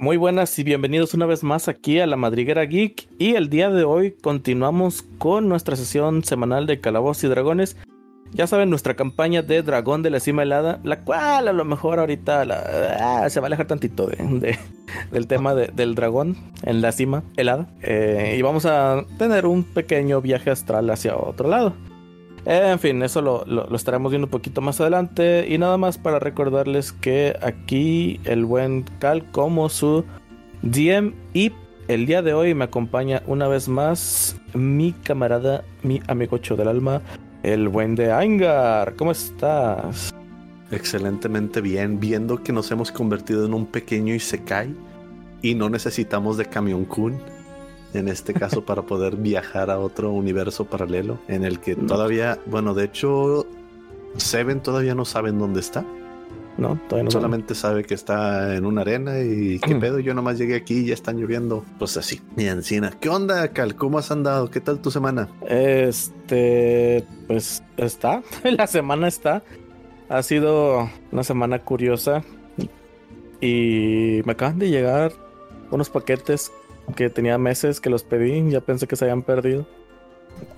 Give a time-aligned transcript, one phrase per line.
[0.00, 3.08] Muy buenas y bienvenidos una vez más aquí a la Madriguera Geek.
[3.18, 7.76] Y el día de hoy continuamos con nuestra sesión semanal de Calabozos y Dragones.
[8.32, 11.98] Ya saben, nuestra campaña de Dragón de la Cima Helada, la cual a lo mejor
[11.98, 12.42] ahorita
[13.00, 14.56] ah, se va a alejar tantito de,
[15.10, 17.66] del tema del dragón en la cima helada.
[17.82, 21.74] Eh, y vamos a tener un pequeño viaje astral hacia otro lado.
[22.50, 25.46] En fin, eso lo, estaremos viendo un poquito más adelante.
[25.46, 30.02] Y nada más para recordarles que aquí el buen Cal como su
[30.62, 31.52] DM y
[31.88, 37.02] el día de hoy me acompaña una vez más mi camarada, mi amigocho del alma,
[37.42, 38.94] el buen de Aingar.
[38.96, 40.14] ¿Cómo estás?
[40.70, 44.74] Excelentemente bien, viendo que nos hemos convertido en un pequeño Isekai
[45.42, 47.20] y no necesitamos de Camión Kun
[47.94, 52.74] en este caso para poder viajar a otro universo paralelo en el que todavía, bueno,
[52.74, 53.46] de hecho,
[54.16, 55.84] Seven todavía no saben dónde está.
[56.56, 57.10] No, todavía no.
[57.12, 59.80] Solamente sabe que está en una arena y qué mm.
[59.80, 61.64] pedo, yo nomás llegué aquí y ya están lloviendo.
[61.78, 62.20] Pues así.
[62.36, 63.76] Y Encina, ¿qué onda, Cal?
[63.76, 64.50] ¿Cómo has andado?
[64.50, 65.28] ¿Qué tal tu semana?
[65.46, 69.44] Este, pues está, la semana está.
[70.08, 72.24] Ha sido una semana curiosa
[73.40, 75.12] y me acaban de llegar
[75.70, 76.50] unos paquetes
[76.96, 79.66] que tenía meses que los pedí, ya pensé que se habían perdido.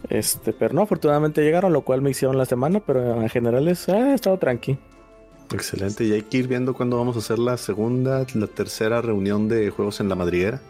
[0.09, 3.89] Este, pero no, afortunadamente llegaron, lo cual me hicieron la semana, pero en general es,
[3.89, 4.79] ah, he estado tranqui.
[5.53, 9.49] Excelente, y hay que ir viendo cuándo vamos a hacer la segunda, la tercera reunión
[9.49, 10.61] de juegos en la madriguera.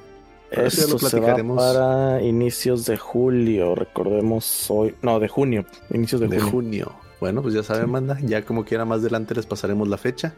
[0.51, 1.57] Eso lo platicaremos.
[1.57, 6.93] para inicios de julio, recordemos hoy, no, de junio, inicios de, de junio.
[7.21, 8.19] Bueno, pues ya saben, manda.
[8.23, 10.35] Ya como quiera, más adelante les pasaremos la fecha.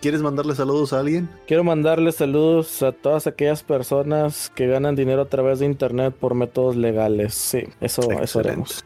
[0.00, 1.28] ¿Quieres mandarle saludos a alguien?
[1.46, 6.34] Quiero mandarle saludos a todas aquellas personas que ganan dinero a través de internet por
[6.34, 7.34] métodos legales.
[7.34, 8.84] Sí, eso, eso haremos.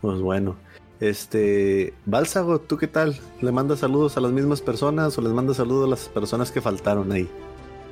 [0.00, 0.56] Pues bueno.
[0.98, 3.18] Este, Bálsago, ¿tú qué tal?
[3.42, 6.62] ¿Le mandas saludos a las mismas personas o les mandas saludos a las personas que
[6.62, 7.28] faltaron ahí?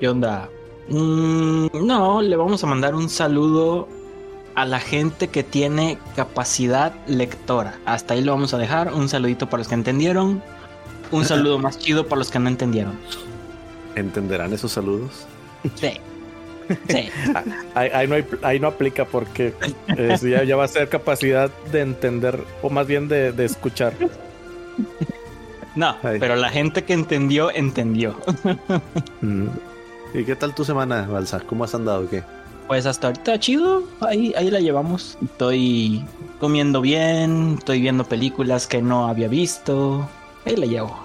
[0.00, 0.48] ¿Qué onda?
[0.88, 3.88] Mm, no, le vamos a mandar un saludo
[4.54, 7.78] a la gente que tiene capacidad lectora.
[7.84, 8.92] Hasta ahí lo vamos a dejar.
[8.92, 10.42] Un saludito para los que entendieron.
[11.10, 12.98] Un saludo más chido para los que no entendieron.
[13.94, 15.26] ¿Entenderán esos saludos?
[15.74, 16.00] Sí.
[16.88, 17.08] Sí.
[17.74, 19.54] ahí, no aplica porque
[20.22, 23.92] ya, va a ser capacidad de entender o más bien de, escuchar.
[25.76, 28.16] No, pero la gente que entendió, entendió.
[29.20, 29.48] Mm.
[30.12, 31.40] ¿Y qué tal tu semana, Balsa?
[31.40, 32.08] ¿Cómo has andado?
[32.10, 32.22] ¿Qué?
[32.66, 35.18] Pues hasta ahorita chido, ahí, ahí la llevamos.
[35.22, 36.04] Estoy
[36.40, 40.08] comiendo bien, estoy viendo películas que no había visto.
[40.46, 40.98] Ahí la llevo.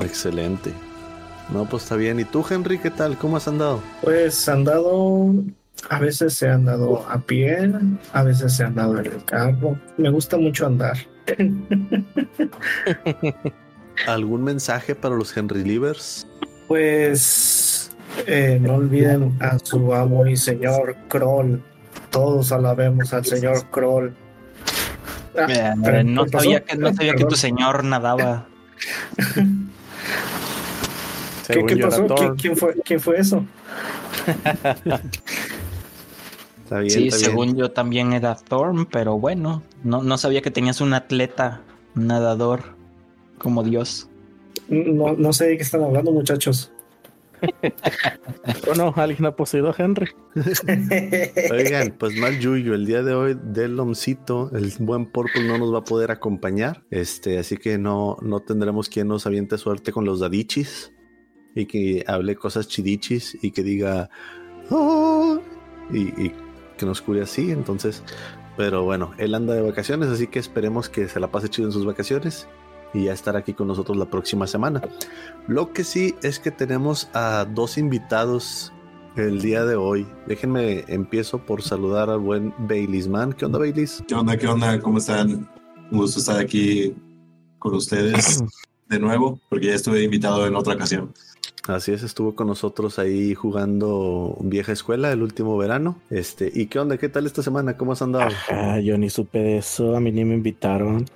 [0.00, 0.72] Excelente.
[1.52, 2.18] No, pues está bien.
[2.20, 3.16] ¿Y tú, Henry, qué tal?
[3.18, 3.80] ¿Cómo has andado?
[4.02, 5.32] Pues andado,
[5.88, 7.70] a veces he andado a pie,
[8.12, 9.78] a veces he andado en el carro.
[9.96, 10.96] Me gusta mucho andar.
[14.06, 16.26] ¿Algún mensaje para los Henry Livers?
[16.66, 17.63] Pues
[18.26, 21.62] eh, no olviden a su amo y señor Kroll.
[22.10, 24.14] Todos alabemos al señor Kroll.
[25.36, 28.46] Ah, no, sabía que, no sabía que tu señor nadaba.
[31.48, 32.06] ¿Qué, pasó?
[32.40, 33.44] ¿Quién, fue, ¿Quién fue eso?
[36.62, 40.80] está bien, sí, según yo también era Thorn, pero bueno, no, no sabía que tenías
[40.80, 41.60] un atleta
[41.94, 42.62] nadador
[43.38, 44.08] como Dios.
[44.68, 46.72] No, no sé de qué están hablando, muchachos.
[48.66, 50.08] Bueno, alguien ha poseído a Henry.
[51.50, 55.72] Oigan, pues mal Yuyo, el día de hoy del Lomcito, el buen Purple no nos
[55.72, 56.84] va a poder acompañar.
[56.90, 60.92] Este, así que no, no tendremos quien nos aviente suerte con los dadichis
[61.54, 64.10] y que hable cosas chidichis y que diga
[64.70, 65.40] oh",
[65.92, 66.30] y,
[66.76, 67.50] que nos cure así.
[67.50, 68.02] Entonces,
[68.56, 71.72] pero bueno, él anda de vacaciones, así que esperemos que se la pase chido en
[71.72, 72.48] sus vacaciones
[72.94, 74.80] y ya estar aquí con nosotros la próxima semana.
[75.46, 78.72] Lo que sí es que tenemos a dos invitados
[79.16, 80.06] el día de hoy.
[80.26, 83.32] Déjenme empiezo por saludar al buen Baileysman.
[83.32, 84.02] ¿Qué onda, Baileys?
[84.08, 84.36] ¿Qué onda?
[84.36, 84.80] ¿Qué onda?
[84.80, 85.48] ¿Cómo están?
[85.90, 86.94] Un gusto estar aquí
[87.58, 88.42] con ustedes
[88.88, 91.12] de nuevo, porque ya estuve invitado en otra ocasión.
[91.66, 95.96] Así es, estuvo con nosotros ahí jugando vieja escuela el último verano.
[96.10, 96.98] Este, ¿y qué onda?
[96.98, 97.78] ¿Qué tal esta semana?
[97.78, 98.30] ¿Cómo has andado?
[98.50, 101.06] Ah, yo ni supe de eso, a mí ni me invitaron.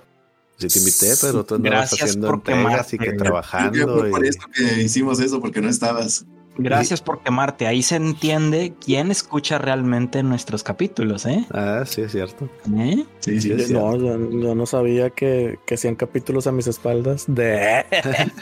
[0.59, 4.09] Sí te invité, pero tú andabas haciendo entregas y que trabajando.
[4.09, 6.25] por eso que hicimos eso, porque no estabas.
[6.57, 7.67] Gracias por quemarte.
[7.67, 11.45] Ahí se entiende quién escucha realmente nuestros capítulos, ¿eh?
[11.51, 12.49] Ah, sí, es cierto.
[12.77, 13.05] ¿Eh?
[13.19, 17.23] Sí, sí, es No, yo, no sabía que, que hacían capítulos a mis espaldas.
[17.27, 17.85] De.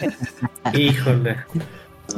[0.73, 1.37] Híjole.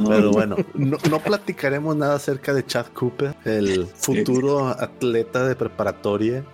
[0.07, 6.45] Pero bueno, no, no, platicaremos nada acerca de Chad Cooper, el futuro atleta de preparatoria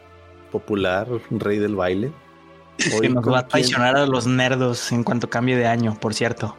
[0.52, 2.14] popular, rey del baile.
[2.94, 6.14] Hoy que nos va a traicionar a los nerdos en cuanto cambie de año, por
[6.14, 6.56] cierto.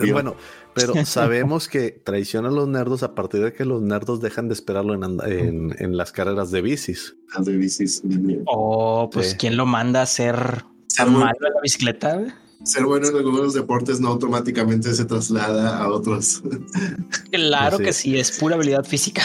[0.00, 0.34] Y bueno,
[0.74, 4.54] Pero sabemos que traiciona a los nerdos a partir de que los nerdos dejan de
[4.54, 7.16] esperarlo en, anda- en, en las carreras de bicis.
[7.38, 8.02] De bicis.
[8.46, 9.36] Oh, pues Sí.
[9.38, 10.64] ¿quién lo manda a ser
[10.98, 12.20] malo en la bicicleta?
[12.64, 16.42] ser bueno en algunos deportes no automáticamente se traslada a otros.
[17.30, 19.22] Claro Así que sí, es pura habilidad física.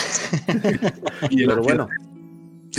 [1.29, 1.87] Pero bueno,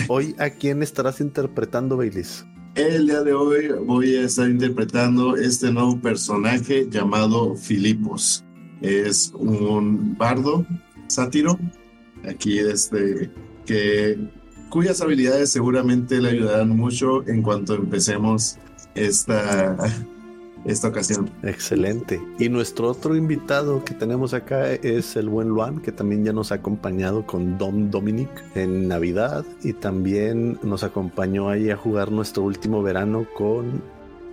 [0.09, 2.45] hoy a quién estarás interpretando, Baileys.
[2.75, 8.45] El día de hoy voy a estar interpretando este nuevo personaje llamado Filipos.
[8.81, 10.67] Es un bardo
[11.07, 11.57] sátiro,
[12.29, 13.31] aquí este,
[13.65, 14.19] que,
[14.71, 18.59] cuyas habilidades seguramente le ayudarán mucho en cuanto empecemos
[18.97, 19.77] esta,
[20.65, 21.31] esta ocasión.
[21.43, 22.21] Excelente.
[22.39, 26.53] Y nuestro otro invitado que tenemos acá es el buen Luan, que también ya nos
[26.53, 32.43] ha acompañado con Dom Dominic en Navidad y también nos acompañó ahí a jugar nuestro
[32.43, 33.83] último verano con...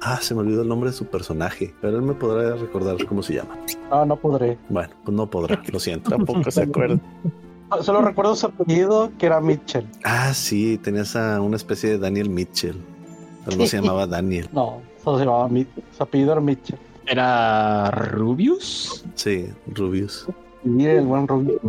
[0.04, 3.22] Ah, se me olvidó el nombre de su personaje, pero él me podrá recordar cómo
[3.22, 3.60] se llama.
[3.92, 4.57] No, no podré.
[4.68, 6.10] Bueno, pues no podrá, lo siento.
[6.10, 7.00] Tampoco se acuerda.
[7.81, 9.88] Solo recuerdo su apellido, que era Mitchell.
[10.04, 12.84] Ah, sí, tenías a una especie de Daniel Mitchell,
[13.45, 14.50] pero no se llamaba Daniel.
[14.51, 15.50] No, solo se llamaba
[15.95, 16.80] Su apellido era Mitchell.
[17.06, 19.03] ¿Era Rubius?
[19.15, 20.27] Sí, Rubius.
[20.63, 21.27] Y el buen.
[21.27, 21.59] Rubius.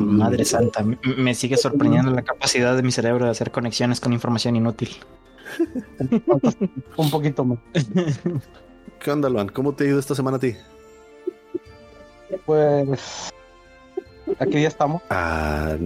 [0.00, 0.84] Madre santa,
[1.16, 4.90] me sigue sorprendiendo la capacidad de mi cerebro de hacer conexiones con información inútil.
[6.96, 7.58] Un poquito más.
[9.00, 9.48] ¿Qué onda, Luan?
[9.48, 10.54] ¿Cómo te ha ido esta semana a ti?
[12.46, 13.32] Pues.
[14.38, 15.02] Aquí ya estamos.
[15.10, 15.76] Ah,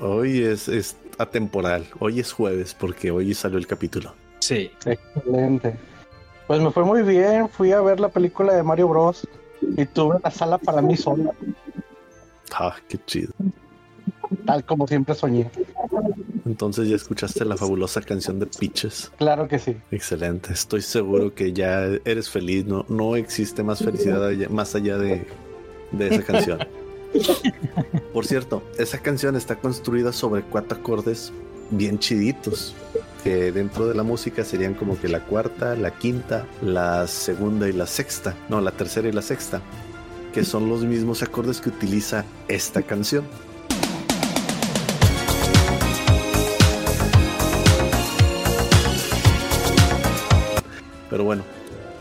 [0.00, 1.86] hoy es, es atemporal.
[1.98, 4.14] Hoy es jueves porque hoy salió el capítulo.
[4.40, 4.70] Sí.
[4.84, 5.76] Excelente.
[6.50, 7.48] Pues me fue muy bien.
[7.48, 9.24] Fui a ver la película de Mario Bros.
[9.76, 11.30] Y tuve la sala para mí sola,
[12.52, 13.32] Ah, qué chido.
[14.46, 15.48] tal como siempre soñé.
[16.44, 19.12] Entonces ya escuchaste la fabulosa canción de Peaches.
[19.16, 19.76] Claro que sí.
[19.92, 20.52] Excelente.
[20.52, 22.66] Estoy seguro que ya eres feliz.
[22.66, 25.28] No, no existe más felicidad allá- más allá de,
[25.92, 26.58] de esa canción.
[28.12, 31.32] Por cierto, esa canción está construida sobre cuatro acordes
[31.70, 32.74] bien chiditos.
[33.22, 37.72] Que dentro de la música serían como que la cuarta, la quinta, la segunda y
[37.72, 38.34] la sexta.
[38.48, 39.60] No, la tercera y la sexta.
[40.32, 43.24] Que son los mismos acordes que utiliza esta canción.
[51.10, 51.42] Pero bueno,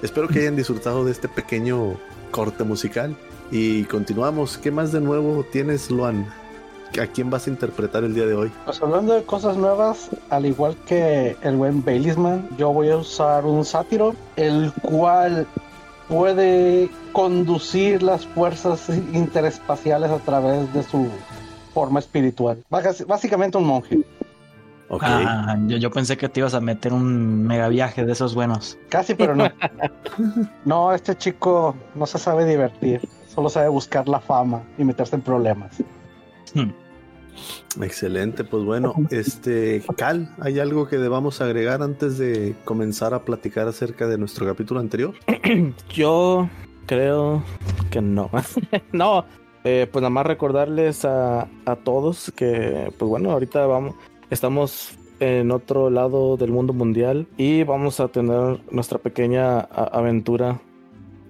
[0.02, 2.00] espero que hayan disfrutado de este pequeño
[2.32, 3.18] corte musical.
[3.52, 4.58] Y continuamos.
[4.58, 6.28] ¿Qué más de nuevo tienes, Luan?
[7.02, 8.52] ¿A quién vas a interpretar el día de hoy?
[8.66, 13.46] Pues hablando de cosas nuevas, al igual que el buen Baileysman, yo voy a usar
[13.46, 15.46] un sátiro, el cual
[16.08, 21.08] puede conducir las fuerzas interespaciales a través de su
[21.74, 22.64] forma espiritual.
[22.70, 24.00] Bás- Básicamente un monje.
[24.90, 25.04] Ok.
[25.06, 28.78] Ah, yo, yo pensé que te ibas a meter un mega viaje de esos buenos.
[28.90, 29.48] Casi, pero no.
[30.66, 33.08] No, este chico no se sabe divertir.
[33.28, 35.72] Solo sabe buscar la fama y meterse en problemas.
[36.56, 36.72] Hmm.
[37.82, 43.68] Excelente, pues bueno, este Cal, ¿hay algo que debamos agregar antes de comenzar a platicar
[43.68, 45.14] acerca de nuestro capítulo anterior?
[45.94, 46.50] Yo
[46.86, 47.44] creo
[47.92, 48.30] que no.
[48.92, 49.26] no,
[49.64, 53.96] eh, pues nada más recordarles a, a todos que, pues bueno, ahorita vamos,
[54.30, 60.62] estamos en otro lado del mundo mundial y vamos a tener nuestra pequeña aventura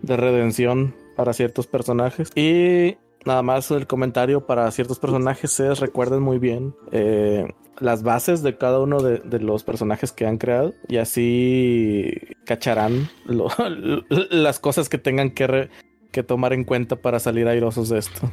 [0.01, 2.31] de redención para ciertos personajes.
[2.35, 7.45] Y nada más el comentario para ciertos personajes es recuerden muy bien eh,
[7.79, 12.11] las bases de cada uno de, de los personajes que han creado y así
[12.45, 13.49] cacharán lo-
[14.29, 15.69] las cosas que tengan que, re-
[16.11, 18.29] que tomar en cuenta para salir airosos de esto.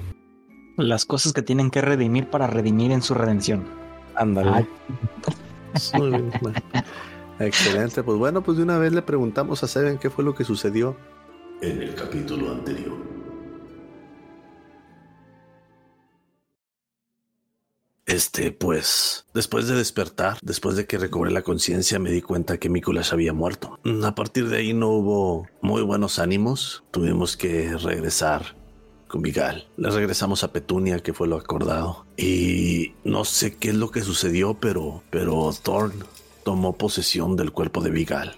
[0.77, 3.65] Las cosas que tienen que redimir para redimir en su redención.
[4.15, 4.67] Ándale.
[5.95, 6.59] Muy bien, bueno.
[7.39, 10.45] Excelente, pues bueno, pues de una vez le preguntamos a Seven qué fue lo que
[10.45, 10.97] sucedió
[11.61, 12.97] en el capítulo anterior.
[18.07, 22.69] Este, pues, después de despertar, después de que recobré la conciencia, me di cuenta que
[22.69, 23.81] Mikulas había muerto.
[23.85, 26.85] Mm, A partir de ahí no hubo muy buenos ánimos.
[26.93, 28.57] Tuvimos que regresar
[29.09, 29.69] con Vigal.
[29.77, 32.07] Le regresamos a Petunia, que fue lo acordado.
[32.17, 36.05] Y no sé qué es lo que sucedió, pero, pero Thorn
[36.45, 38.37] tomó posesión del cuerpo de Vigal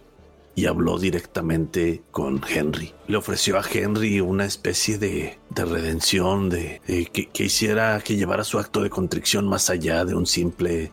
[0.58, 2.92] y habló directamente con Henry.
[3.06, 8.16] Le ofreció a Henry una especie de, de redención, de, de que, que hiciera, que
[8.16, 10.90] llevara su acto de contrición más allá de un simple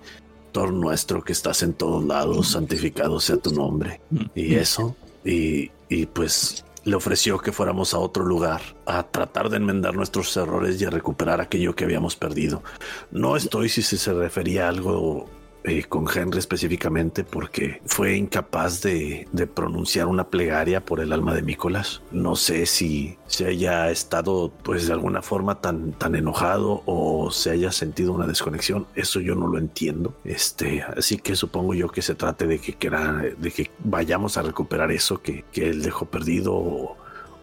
[0.51, 4.01] Thorn nuestro que estás en todos lados, santificado sea tu nombre.
[4.35, 9.57] Y eso, y, y pues le ofreció que fuéramos a otro lugar a tratar de
[9.57, 12.61] enmendar nuestros errores y a recuperar aquello que habíamos perdido.
[13.09, 15.27] No estoy si se se refería a algo
[15.67, 21.33] eh, con Henry específicamente porque fue incapaz de, de, pronunciar una plegaria por el alma
[21.33, 22.01] de Nicolás.
[22.11, 27.51] No sé si se haya estado pues de alguna forma tan, tan enojado o se
[27.51, 28.85] haya sentido una desconexión.
[28.95, 30.15] Eso yo no lo entiendo.
[30.23, 32.77] Este, así que supongo yo que se trate de que,
[33.37, 36.95] de que vayamos a recuperar eso que, que él dejó perdido o,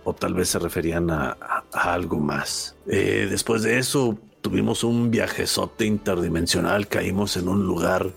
[0.05, 1.37] o tal vez se referían a
[1.73, 2.77] algo más.
[2.87, 8.11] Eh, después de eso, tuvimos un viajezote interdimensional, caímos en un lugar,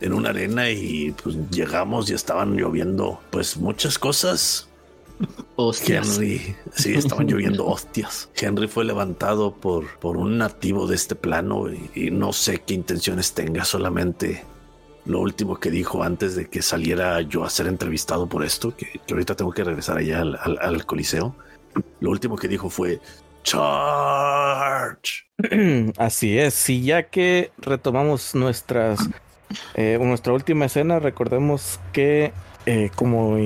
[0.00, 4.68] en una arena y pues llegamos y estaban lloviendo pues muchas cosas.
[5.56, 6.16] Hostias.
[6.16, 8.30] Henry, sí, estaban lloviendo hostias.
[8.34, 12.74] Henry fue levantado por, por un nativo de este plano y, y, no sé qué
[12.74, 14.44] intenciones tenga, solamente
[15.04, 19.00] lo último que dijo antes de que saliera yo a ser entrevistado por esto, que,
[19.06, 21.34] que ahorita tengo que regresar allá al, al, al Coliseo.
[22.00, 23.00] Lo último que dijo fue,
[23.48, 25.24] Charge.
[25.96, 28.98] Así es, y ya que retomamos nuestras
[29.74, 32.32] eh, nuestra última escena, recordemos que
[32.66, 33.38] eh, como,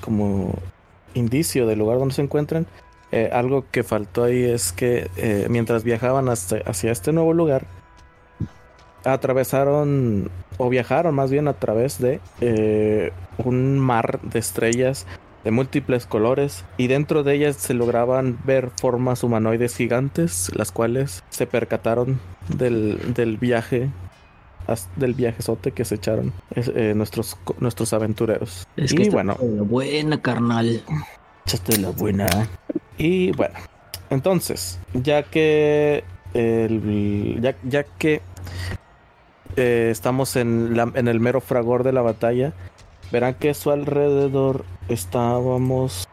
[0.00, 0.58] como
[1.12, 2.66] indicio del lugar donde se encuentran,
[3.10, 5.10] eh, algo que faltó ahí es que
[5.50, 7.66] mientras viajaban hacia este nuevo lugar,
[9.04, 15.06] atravesaron o viajaron más bien a través de un mar de estrellas
[15.44, 21.24] de múltiples colores y dentro de ellas se lograban ver formas humanoides gigantes, las cuales
[21.30, 23.90] se percataron del, del viaje
[24.96, 28.66] del viajezote que se echaron eh, nuestros nuestros aventureros.
[28.76, 30.82] Es que y bueno, la buena carnal.
[31.46, 32.28] Echaste la buena.
[32.96, 33.54] Y bueno,
[34.10, 38.22] entonces, ya que el, ya, ya que
[39.56, 42.52] eh, estamos en, la, en el mero fragor de la batalla,
[43.12, 46.08] verán que a su alrededor estábamos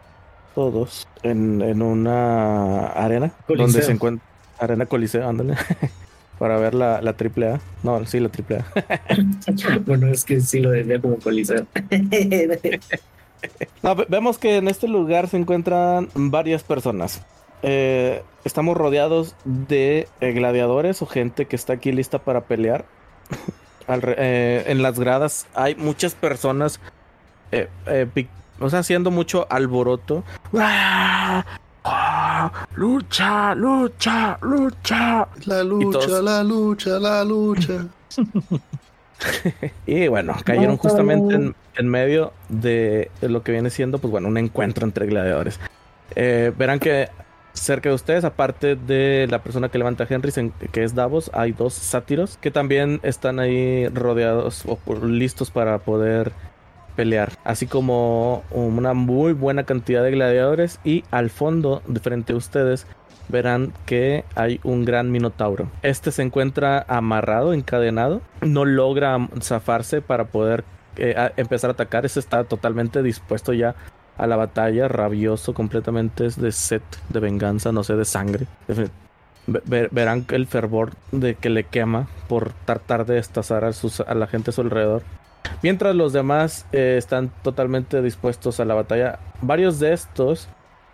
[0.54, 3.68] todos en, en una arena Coliseo.
[3.68, 4.28] donde se encuentra
[4.60, 5.56] arena coliseo, ándale.
[6.40, 7.62] para ver la, la triple A.
[7.84, 8.66] No, sí, la triple A.
[9.86, 11.66] bueno, es que sí lo decía como coliseo.
[13.84, 17.22] no, vemos que en este lugar se encuentran varias personas.
[17.62, 22.86] Eh, estamos rodeados de eh, gladiadores o gente que está aquí lista para pelear.
[23.90, 26.80] Al, eh, en las gradas hay muchas personas,
[27.52, 27.68] eh,
[28.60, 30.24] o sea, haciendo mucho alboroto.
[30.56, 31.44] ¡Ah!
[31.84, 32.52] ¡Ah!
[32.76, 33.56] ¡Lucha!
[33.56, 34.38] ¡Lucha!
[34.42, 35.28] ¡Lucha!
[35.46, 36.24] La lucha, todos...
[36.24, 37.88] la lucha, la lucha.
[39.88, 44.28] y bueno, cayeron justamente en, en medio de, de, lo que viene siendo, pues bueno,
[44.28, 45.60] un encuentro entre gladiadores.
[46.16, 47.10] Eh, verán que
[47.54, 50.32] cerca de ustedes, aparte de la persona que levanta a Henry,
[50.72, 56.32] que es Davos, hay dos sátiros que también están ahí rodeados o listos para poder
[56.96, 62.36] pelear, así como una muy buena cantidad de gladiadores y al fondo, de frente a
[62.36, 62.88] ustedes,
[63.30, 65.70] verán que hay un gran minotauro.
[65.82, 70.64] Este se encuentra amarrado, encadenado, no logra zafarse para poder
[70.98, 73.76] eh, empezar a atacar, ese está totalmente dispuesto ya
[74.20, 78.46] a la batalla, rabioso completamente, de sed, de venganza, no sé, de sangre.
[79.48, 84.28] Ver, verán el fervor de que le quema por tratar de destazar a, sus, la
[84.28, 85.02] gente a su alrededor.
[85.64, 90.48] Mientras los demás eh, están totalmente dispuestos a la batalla, varios de estos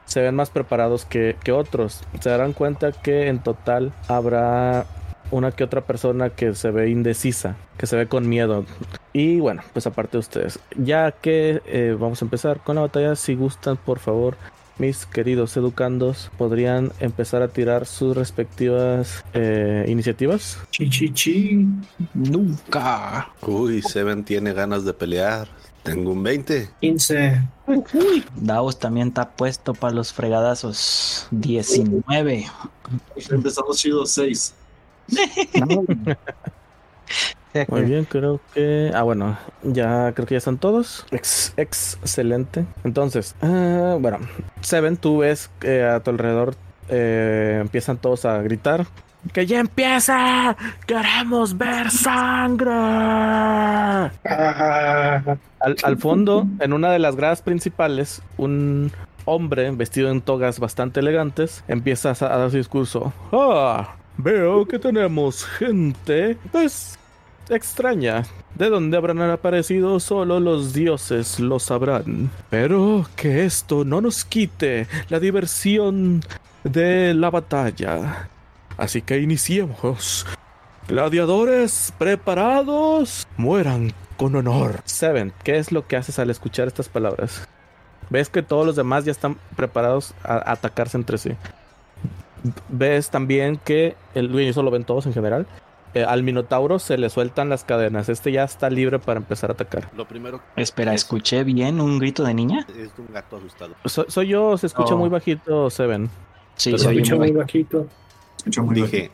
[0.05, 2.03] se ven más preparados que, otros.
[2.19, 4.85] Se darán cuenta que en total habrá
[5.31, 8.65] una que otra persona que se ve indecisa, que se ve con miedo.
[9.13, 13.15] Y bueno, pues aparte de ustedes, ya que eh, vamos a empezar con la batalla,
[13.15, 14.35] si gustan, por favor,
[14.77, 20.59] mis queridos educandos, podrían empezar a tirar sus respectivas eh, iniciativas.
[20.71, 21.67] Chi, chi, chi.
[22.13, 23.29] Nunca.
[23.41, 25.47] Uy, Seven tiene ganas de pelear.
[25.83, 26.69] Tengo un 20.
[26.81, 27.41] 15.
[27.67, 28.25] Uy.
[28.35, 31.27] Davos también está puesto para los fregadazos.
[31.29, 32.45] 19.
[33.29, 34.55] Empezamos chido 6.
[37.69, 38.91] Muy bien, creo que.
[38.93, 41.05] Ah, bueno, ya creo que ya están todos.
[41.11, 42.65] Ex excelente.
[42.83, 44.19] Entonces, uh, bueno,
[44.61, 46.55] Seven, tú ves que a tu alrededor
[46.89, 48.85] eh, empiezan todos a gritar.
[49.33, 50.55] ¡Que ya empieza!
[50.85, 52.71] ¡Queremos ver sangre!
[55.59, 58.91] Al, al fondo, en una de las gradas principales, un
[59.25, 63.13] hombre vestido en togas bastante elegantes empieza a dar su discurso.
[63.31, 63.95] ¡Ah!
[64.17, 66.97] Veo que tenemos gente, pues,
[67.49, 68.23] extraña.
[68.55, 72.31] De dónde habrán aparecido solo los dioses lo sabrán.
[72.49, 76.23] Pero que esto no nos quite la diversión
[76.63, 78.29] de la batalla.
[78.77, 80.25] Así que iniciemos.
[80.87, 84.79] Gladiadores preparados, mueran con honor.
[84.85, 87.47] Seven, ¿qué es lo que haces al escuchar estas palabras?
[88.09, 91.31] Ves que todos los demás ya están preparados a atacarse entre sí
[92.69, 95.45] ves también que el eso lo ven todos en general
[95.93, 98.09] eh, al Minotauro se le sueltan las cadenas.
[98.09, 99.89] Este ya está libre para empezar a atacar.
[99.95, 102.67] Lo primero Espera, ¿escuché bien un grito de niña?
[102.77, 103.75] es un gato asustado.
[103.85, 104.97] So- soy yo, se escucha Oh.
[104.97, 106.09] muy bajito, Seven.
[106.55, 107.77] Sí, se oye Escucho muy bajito.
[107.83, 107.87] bajito.
[108.37, 109.11] Escucha muy Dije,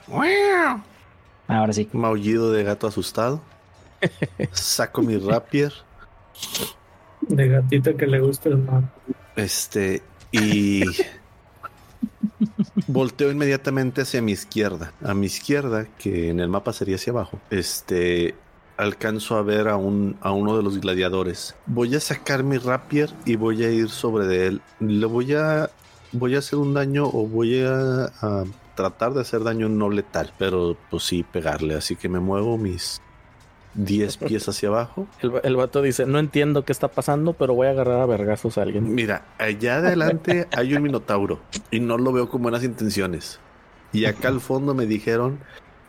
[1.47, 1.88] Ahora sí.
[1.93, 3.41] maullido de gato asustado.
[4.51, 5.71] Saco mi rapier.
[7.21, 8.83] De gatita que le gusta el mar.
[9.35, 10.83] Este, y
[12.88, 14.93] volteo inmediatamente hacia mi izquierda.
[15.03, 18.36] A mi izquierda, que en el mapa sería hacia abajo, este,
[18.77, 21.55] alcanzo a ver a, un, a uno de los gladiadores.
[21.65, 24.62] Voy a sacar mi rapier y voy a ir sobre de él.
[24.79, 25.70] Le voy a,
[26.12, 28.43] voy a hacer un daño o voy a, a
[28.75, 31.75] tratar de hacer daño no letal, pero pues sí pegarle.
[31.75, 33.01] Así que me muevo mis
[33.75, 35.07] 10 pies hacia abajo.
[35.21, 38.57] El, el vato dice, no entiendo qué está pasando, pero voy a agarrar a vergazos
[38.57, 38.93] a alguien.
[38.93, 43.39] Mira, allá adelante hay un minotauro y no lo veo con buenas intenciones.
[43.93, 45.39] Y acá al fondo me dijeron,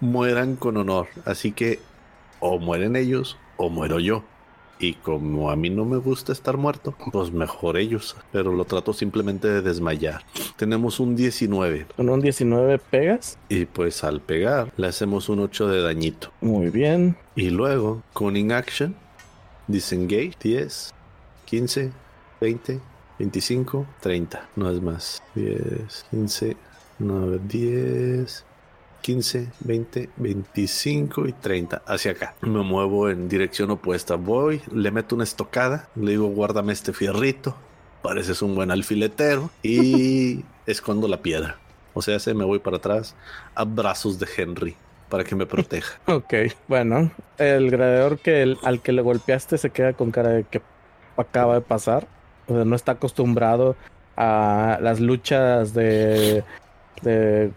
[0.01, 1.09] mueran con honor.
[1.25, 1.81] Así que
[2.41, 4.25] o mueren ellos o muero yo.
[4.83, 8.17] Y como a mí no me gusta estar muerto, pues mejor ellos.
[8.33, 10.23] Pero lo trato simplemente de desmayar.
[10.57, 13.39] Tenemos un 19 Con un 19 pegas.
[13.49, 16.33] y pues al pegar le hacemos un 8 de dañito.
[16.41, 17.17] Muy bien.
[17.37, 18.97] Y luego, con inaction,
[19.69, 20.93] disengage 10,
[21.45, 21.93] 15,
[22.41, 22.81] 20,
[23.21, 24.49] 25, 30.
[24.57, 25.23] No es más.
[25.37, 26.57] 10, 15,
[26.99, 28.45] 9, 10,
[29.03, 31.83] 15, 20, 25 y 30.
[31.87, 32.35] Hacia acá.
[32.41, 34.15] Me muevo en dirección opuesta.
[34.17, 35.89] Voy, le meto una estocada.
[35.97, 37.57] Le digo, guárdame este fierrito.
[38.03, 39.51] Pareces un buen alfiletero.
[39.63, 41.57] Y escondo la piedra.
[41.95, 43.15] O sea, se me voy para atrás
[43.55, 44.75] a brazos de Henry
[45.11, 45.99] para que me proteja.
[46.07, 46.33] Ok,
[46.69, 47.11] bueno.
[47.39, 50.63] El gladiador que el- al que le golpeaste se queda con cara de que
[51.17, 52.07] acaba de pasar.
[52.47, 53.77] O sea, no está acostumbrado
[54.17, 56.45] a las luchas de,
[57.03, 57.51] de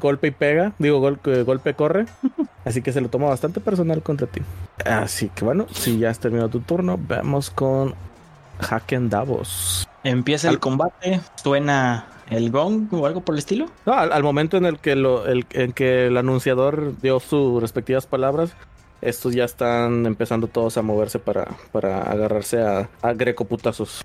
[0.00, 0.72] golpe y pega.
[0.78, 2.06] Digo, gol- golpe corre.
[2.64, 4.40] Así que se lo toma bastante personal contra ti.
[4.84, 7.94] Así que bueno, si ya has terminado tu turno, vamos con
[8.58, 9.88] Haken Davos.
[10.04, 13.66] Empieza el combate, suena el gong o algo por el estilo.
[13.86, 17.60] No, al, al momento en el que lo, el, en que el anunciador dio sus
[17.60, 18.52] respectivas palabras,
[19.00, 24.04] estos ya están empezando todos a moverse para, para agarrarse a, a greco putazos.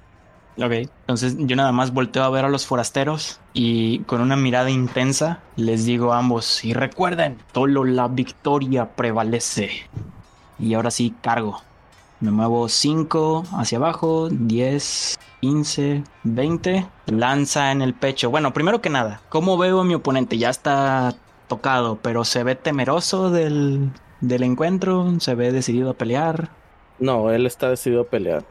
[0.59, 4.71] Ok, entonces yo nada más volteo a ver a los forasteros y con una mirada
[4.71, 9.69] intensa les digo a ambos, y recuerden, solo la victoria prevalece.
[10.57, 11.61] Y ahora sí, cargo.
[12.19, 16.87] Me muevo 5 hacia abajo, 10, 15, 20.
[17.05, 18.31] Lanza en el pecho.
[18.31, 20.39] Bueno, primero que nada, ¿cómo veo a mi oponente?
[20.39, 21.13] Ya está
[21.47, 23.91] tocado, pero se ve temeroso del,
[24.21, 26.49] del encuentro, se ve decidido a pelear.
[26.97, 28.43] No, él está decidido a pelear.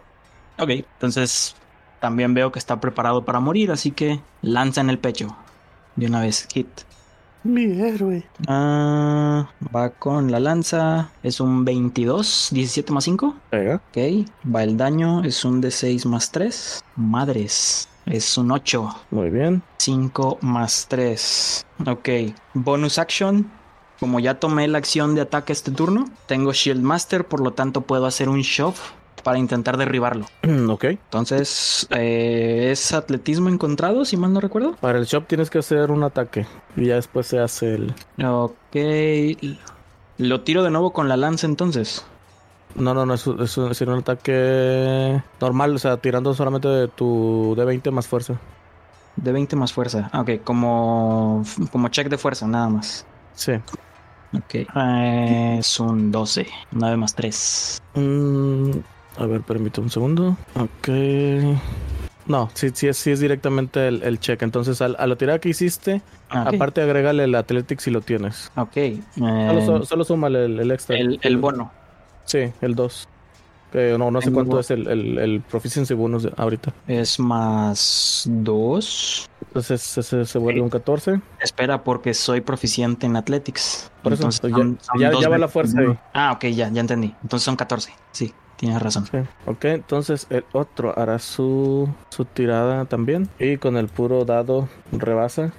[0.58, 1.56] Ok, entonces
[2.00, 5.36] también veo que está preparado para morir, así que lanza en el pecho.
[5.96, 6.68] De una vez, hit.
[7.46, 8.26] Mi héroe.
[8.48, 11.10] Ah, va con la lanza.
[11.22, 13.36] Es un 22, 17 más 5.
[13.50, 13.76] Pega.
[13.76, 15.22] Ok, va el daño.
[15.22, 16.84] Es un D6 más 3.
[16.96, 17.88] Madres.
[18.04, 18.88] Es un 8.
[19.12, 19.62] Muy bien.
[19.78, 21.64] 5 más 3.
[21.86, 22.08] Ok,
[22.54, 23.48] bonus action.
[24.00, 27.80] Como ya tomé la acción de ataque este turno, tengo Shield Master, por lo tanto
[27.80, 28.78] puedo hacer un shove
[29.26, 30.26] para intentar derribarlo.
[30.70, 30.84] ok.
[30.84, 34.76] Entonces, eh, es atletismo encontrado, si mal no recuerdo.
[34.76, 36.46] Para el shop tienes que hacer un ataque.
[36.76, 37.94] Y ya después se hace el.
[38.24, 38.76] Ok.
[40.18, 42.06] Lo tiro de nuevo con la lanza entonces.
[42.76, 47.56] No, no, no, es, es, es un ataque normal, o sea, tirando solamente de tu
[47.56, 48.38] D20 más fuerza.
[49.16, 50.08] De 20 más fuerza.
[50.12, 53.04] Ah, Ok, como, como check de fuerza, nada más.
[53.34, 53.54] Sí.
[54.32, 54.54] Ok.
[54.54, 56.46] Eh, es un 12.
[56.70, 57.82] 9 más 3.
[57.94, 58.70] Mm,
[59.18, 60.36] a ver, permítame un segundo.
[60.54, 60.88] Ok.
[62.26, 64.42] No, sí, sí, es, sí es directamente el, el check.
[64.42, 68.50] Entonces, al- a, la tirada que hiciste, Ah, aparte agrégale el Athletics si lo tienes.
[68.56, 68.76] Ok.
[68.76, 70.96] eh, Solo, solo, solo súmale el, el extra.
[70.96, 71.70] el, el bono.
[72.24, 73.08] Sí, el 2.
[73.70, 76.72] Que no, no sé cuánto es el, el, el Proficiency bonus de ahorita.
[76.88, 79.28] Es más 2.
[79.48, 80.64] Entonces, ese se vuelve Ok.
[80.64, 81.20] un 14.
[81.40, 83.90] Espera, porque soy proficiente en Athletics.
[84.02, 85.96] Por eso, Entonces ya- son- son ya- va la fuerza ahí.
[86.12, 87.14] Ah, ok, ya, ya entendí.
[87.22, 87.92] Entonces son 14.
[88.12, 89.06] Sí, tienes razón.
[89.06, 89.18] Sí.
[89.46, 93.28] Ok, entonces el otro hará su, su tirada también.
[93.38, 95.52] Y con el puro dado rebasa.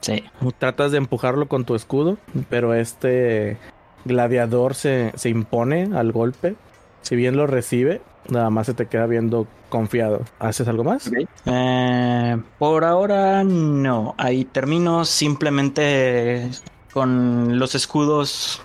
[0.00, 0.22] Sí.
[0.58, 2.18] Tratas de empujarlo con tu escudo,
[2.50, 3.56] pero este
[4.04, 6.56] gladiador se, se impone al golpe.
[7.00, 10.22] Si bien lo recibe, nada más se te queda viendo confiado.
[10.38, 11.10] ¿Haces algo más?
[11.46, 14.14] Eh, por ahora no.
[14.18, 16.50] Ahí termino simplemente
[16.92, 18.62] con los escudos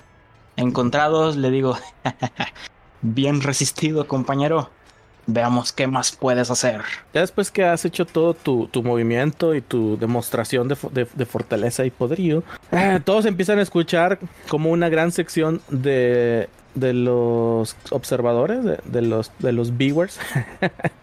[0.56, 1.36] encontrados.
[1.36, 1.78] Le digo,
[3.02, 4.70] bien resistido, compañero.
[5.32, 6.82] Veamos qué más puedes hacer.
[7.14, 10.76] Ya después que has hecho todo tu, tu movimiento y tu demostración de,
[11.16, 16.94] de- fortaleza y poderío, eh, todos empiezan a escuchar como una gran sección de, de
[16.94, 20.20] los observadores, de, los, de los viewers,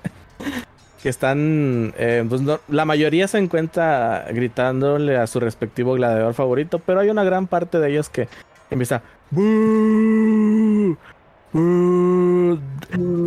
[1.04, 6.98] que están, eh, pues la mayoría se encuentra gritándole a su respectivo gladiador favorito, pero
[6.98, 8.26] hay una gran parte de ellos que
[8.70, 9.02] empieza...
[9.30, 10.75] "Bú, bú,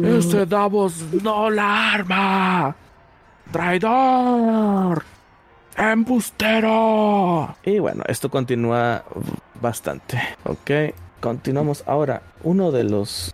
[0.03, 2.75] este Davos no la arma.
[3.51, 5.03] Traidor.
[5.77, 7.55] Embustero.
[7.63, 9.03] Y bueno, esto continúa
[9.61, 10.19] bastante.
[10.45, 10.93] Ok.
[11.19, 12.21] Continuamos ahora.
[12.43, 13.33] Uno de los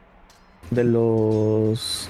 [0.71, 2.09] de los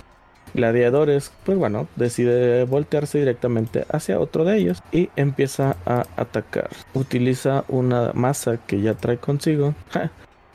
[0.54, 6.70] gladiadores, pues bueno, decide voltearse directamente hacia otro de ellos y empieza a atacar.
[6.94, 9.74] Utiliza una masa que ya trae consigo.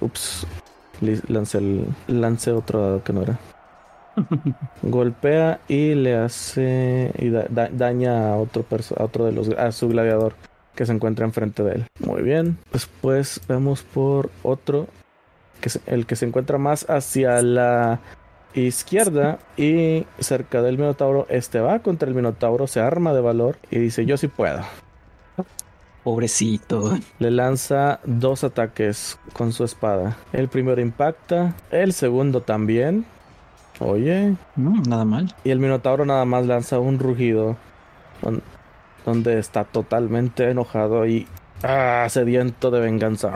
[0.01, 0.47] Ups.
[1.28, 1.86] Lancé, el-
[2.56, 3.38] otro dado que no era.
[4.82, 8.64] Golpea y le hace y da- da- daña a otro
[8.98, 10.34] a otro de los a su gladiador
[10.74, 11.86] que se encuentra enfrente de él.
[12.00, 12.58] Muy bien.
[12.72, 14.86] Después vemos por otro
[15.60, 18.00] que es el que se encuentra más hacia la
[18.54, 21.26] izquierda y cerca del minotauro.
[21.28, 24.60] Este va contra el minotauro, se arma de valor y dice yo sí puedo.
[26.04, 26.98] Pobrecito.
[27.18, 30.16] Le lanza dos ataques con su espada.
[30.32, 33.04] El primero impacta, el segundo también.
[33.80, 35.34] Oye, No, nada mal.
[35.44, 37.56] y el Minotauro nada más lanza un rugido
[38.22, 38.42] don-
[39.06, 41.26] donde está totalmente enojado y
[41.62, 43.30] ah, sediento de venganza.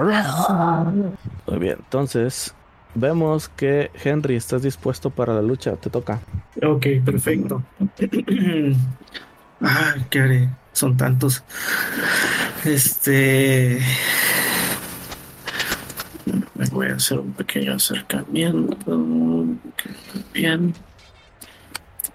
[1.46, 2.55] Muy bien, entonces
[2.94, 6.20] vemos que Henry, estás dispuesto para la lucha, te toca.
[6.62, 7.62] Ok, perfecto.
[9.62, 10.48] ah, ¿qué haré?
[10.75, 11.43] Son tantos.
[12.65, 13.81] Este.
[16.55, 19.47] Me voy a hacer un pequeño acercamiento.
[20.33, 20.75] Bien.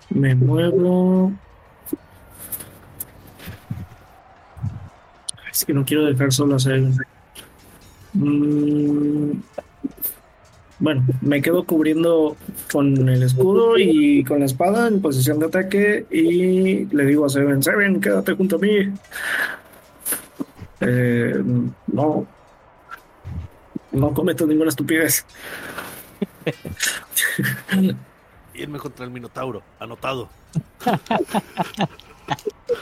[0.10, 1.32] Me muevo.
[5.52, 6.96] Es que no quiero dejar solo a Seven.
[8.14, 9.32] Mm,
[10.80, 12.38] Bueno, me quedo cubriendo
[12.72, 17.30] con el escudo y con la espada en posición de ataque y le digo a
[17.30, 18.90] Seven, Seven, quédate junto a mí.
[20.80, 21.44] Eh,
[21.88, 22.26] no,
[23.92, 25.26] no cometo ninguna estupidez.
[28.54, 30.30] Irme contra el Minotauro, anotado.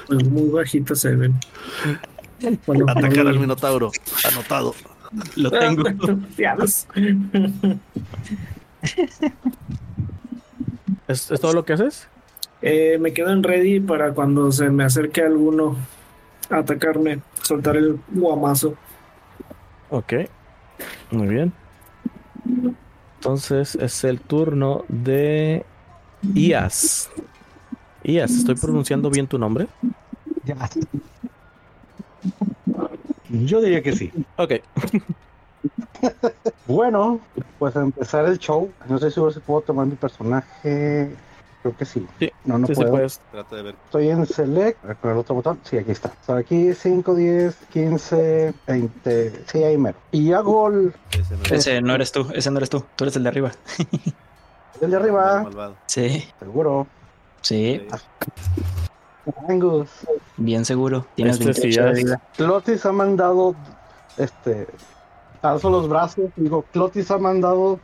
[0.08, 1.34] Pues muy bajito Seven.
[2.68, 3.92] Bueno, Atacar al Minotauro,
[4.32, 4.76] anotado.
[5.36, 5.84] Lo tengo.
[6.36, 6.88] Diablos.
[11.08, 12.08] ¿Es, es todo lo que haces?
[12.62, 15.78] Eh, me quedo en ready para cuando se me acerque alguno
[16.50, 18.76] a atacarme, soltar el guamazo.
[19.90, 20.14] Ok,
[21.12, 21.54] muy bien.
[23.16, 25.66] Entonces es el turno de
[26.34, 27.10] Ias.
[28.04, 29.68] Ias, ¿estoy pronunciando bien tu nombre?
[30.46, 30.70] Ya.
[33.30, 34.12] Yo diría que sí.
[34.38, 34.54] Ok,
[36.68, 37.20] Bueno,
[37.60, 38.72] pues a empezar el show.
[38.88, 41.10] No sé si puedo tomar mi personaje.
[41.62, 42.06] Creo que sí.
[42.20, 42.92] Sí, No, no sí, sí puedo.
[42.92, 43.20] puedes.
[43.32, 43.76] Trata de ver.
[43.86, 44.84] Estoy en Select.
[44.84, 45.60] A ver, Con el otro botón.
[45.64, 46.14] Sí, aquí está.
[46.28, 49.44] Aquí 5, 10, 15, 20.
[49.48, 49.98] Sí, ahí mero.
[50.12, 52.84] Y hago el, Ese no es Ese no eres tú, ese no eres tú.
[52.96, 53.52] Tú eres el de arriba.
[54.82, 55.44] el de arriba.
[55.44, 55.76] malvado.
[55.88, 56.86] Sí, Seguro.
[57.42, 57.88] sí,
[59.48, 59.90] Angus.
[60.38, 61.06] bien seguro.
[61.16, 62.22] Tienes Este sí 28 de es- vida.
[62.36, 63.56] Clotis ha mandado.
[64.18, 64.68] Este.
[65.42, 66.26] Alzo los brazos.
[66.36, 67.80] Digo, Clotis ha mandado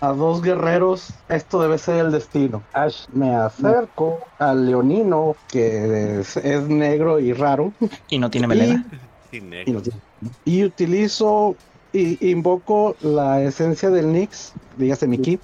[0.00, 1.10] a dos guerreros.
[1.28, 2.62] Esto debe ser el destino.
[2.72, 7.72] Ash, me acerco al leonino, que es, es negro y raro.
[8.08, 8.84] Y no tiene melena.
[9.32, 9.72] Y Y, negro.
[9.74, 9.98] lo tiene.
[10.44, 11.56] Y utilizo
[11.92, 15.40] y invoco la esencia del Nix, dígase mi ki,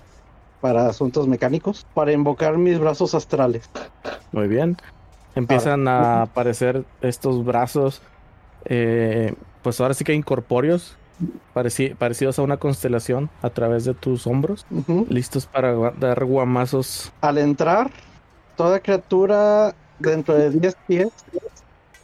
[0.60, 3.68] para asuntos mecánicos, para invocar mis brazos astrales.
[4.32, 4.76] Muy bien.
[5.40, 8.00] Empiezan a aparecer estos brazos,
[8.66, 10.96] eh, pues ahora sí que incorpóreos,
[11.54, 14.66] pareci- parecidos a una constelación a través de tus hombros,
[15.08, 17.12] listos para dar guamazos.
[17.20, 17.90] Al entrar,
[18.56, 21.08] toda criatura dentro de 10 pies,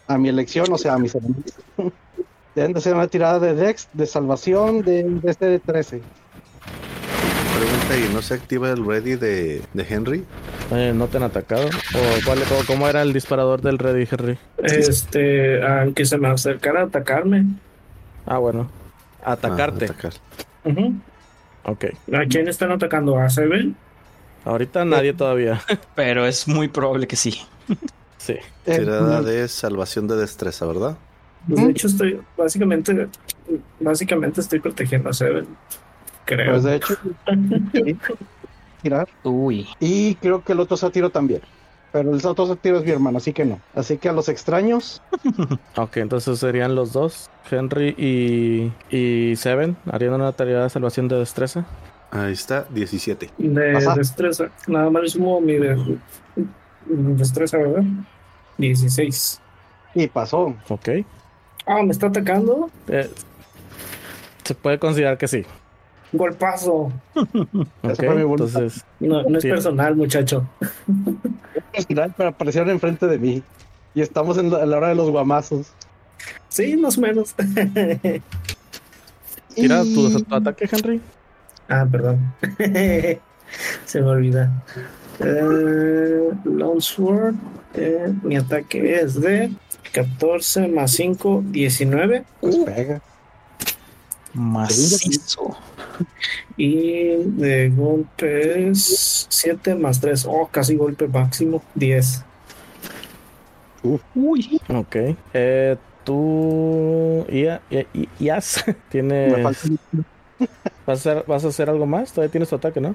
[0.09, 1.55] a mi elección, o sea, a mis enemigos,
[2.55, 6.01] deben de hacer una tirada de Dex de salvación de, de este de 13.
[7.57, 10.25] Pregunta, ¿y no se activa el ready de, de Henry?
[10.73, 11.67] Eh, ¿No te han atacado?
[11.67, 14.39] ¿O cuál, o cómo era el disparador del Ready Henry?
[14.59, 17.47] Este, aunque se me acercara a atacarme.
[18.27, 18.69] Ah, bueno.
[19.25, 19.87] Atacarte.
[19.87, 20.13] Ah, atacar.
[21.65, 21.85] Ok.
[22.13, 23.19] ¿A quién están atacando?
[23.19, 23.77] ¿A Seven?
[24.45, 25.61] Ahorita nadie todavía.
[25.95, 27.41] Pero es muy probable que sí.
[28.19, 28.37] sí.
[28.65, 30.97] Tirada de salvación de destreza, ¿verdad?
[31.47, 33.09] De hecho estoy, básicamente,
[33.79, 35.47] básicamente estoy protegiendo a Seven.
[36.25, 36.53] Creo.
[36.53, 36.97] Pues de hecho,
[38.77, 39.09] tirar.
[39.25, 39.67] Uy.
[39.81, 41.41] Y creo que el otro sátiro también.
[41.93, 43.61] Pero el otro sátiro es mi hermano, así que no.
[43.75, 45.03] Así que a los extraños,
[45.77, 51.17] Ok, entonces serían los dos, Henry y, y Seven, harían una tarea de salvación de
[51.17, 51.65] destreza.
[52.11, 53.31] Ahí está, 17.
[53.39, 53.95] De Ajá.
[53.95, 54.47] destreza.
[54.67, 55.99] Nada más sumo mi de,
[56.87, 57.83] destreza, ¿verdad?
[58.59, 59.41] 16.
[59.95, 60.55] y pasó.
[60.69, 60.89] Ok.
[61.67, 62.71] Ah, me está atacando.
[62.89, 63.11] Eh,
[64.45, 65.45] se puede considerar que sí.
[66.13, 66.93] Golpazo.
[67.15, 68.63] Ok, fue mi voluntad.
[68.63, 69.51] entonces, No, no es Sí.
[69.51, 70.49] personal, muchacho.
[71.73, 73.43] Personal, pero aparecieron enfrente de mí.
[73.95, 75.69] Y estamos en la, en la hora de los guamazos.
[76.49, 77.35] Sí, más o menos.
[79.55, 81.01] tira Y- tu, tu ataque, Henry.
[81.69, 82.33] ah, perdón.
[83.85, 84.51] Se me olvida.
[85.21, 87.35] Eh, Longsword.
[87.75, 89.53] eh, mi ataque es de
[89.93, 92.25] 14 más 5, 19.
[92.41, 93.01] Pues pega.
[94.35, 95.57] Macizo.
[96.57, 100.27] Y de golpe es 7 más 3.
[100.27, 101.63] Oh, casi golpe máximo.
[101.75, 102.25] 10.
[104.15, 104.61] Uy.
[104.69, 104.97] Ok.
[105.35, 107.27] Eh, tú.
[108.19, 109.43] Ias, Me tienes.
[110.87, 112.13] ¿Vas a, hacer, ¿Vas a hacer algo más?
[112.13, 112.95] Todavía tienes tu ataque, ¿no?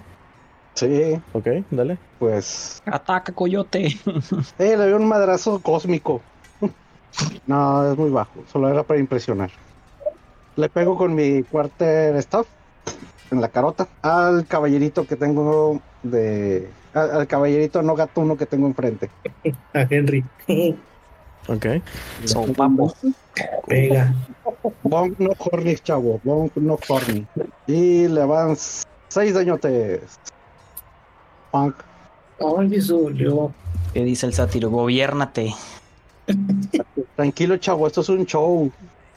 [0.74, 1.98] Sí, Ok, dale.
[2.18, 2.82] pues.
[2.86, 3.88] Ataca, coyote.
[4.58, 6.22] Eh, le dio un madrazo cósmico.
[7.46, 8.32] No, es muy bajo.
[8.52, 9.52] Solo era para impresionar.
[10.56, 12.48] Le pego con mi quarter staff
[13.32, 16.70] en la carota al caballerito que tengo de.
[16.94, 19.10] Al, al caballerito no gatuno que tengo enfrente.
[19.74, 20.24] A Henry.
[21.48, 21.65] Ok.
[22.26, 22.94] Son papo.
[23.67, 24.13] Pega.
[24.84, 26.20] Bonk no horny, chavo.
[26.24, 27.26] Bonk no horny.
[27.67, 28.56] Y le van
[29.08, 30.20] seis dañotes.
[31.54, 33.54] Ay, dolió.
[33.94, 34.70] ¿Qué dice el sátiro?
[34.70, 35.54] Gobiérnate.
[37.15, 38.72] Tranquilo, chavo, esto es un show.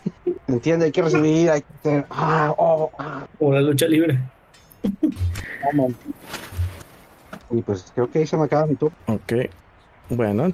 [0.46, 4.18] Entiende, hay que recibir, hay que hacer- Ah, oh, ah, O la lucha libre.
[5.64, 5.92] vamos.
[7.50, 8.96] Y pues creo que ahí se me acaba mi turno.
[9.06, 9.32] Ok.
[10.10, 10.52] Bueno,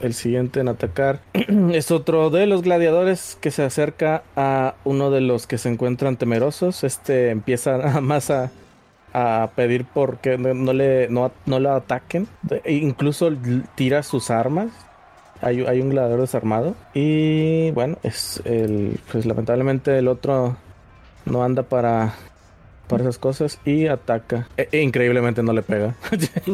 [0.00, 1.20] el siguiente en atacar
[1.72, 6.16] es otro de los gladiadores que se acerca a uno de los que se encuentran
[6.16, 6.82] temerosos.
[6.84, 8.50] Este empieza nada más a,
[9.12, 12.26] a pedir por que no, no le no, no lo ataquen.
[12.64, 13.30] E incluso
[13.76, 14.70] tira sus armas.
[15.40, 16.74] Hay, un gladiador desarmado.
[16.94, 18.98] Y bueno, es el.
[19.12, 20.56] Pues lamentablemente el otro
[21.24, 22.14] no anda para.
[22.88, 24.48] Para esas cosas y ataca.
[24.56, 25.94] E- e increíblemente no le pega.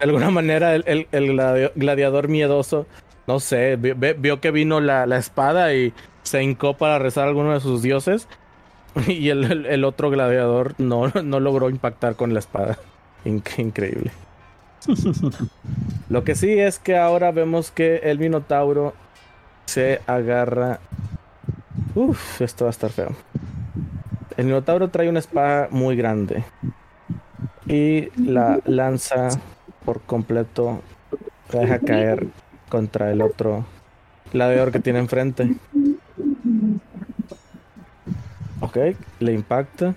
[0.00, 2.86] De alguna manera, el, el- gladiador miedoso,
[3.26, 7.52] no sé, vio que vino la, la espada y se hincó para rezar a alguno
[7.52, 8.26] de sus dioses.
[9.06, 12.76] Y el, el- otro gladiador no, no logró impactar con la espada.
[13.24, 14.10] Inc- increíble.
[16.08, 18.94] Lo que sí es que ahora vemos que el Minotauro
[19.66, 20.80] se agarra.
[21.94, 23.14] Uf, esto va a estar feo.
[24.36, 26.44] El Minotauro trae una espada muy grande
[27.66, 29.28] y la lanza
[29.84, 30.82] por completo,
[31.52, 32.26] la deja caer
[32.68, 33.64] contra el otro
[34.32, 35.54] gladiador que tiene enfrente.
[38.60, 38.76] Ok,
[39.20, 39.94] le impacta,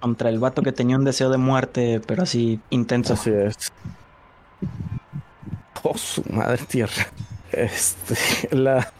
[0.00, 3.12] Contra el vato que tenía un deseo de muerte, pero así intenso.
[3.14, 3.70] así es.
[5.82, 7.06] Oh, su madre tierra.
[7.52, 8.14] Este,
[8.56, 8.92] la.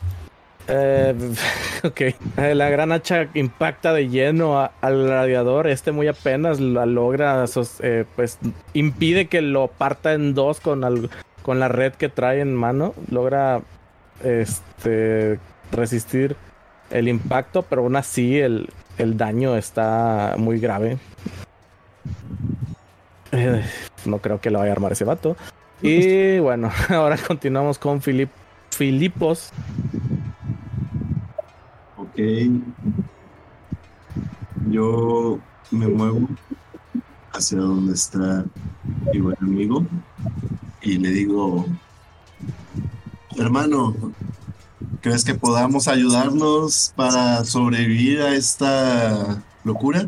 [0.69, 1.15] eh,
[1.85, 5.67] ok, Eh, la gran hacha impacta de lleno al gladiador.
[5.67, 7.45] Este muy apenas la logra,
[7.81, 8.39] eh, pues
[8.73, 11.11] impide que lo parta en dos con,
[11.43, 12.95] con la red que trae en mano.
[13.11, 13.61] Logra
[14.23, 15.39] este,
[15.73, 16.37] resistir
[16.91, 18.69] el impacto, pero aún así el,
[19.01, 20.99] el daño está muy grave.
[23.33, 23.65] Eh,
[24.05, 25.37] no creo que lo vaya a armar ese vato.
[25.83, 28.31] Y bueno, ahora continuamos con Filip,
[28.71, 29.53] Filipos.
[31.97, 32.19] Ok.
[34.69, 35.39] Yo
[35.71, 36.29] me muevo
[37.33, 38.45] hacia donde está
[39.13, 39.87] mi buen amigo
[40.83, 41.67] y le digo,
[43.39, 43.95] hermano,
[45.01, 50.07] ¿crees que podamos ayudarnos para sobrevivir a esta locura?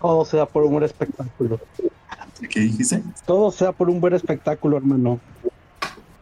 [0.00, 1.60] Todo sea por un buen espectáculo.
[2.48, 3.02] ¿Qué dijiste?
[3.24, 5.20] Todo sea por un buen espectáculo, hermano.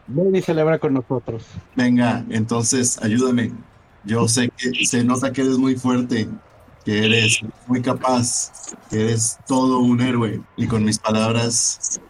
[0.06, 1.44] Ven y celebra con nosotros.
[1.76, 3.52] Venga, entonces ayúdame.
[4.04, 6.28] Yo sé que se nota que eres muy fuerte,
[6.84, 10.40] que eres muy capaz, que eres todo un héroe.
[10.56, 12.00] Y con mis palabras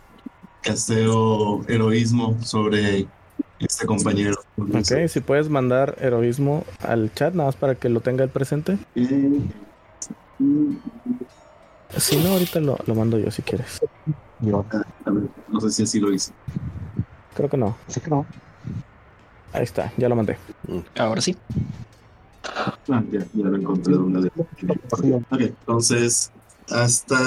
[0.63, 3.07] casteo heroísmo sobre
[3.61, 4.37] este compañero.
[4.59, 8.79] Ok, si puedes mandar heroísmo al chat, nada más para que lo tenga el presente.
[8.95, 9.41] Eh,
[11.97, 13.81] Si no, ahorita lo, lo mando yo si quieres.
[14.41, 14.65] Yo,
[15.05, 16.33] a ver, no sé si así lo hice.
[17.35, 17.77] Creo que no.
[17.89, 18.27] así que no.
[19.53, 20.39] Ahí está, ya lo mandé.
[20.97, 21.37] Ahora sí.
[22.45, 23.97] Ah, ya, ya lo encontré.
[23.97, 24.31] Una de...
[24.91, 26.31] Ok, entonces,
[26.71, 27.19] hasta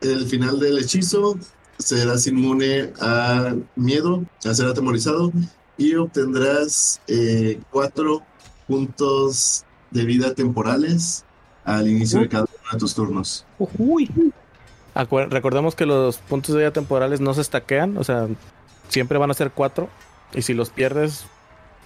[0.00, 1.36] el final del hechizo
[1.82, 5.32] serás inmune a miedo, a ser atemorizado
[5.76, 8.22] y obtendrás eh, cuatro
[8.66, 11.24] puntos de vida temporales
[11.64, 13.44] al inicio de cada uno de tus turnos.
[13.78, 14.10] Uy.
[14.94, 18.28] Acuer- recordemos que los puntos de vida temporales no se estaquean, o sea,
[18.88, 19.88] siempre van a ser cuatro.
[20.34, 21.24] Y si los pierdes,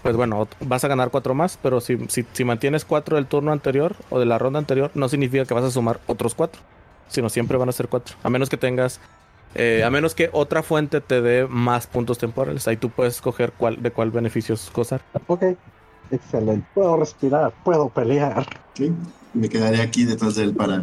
[0.02, 1.58] pues bueno, vas a ganar cuatro más.
[1.62, 5.08] Pero si, si, si mantienes cuatro del turno anterior o de la ronda anterior, no
[5.08, 6.60] significa que vas a sumar otros cuatro,
[7.08, 8.16] sino siempre van a ser cuatro.
[8.22, 9.00] A menos que tengas,
[9.56, 12.66] eh, a menos que otra fuente te dé más puntos temporales.
[12.68, 15.00] Ahí tú puedes escoger cuál, de cuál beneficios gozar.
[15.26, 15.42] Ok,
[16.10, 16.66] excelente.
[16.74, 18.46] Puedo respirar, puedo pelear.
[18.70, 18.90] ¿ok?
[19.34, 20.82] Me quedaré aquí detrás de él para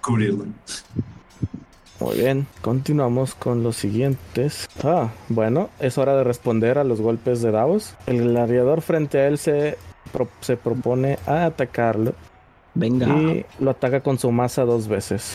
[0.00, 0.44] cubrirlo.
[1.98, 4.68] Muy bien, continuamos con los siguientes.
[4.84, 7.94] Ah, bueno, es hora de responder a los golpes de Davos.
[8.06, 9.78] El gladiador frente a él se,
[10.12, 12.14] pro- se propone a atacarlo
[12.74, 15.34] Venga, y lo ataca con su masa dos veces.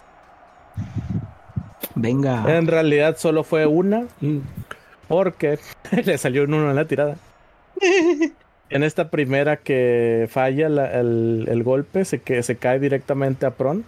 [1.95, 2.45] Venga.
[2.57, 4.05] En realidad solo fue una,
[5.07, 5.59] porque
[6.05, 7.15] le salió un uno en la tirada.
[8.73, 13.51] En esta primera que falla la- el, el golpe, se, que, se cae directamente a
[13.51, 13.83] Pron,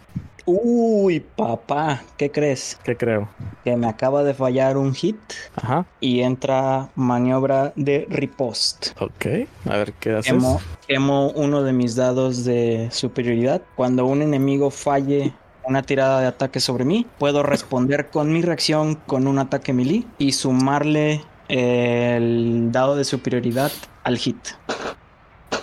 [0.45, 2.77] Uy, papá, ¿qué crees?
[2.83, 3.29] que creo.
[3.63, 5.15] Que me acaba de fallar un hit
[5.55, 8.89] Ajá, y entra maniobra de riposte.
[8.99, 9.47] ok.
[9.71, 10.33] A ver qué haces.
[10.33, 13.61] Quemo, quemo uno de mis dados de superioridad.
[13.75, 15.31] Cuando un enemigo falle
[15.65, 20.05] una tirada de ataque sobre mí, puedo responder con mi reacción con un ataque melee
[20.17, 23.71] y sumarle el dado de superioridad
[24.03, 24.37] al hit.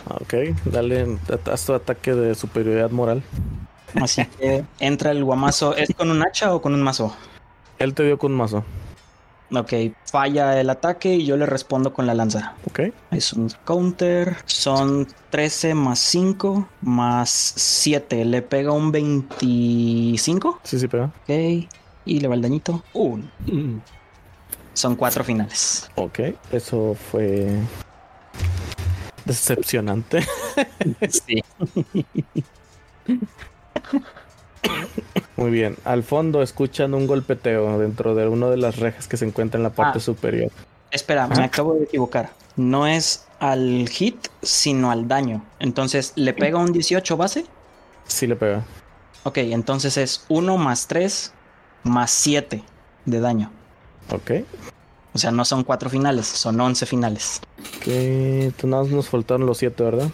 [0.09, 0.35] Ok,
[0.65, 1.19] dale,
[1.51, 3.23] haz tu ataque de superioridad moral.
[3.95, 5.77] Así que entra el guamazo.
[5.77, 7.15] ¿Es con un hacha o con un mazo?
[7.79, 8.65] Él te dio con mazo.
[9.53, 9.73] Ok,
[10.05, 12.55] falla el ataque y yo le respondo con la lanza.
[12.69, 14.37] Ok, Es un counter.
[14.47, 18.25] Son 13 más 5 más 7.
[18.25, 20.61] Le pega un 25.
[20.63, 21.07] sí, sí, pega.
[21.07, 21.69] Ok.
[22.05, 22.85] Y le va el dañito.
[22.93, 23.29] Un.
[24.73, 25.91] Son cuatro finales.
[25.97, 26.21] Ok,
[26.53, 27.49] eso fue
[29.25, 30.25] decepcionante.
[31.09, 31.43] Sí.
[35.41, 39.25] Muy bien, al fondo escuchan un golpeteo dentro de una de las rejas que se
[39.25, 40.03] encuentra en la parte Ah.
[40.03, 40.51] superior.
[40.91, 42.31] Espera, me acabo de equivocar.
[42.57, 45.43] No es al hit, sino al daño.
[45.59, 47.47] Entonces, ¿le pega un 18 base?
[48.07, 48.65] Sí le pega.
[49.23, 51.33] Ok, entonces es 1 más 3
[51.85, 52.63] más 7
[53.07, 53.51] de daño.
[54.13, 54.31] Ok,
[55.15, 57.41] O sea, no son 4 finales, son 11 finales.
[57.83, 60.09] que nada más nos faltaron los siete, ¿verdad?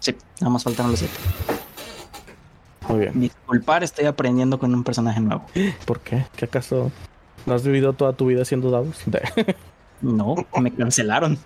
[0.00, 1.14] Sí, nada más faltaron los 7.
[2.88, 3.20] Muy bien.
[3.20, 5.44] Disculpar, estoy aprendiendo con un personaje nuevo.
[5.86, 6.26] ¿Por qué?
[6.36, 6.90] ¿Qué acaso
[7.46, 9.02] no has vivido toda tu vida siendo Davos?
[10.02, 11.38] No, me cancelaron.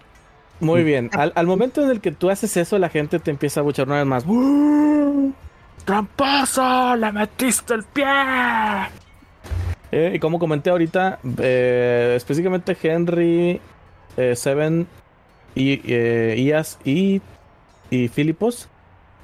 [0.60, 1.10] Muy bien.
[1.12, 3.86] Al, al momento en el que tú haces eso, la gente te empieza a buchar
[3.86, 4.24] una vez más.
[5.84, 6.96] ¡Tramposo!
[6.96, 8.06] ¡Le metiste el pie!
[9.92, 13.60] Eh, y como comenté ahorita, eh, específicamente Henry,
[14.16, 14.86] eh, Seven,
[15.54, 17.20] y, Ias y,
[17.90, 18.68] y Filipos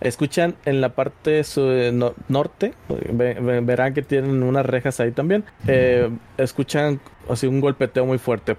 [0.03, 1.43] escuchan en la parte
[1.93, 7.61] no- norte, ve- ve- verán que tienen unas rejas ahí también, eh, escuchan así un
[7.61, 8.57] golpeteo muy fuerte.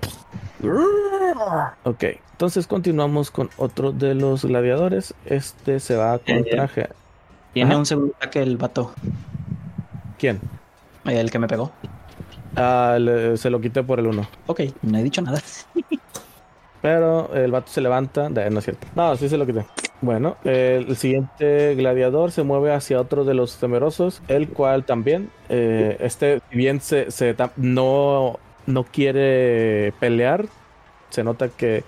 [1.84, 5.14] Ok, entonces continuamos con otro de los gladiadores.
[5.26, 6.68] Este se va contra...
[6.68, 6.90] Ge-
[7.54, 7.80] Tiene Ajá.
[7.80, 8.94] un segundo ataque el vato,
[10.18, 10.40] ¿Quién?
[11.06, 11.72] el que me pegó.
[12.56, 14.28] Ah, le- se lo quité por el uno.
[14.48, 15.42] Ok, no he dicho nada.
[16.84, 18.30] Pero el vato se levanta.
[18.30, 18.86] no es cierto.
[18.94, 19.66] No, sí se lo quité.
[20.02, 25.96] Bueno, el, siguiente gladiador se mueve hacia otro de los temerosos, el cual también, eh,
[26.02, 27.08] este, bien se,
[27.56, 30.46] no, no quiere pelear,
[31.10, 31.86] se nota que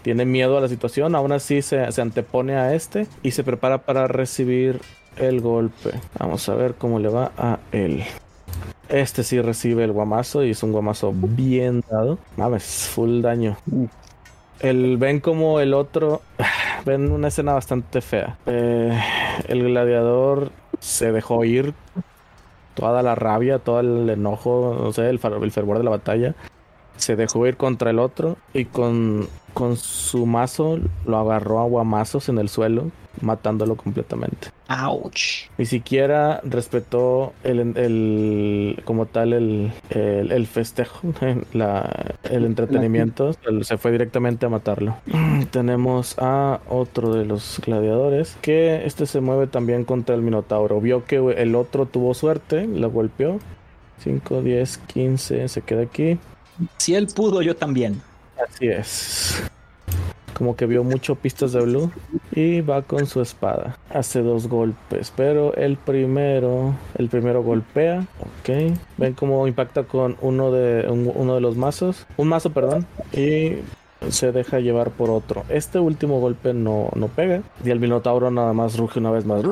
[0.00, 3.76] tiene miedo a la situación, aún así se, se antepone a este y se prepara
[3.76, 4.80] para recibir
[5.18, 5.90] el golpe.
[6.18, 8.02] Vamos a ver cómo le va a él.
[8.88, 12.18] Este sí recibe el guamazo y es un guamazo bien dado.
[12.38, 13.58] Mames, full daño.
[14.60, 16.22] El, ven como el otro.
[16.84, 18.38] Ven una escena bastante fea.
[18.46, 18.98] Eh,
[19.48, 21.74] el gladiador se dejó ir.
[22.74, 26.34] Toda la rabia, todo el enojo, no sé, el, el fervor de la batalla.
[26.96, 32.28] Se dejó ir contra el otro y con, con su mazo lo agarró a guamazos
[32.28, 32.90] en el suelo,
[33.22, 34.48] matándolo completamente.
[34.68, 35.48] Ouch.
[35.56, 41.00] Ni siquiera respetó el, el- como tal el, el, el festejo,
[41.52, 43.32] la- el entretenimiento.
[43.62, 44.96] Se fue directamente a matarlo.
[45.06, 50.80] Mm, Tenemos a otro de los gladiadores que este se mueve también contra el Minotauro.
[50.80, 53.38] Vio que el otro tuvo suerte, lo golpeó.
[54.04, 56.18] 5, 10, 15, se queda aquí.
[56.76, 58.00] Si él pudo, yo también.
[58.48, 59.42] Así es.
[60.38, 61.90] Como que vio mucho pistas de blue.
[62.32, 63.76] Y va con su espada.
[63.92, 65.12] Hace dos golpes.
[65.16, 66.74] Pero el primero.
[66.96, 68.06] El primero golpea.
[68.20, 68.78] Ok.
[68.96, 70.86] Ven cómo impacta con uno de.
[70.88, 72.06] un- uno de los mazos.
[72.16, 72.86] Un mazo, perdón.
[73.12, 73.56] Y
[74.10, 75.42] se deja llevar por otro.
[75.48, 77.42] Este último golpe no, no pega.
[77.64, 79.42] Y el Minotauro nada más ruge una vez más.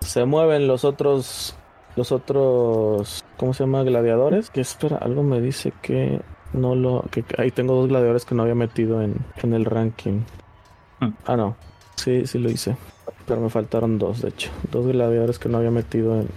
[0.00, 1.56] Se mueven los otros.
[1.96, 3.24] Los otros.
[3.36, 3.82] ¿Cómo se llama?
[3.82, 4.50] Gladiadores.
[4.50, 6.20] Que espera, algo me dice que
[6.52, 7.04] no lo.
[7.10, 10.20] Que ahí tengo dos gladiadores que no había metido en, en el ranking.
[11.00, 11.10] Hmm.
[11.26, 11.56] Ah, no.
[11.96, 12.76] Sí, sí lo hice.
[13.26, 14.50] Pero me faltaron dos, de hecho.
[14.70, 16.28] Dos gladiadores que no había metido en.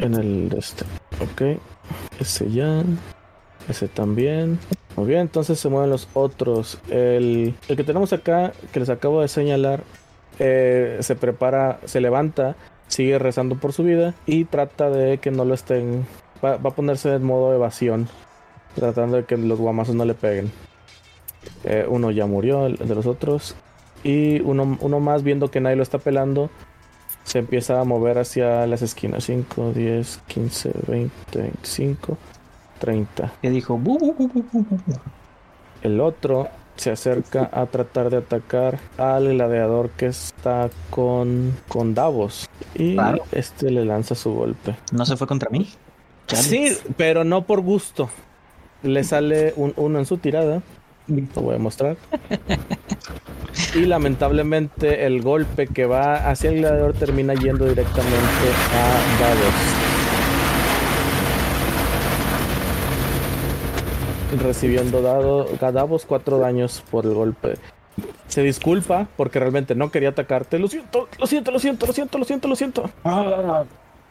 [0.00, 0.84] En el de este.
[1.20, 1.58] Ok.
[2.20, 2.82] Ese ya.
[3.68, 4.58] Ese también.
[4.96, 6.78] Muy bien, entonces se mueven los otros.
[6.88, 9.82] El, el que tenemos acá, que les acabo de señalar,
[10.38, 12.54] eh, se prepara, se levanta,
[12.86, 16.06] sigue rezando por su vida y trata de que no lo estén.
[16.44, 18.08] Va, va a ponerse en modo evasión,
[18.74, 20.50] tratando de que los guamazos no le peguen.
[21.64, 23.54] Eh, uno ya murió, el de los otros.
[24.02, 26.50] Y uno, uno más, viendo que nadie lo está pelando,
[27.24, 32.18] se empieza a mover hacia las esquinas: 5, 10, 15, 20, 25,
[32.80, 33.32] 30.
[33.40, 33.80] Que dijo.
[35.82, 42.48] El otro se acerca a tratar de atacar al gladiador que está con, con Davos.
[42.74, 43.22] Y Claro.
[43.32, 44.76] este le lanza su golpe.
[44.92, 45.68] ¿No se fue contra mí?
[46.26, 48.10] Sí, pero no por gusto.
[48.82, 50.62] Le sale un uno en su tirada.
[51.06, 51.96] Lo voy a mostrar.
[53.74, 58.16] Y lamentablemente el golpe que va hacia el gladiador termina yendo directamente
[58.72, 59.54] a Davos.
[64.42, 67.54] Recibiendo dado, a Davos cuatro daños por el golpe.
[68.28, 70.58] Se disculpa porque realmente no quería atacarte.
[70.58, 72.90] Lo siento, lo siento, lo siento, lo siento, lo siento, lo siento.
[73.04, 73.64] Ah,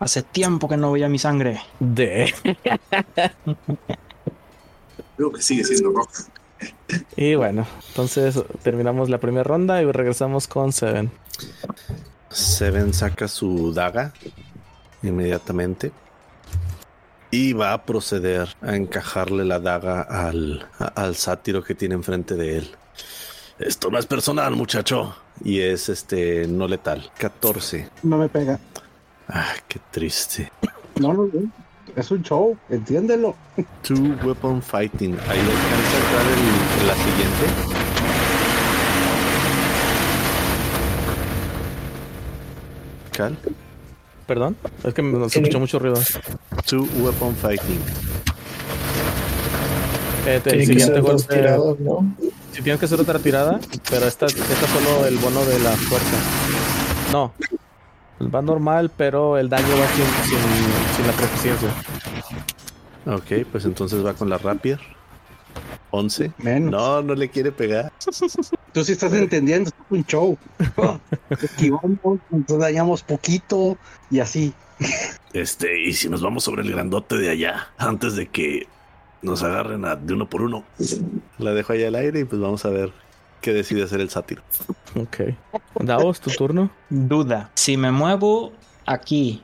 [0.04, 1.62] hace tiempo que no veía mi sangre.
[1.80, 2.34] De.
[5.18, 6.24] Creo que sigue siendo roja.
[7.16, 11.12] Y bueno, entonces terminamos la primera ronda y regresamos con Seven.
[12.30, 14.14] Seven saca su daga
[15.02, 15.92] inmediatamente
[17.32, 22.36] y va a proceder a encajarle la daga al, a- al sátiro que tiene enfrente
[22.36, 22.72] de él.
[23.60, 25.16] Esto no es personal, muchacho.
[25.44, 27.12] Y es este no letal.
[27.18, 27.90] 14.
[28.04, 28.60] No me pega.
[29.28, 30.52] Ah, qué triste.
[31.00, 31.52] No, no, no.
[31.96, 33.36] Es un show, entiéndelo.
[33.84, 35.14] Two weapon fighting.
[35.30, 36.26] Ahí alcanza a entrar
[36.82, 38.54] el- la siguiente.
[43.12, 43.38] Cal.
[44.26, 46.00] Perdón, es que me se escuchó mucho ruido.
[46.66, 47.80] Two weapon fighting.
[50.26, 51.36] Eh, el Tiene que siguiente golpe.
[51.36, 52.16] tiradas, ¿no?
[52.54, 53.60] Si tienes que hacer otra tirada,
[53.90, 56.18] pero esta, esta es solo el bono de la fuerza.
[57.12, 57.34] No.
[58.30, 61.70] Va normal, pero el daño va sin, sin, sin la proficiencia.
[63.06, 64.80] Ok, pues entonces va con la rapier.
[65.92, 66.32] 11.
[66.40, 66.72] Menos.
[66.72, 67.92] No, no le quiere pegar.
[68.72, 70.38] Tú sí estás entendiendo, es un show.
[71.30, 73.78] Esquivamos, entonces dañamos poquito
[74.10, 74.54] y así.
[75.34, 78.68] Este, y si nos vamos sobre el grandote de allá, antes de que
[79.22, 80.64] nos agarren a- de uno por uno.
[81.38, 82.92] La dejo allá al aire y pues vamos a ver
[83.44, 84.42] qué decide hacer el sátiro.
[84.96, 85.36] Ok.
[85.80, 86.72] Davos, tu turno.
[86.90, 87.52] Duda.
[87.56, 88.54] Si me muevo
[88.86, 89.44] aquí,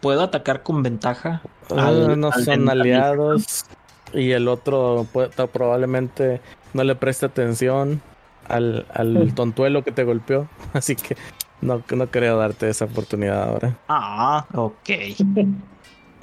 [0.00, 1.42] ¿puedo atacar con ventaja?
[1.76, 3.66] Ah, Al- no al son aliados.
[4.14, 6.40] Y el otro puede- probablemente
[6.72, 8.00] no le preste atención
[8.48, 10.48] al, al tontuelo que te golpeó.
[10.72, 11.16] Así que
[11.60, 13.76] no, no quería darte esa oportunidad ahora.
[13.88, 14.90] Ah, ok.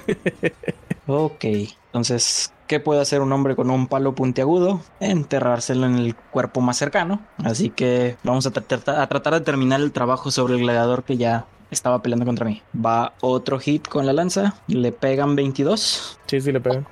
[1.06, 1.44] ok.
[1.86, 4.80] Entonces, ¿qué puede hacer un hombre con un palo puntiagudo?
[5.00, 7.20] Enterrárselo en el cuerpo más cercano.
[7.44, 11.16] Así que vamos a, tra- a tratar de terminar el trabajo sobre el gladiador que
[11.16, 12.62] ya estaba peleando contra mí.
[12.74, 14.54] Va otro hit con la lanza.
[14.66, 16.18] Le pegan 22.
[16.26, 16.86] Sí, sí le pegan.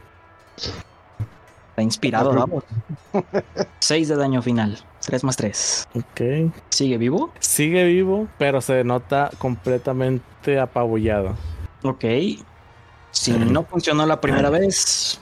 [1.70, 2.64] Está inspirado, vamos.
[3.78, 4.78] 6 de daño final.
[5.06, 5.88] 3 más 3.
[5.94, 6.52] Ok.
[6.68, 7.32] ¿Sigue vivo?
[7.40, 11.34] Sigue vivo, pero se nota completamente apabullado.
[11.82, 12.04] Ok.
[13.12, 15.20] Si no funcionó la primera vez,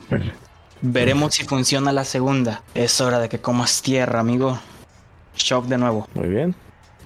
[0.80, 2.62] veremos si funciona la segunda.
[2.74, 4.58] Es hora de que comas tierra, amigo.
[5.36, 6.08] Shock de nuevo.
[6.14, 6.54] Muy bien.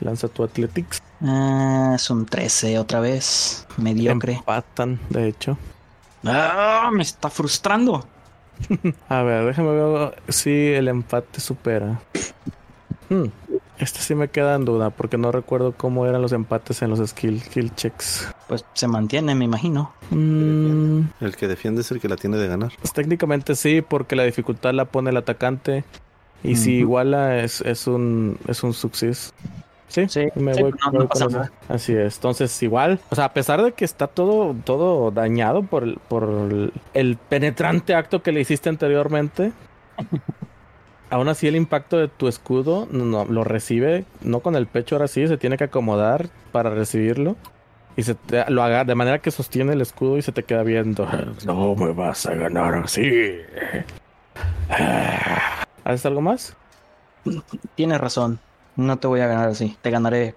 [0.01, 1.03] Lanza tu Athletics.
[1.23, 3.67] Ah, es un 13 otra vez.
[3.77, 4.35] Mediocre.
[4.35, 5.57] Empatan, de hecho.
[6.25, 8.07] Ah, me está frustrando.
[9.09, 12.01] A ver, déjame ver si el empate supera.
[13.09, 13.27] Hmm,
[13.79, 17.07] Este sí me queda en duda porque no recuerdo cómo eran los empates en los
[17.09, 18.29] skill, skill checks.
[18.49, 19.93] Pues se mantiene, me imagino.
[20.11, 22.73] Mm, El que defiende es el que la tiene de ganar.
[22.79, 25.85] pues técnicamente sí, porque la dificultad la pone el atacante.
[26.43, 29.33] Y si iguala es, es un es un success.
[29.89, 31.51] Sí, Sí, me sí, voy, no- me voy no pasa nada.
[31.69, 32.17] Así es.
[32.17, 36.25] Entonces, igual, o sea, a pesar de que está todo, todo dañado por el, por
[36.25, 39.53] el, el penetrante acto que le hiciste anteriormente,
[41.11, 45.09] aún así el impacto de tu escudo no, lo recibe, no con el pecho ahora
[45.09, 47.37] sí, se tiene que acomodar para recibirlo.
[47.97, 50.63] Y se te- lo haga de manera que sostiene el escudo y se te queda
[50.63, 51.07] viendo.
[51.47, 53.37] No me vas a ganar así.
[55.85, 56.57] ¿Haces algo más?
[57.75, 58.39] Tienes razón.
[58.77, 59.77] No te voy a ganar así.
[59.83, 60.35] Te ganaré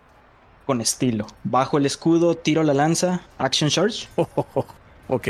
[0.66, 1.26] con estilo.
[1.44, 4.08] Bajo el escudo, tiro la lanza, action charge.
[5.08, 5.28] ok.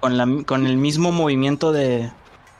[0.00, 2.10] Con, la, con el mismo movimiento de,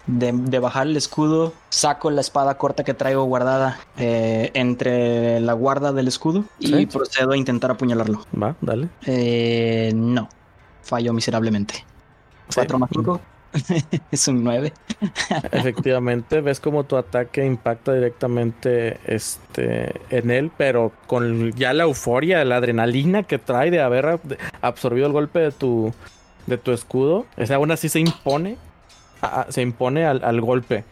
[0.07, 5.53] de, de bajar el escudo, saco la espada corta que traigo guardada eh, entre la
[5.53, 8.25] guarda del escudo y procedo a intentar apuñalarlo.
[8.41, 8.89] Va, dale.
[9.07, 10.29] Eh, no,
[10.83, 11.85] fallo miserablemente.
[12.55, 13.21] 4 más 5
[14.11, 14.73] es un 9.
[15.53, 22.45] Efectivamente, ves como tu ataque impacta directamente este, en él, pero con ya la euforia,
[22.45, 25.93] la adrenalina que trae de haber ab- absorbido el golpe de tu,
[26.47, 28.57] de tu escudo, o sea, aún así se impone,
[29.23, 30.85] a- se impone al, al golpe.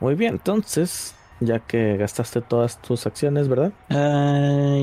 [0.00, 3.72] Muy bien, entonces, ya que gastaste todas tus acciones, ¿verdad?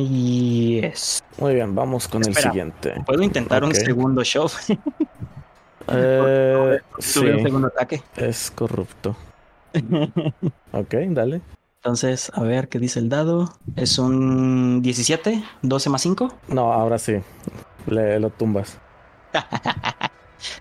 [0.08, 1.24] Yes.
[1.40, 2.94] Muy bien, vamos con el siguiente.
[3.06, 4.48] Puedo intentar un segundo show.
[5.88, 8.02] Eh, un sí, segundo ataque.
[8.16, 9.16] es corrupto.
[10.72, 11.42] Ok, dale.
[11.76, 13.54] Entonces, a ver qué dice el dado.
[13.76, 16.34] Es un 17, 12 más 5.
[16.48, 17.18] No, ahora sí.
[17.86, 18.80] Le lo tumbas.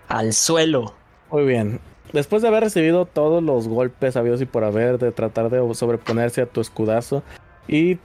[0.07, 0.93] Al suelo.
[1.31, 1.79] Muy bien.
[2.13, 6.41] Después de haber recibido todos los golpes habidos y por haber, de tratar de sobreponerse
[6.41, 7.23] a tu escudazo
[7.67, 7.97] y,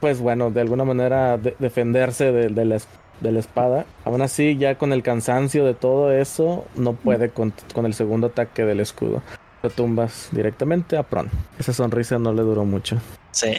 [0.00, 2.78] pues bueno, de alguna manera de- defenderse de, de la,
[3.20, 7.54] de la espada, aún así, ya con el cansancio de todo eso, no puede con,
[7.74, 9.22] con el segundo ataque del escudo.
[9.62, 11.30] Lo tumbas directamente a Pron.
[11.58, 12.98] Esa sonrisa no le duró mucho.
[13.30, 13.54] Sí.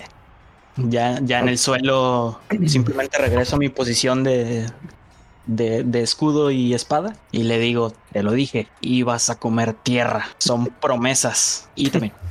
[0.77, 4.65] Ya, ya en el suelo simplemente regreso a mi posición de,
[5.49, 10.25] de, de escudo y espada y le digo, te lo dije, ibas a comer tierra.
[10.37, 11.69] Son promesas.
[11.75, 12.13] Y también.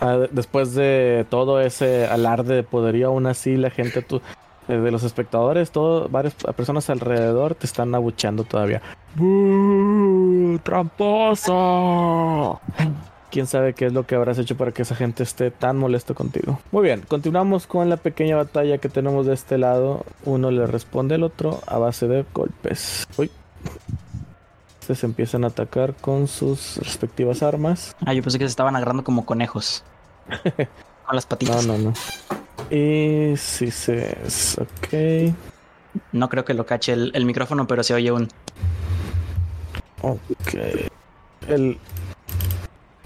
[0.00, 4.20] Ah, de- después de todo ese alarde de poderío, aún así la gente, tú,
[4.68, 8.80] eh, de los espectadores, todo, varias personas alrededor te están abucheando todavía.
[9.16, 10.60] ¡Bú!
[10.62, 12.60] ¡Tramposo!
[13.30, 16.14] Quién sabe qué es lo que habrás hecho para que esa gente esté tan molesto
[16.14, 16.60] contigo.
[16.72, 20.04] Muy bien, continuamos con la pequeña batalla que tenemos de este lado.
[20.24, 23.06] Uno le responde al otro a base de golpes.
[23.18, 23.30] Uy.
[24.80, 27.94] Se empiezan a atacar con sus respectivas armas.
[28.06, 29.84] Ah, yo pensé que se estaban agarrando como conejos.
[31.06, 31.66] Con las patitas.
[31.66, 32.74] No, no, no.
[32.74, 34.16] Y si se.
[34.26, 35.34] es- Ok.
[36.12, 38.28] No creo que lo cache el, el micrófono, pero se oye un.
[40.00, 40.18] Ok.
[41.48, 41.78] El.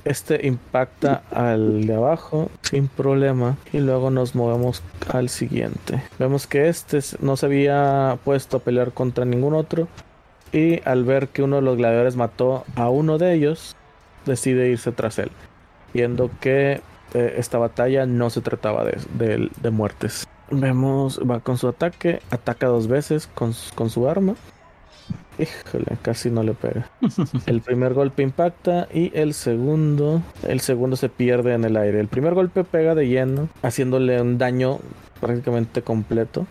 [0.04, 3.56] Este impacta al de abajo sin problema.
[3.72, 4.82] Y luego nos movemos
[5.12, 6.02] al siguiente.
[6.18, 9.86] Vemos que este no se había puesto a pelear contra ningún otro.
[10.52, 13.74] Y al ver que uno de los gladiadores mató a uno de ellos,
[14.26, 15.30] decide irse tras él.
[15.94, 16.80] Viendo que
[17.14, 18.98] eh, esta batalla no se trataba de,
[19.62, 20.26] de- muertes.
[20.50, 24.34] Vemos, va con su ataque, ataca dos veces con, con su arma.
[25.38, 26.90] Híjole, casi no le pega.
[27.46, 32.00] El primer golpe impacta y el segundo, el segundo se pierde en el aire.
[32.00, 34.78] El primer golpe pega de lleno, haciéndole un daño
[35.20, 36.46] prácticamente completo.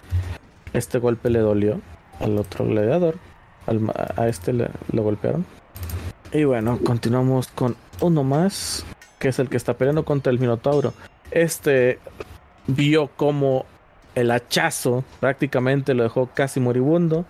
[0.74, 1.80] Este golpe le dolió
[2.20, 3.16] al otro gladiador.
[3.68, 5.46] Al a este le, lo golpearon.
[6.34, 8.86] Y bueno, continuamos con uno más,
[9.20, 10.94] que es el que está peleando contra el Minotauro.
[11.30, 12.00] Este
[12.68, 13.66] vio como
[14.16, 17.26] el hachazo prácticamente lo dejó casi moribundo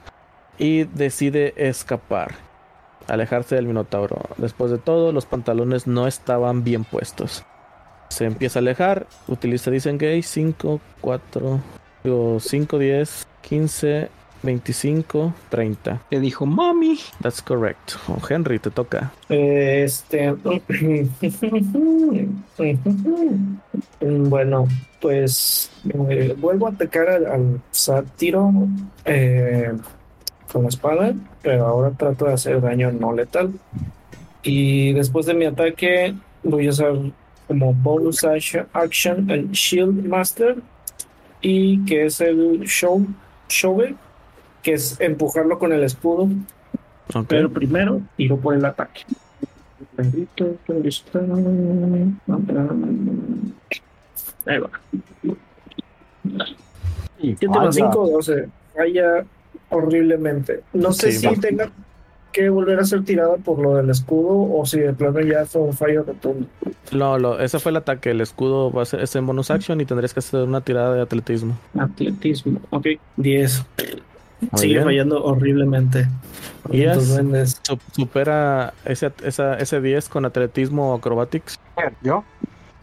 [0.62, 2.36] y decide escapar,
[3.08, 4.22] alejarse del Minotauro.
[4.38, 7.44] Después de todo, los pantalones no estaban bien puestos.
[8.10, 11.60] Se empieza a alejar, utiliza disengage 5, 4,
[12.40, 14.10] 5, 10, 15,
[14.44, 16.02] 25, 30.
[16.12, 17.00] Que dijo, mami.
[17.24, 17.94] That's correct.
[18.08, 19.12] Oh, Henry, te toca.
[19.30, 20.36] Este.
[24.00, 24.68] Bueno,
[25.00, 28.52] pues eh, vuelvo a atacar al, al sátiro
[29.06, 29.72] eh,
[30.52, 33.52] con la espada, pero ahora trato de hacer daño no letal.
[34.44, 36.94] Y después de mi ataque, voy a usar
[37.48, 40.58] como bonus action, action el Shield Master
[41.42, 43.06] y que es el show,
[43.50, 43.96] shove,
[44.64, 46.30] que es empujarlo con el escudo
[47.14, 47.26] Ok.
[47.28, 49.02] pero primero tiro por el ataque.
[49.98, 51.20] Bendito, ¿dónde está?
[54.46, 54.70] Ahí va.
[57.20, 58.50] 7 más 5, 12.
[58.76, 59.26] Falla
[59.72, 60.62] horriblemente.
[60.74, 61.34] No sé Sí, si va.
[61.42, 61.72] tenga
[62.32, 65.64] que volver a ser tirada por lo del escudo o si de plano ya fue
[65.64, 66.48] un fallo rotundo.
[66.94, 68.12] No, lo, ese fue el ataque.
[68.12, 70.94] El escudo va a ser es en bonus action y tendrías que hacer una tirada
[70.94, 71.58] de atletismo.
[71.78, 72.62] Atletismo.
[72.70, 72.88] Ok.
[73.18, 73.66] 10.
[74.56, 74.84] Sigue bien.
[74.86, 76.08] fallando horriblemente.
[76.72, 77.60] Y Los es- duendes.
[77.64, 81.60] Su- supera ese, esa, ese 10 con atletismo o acrobatics.
[82.02, 82.24] ¿Yo?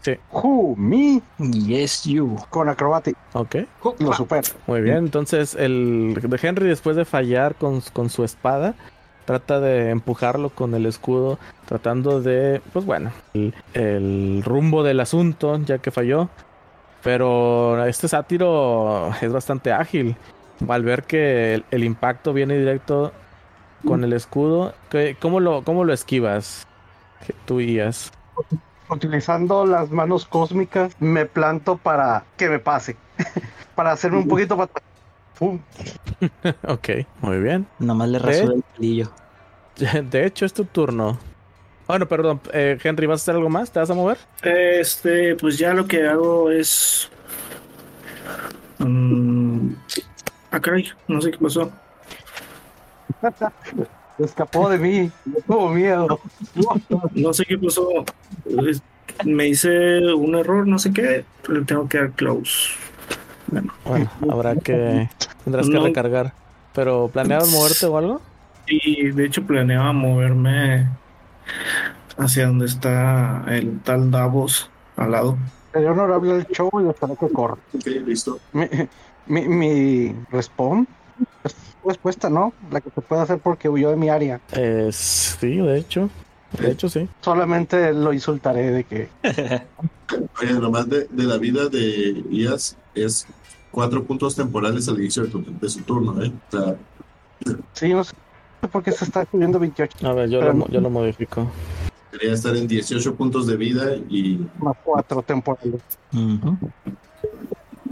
[0.01, 0.13] Sí.
[0.31, 2.37] Who, me, Yes, you.
[2.49, 3.15] con acrobatic.
[3.33, 3.55] Ok.
[3.99, 4.47] Lo supero.
[4.67, 8.75] Muy bien, entonces el de Henry después de fallar con, con su espada,
[9.25, 11.37] trata de empujarlo con el escudo,
[11.67, 16.29] tratando de, pues bueno, el, el rumbo del asunto, ya que falló.
[17.03, 20.15] Pero este sátiro es bastante ágil.
[20.67, 23.11] Al ver que el, el impacto viene directo
[23.85, 26.67] con el escudo, ¿qué- ¿cómo lo, cómo lo esquivas?
[27.25, 28.11] Que Tú Ias.
[28.89, 32.97] Utilizando las manos cósmicas, me planto para que me pase.
[33.75, 34.71] para hacerme un poquito para.
[35.37, 35.59] Pum.
[36.67, 36.89] ok,
[37.21, 37.67] muy bien.
[37.79, 39.11] Nomás le rasura el pelillo.
[40.09, 41.17] De hecho, es tu turno.
[41.87, 43.71] Bueno, perdón, eh, Henry, ¿vas a hacer algo más?
[43.71, 44.17] ¿Te vas a mover?
[44.43, 47.09] Este, pues ya lo que hago es.
[48.77, 49.71] Mm,
[50.51, 51.71] ah, caray, no sé qué pasó.
[54.19, 55.11] Escapó de mí.
[55.25, 56.19] No tuvo miedo.
[57.13, 57.87] No sé qué pasó.
[59.25, 61.25] Me hice un error, no sé qué.
[61.47, 62.69] Le tengo que dar close.
[63.47, 63.73] Bueno,
[64.29, 65.09] habrá que.
[65.43, 66.33] Tendrás que recargar.
[66.73, 68.21] ¿Pero planeabas moverte o algo?
[68.67, 70.87] Y de hecho planeaba moverme
[72.17, 75.37] hacia donde está el tal Davos al lado.
[75.73, 77.57] Sería honorable el show y esperar que corra.
[77.73, 78.39] Ok, listo.
[78.53, 78.67] Mi,
[79.27, 80.87] mi, mi respawn
[81.43, 81.55] es
[81.85, 82.53] respuesta, ¿no?
[82.71, 84.39] La que se puede hacer porque huyó de mi área.
[84.53, 86.09] Eh, sí, de hecho.
[86.59, 87.07] De hecho, sí.
[87.21, 89.09] Solamente lo insultaré de que
[90.41, 93.27] Oye, nomás de, de la vida de Ias es
[93.71, 96.31] cuatro puntos temporales al inicio de, tu- de su turno, ¿eh?
[96.47, 96.75] O sea,
[97.73, 98.13] sí, no sé
[98.71, 101.47] por qué se está subiendo 28 A ver, yo, Pero lo, yo lo modifico.
[102.11, 105.81] debería estar en 18 puntos de vida y más 4 temporales.
[106.13, 106.57] Ujú.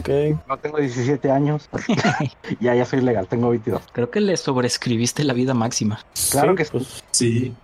[0.00, 0.08] Ok.
[0.48, 1.68] No tengo 17 años.
[2.60, 3.82] ya, ya soy legal, tengo 22.
[3.92, 6.00] Creo que le sobreescribiste la vida máxima.
[6.30, 6.70] Claro Sí, que sí.
[6.72, 7.54] pues, sí,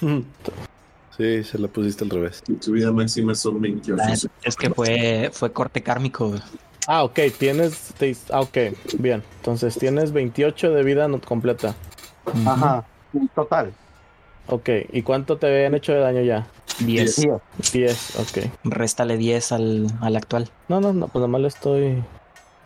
[1.16, 2.42] Sí, se la pusiste al revés.
[2.60, 4.00] su vida máxima son 28.
[4.02, 4.14] Ah.
[4.44, 6.32] Es que fue, fue corte kármico.
[6.86, 7.92] Ah, ok, tienes.
[7.98, 8.56] te- ah, ok,
[8.98, 9.24] bien.
[9.38, 11.74] Entonces tienes 28 de vida no- completa.
[12.46, 12.84] Ajá.
[13.34, 13.72] Total.
[14.48, 16.46] Ok, ¿y cuánto te habían hecho de daño ya?
[16.80, 17.14] 10.
[17.14, 17.28] Sí,
[17.72, 18.50] 10, ok.
[18.64, 20.48] Réstale 10 al, al actual.
[20.68, 22.02] No, no, no, pues nada más le estoy.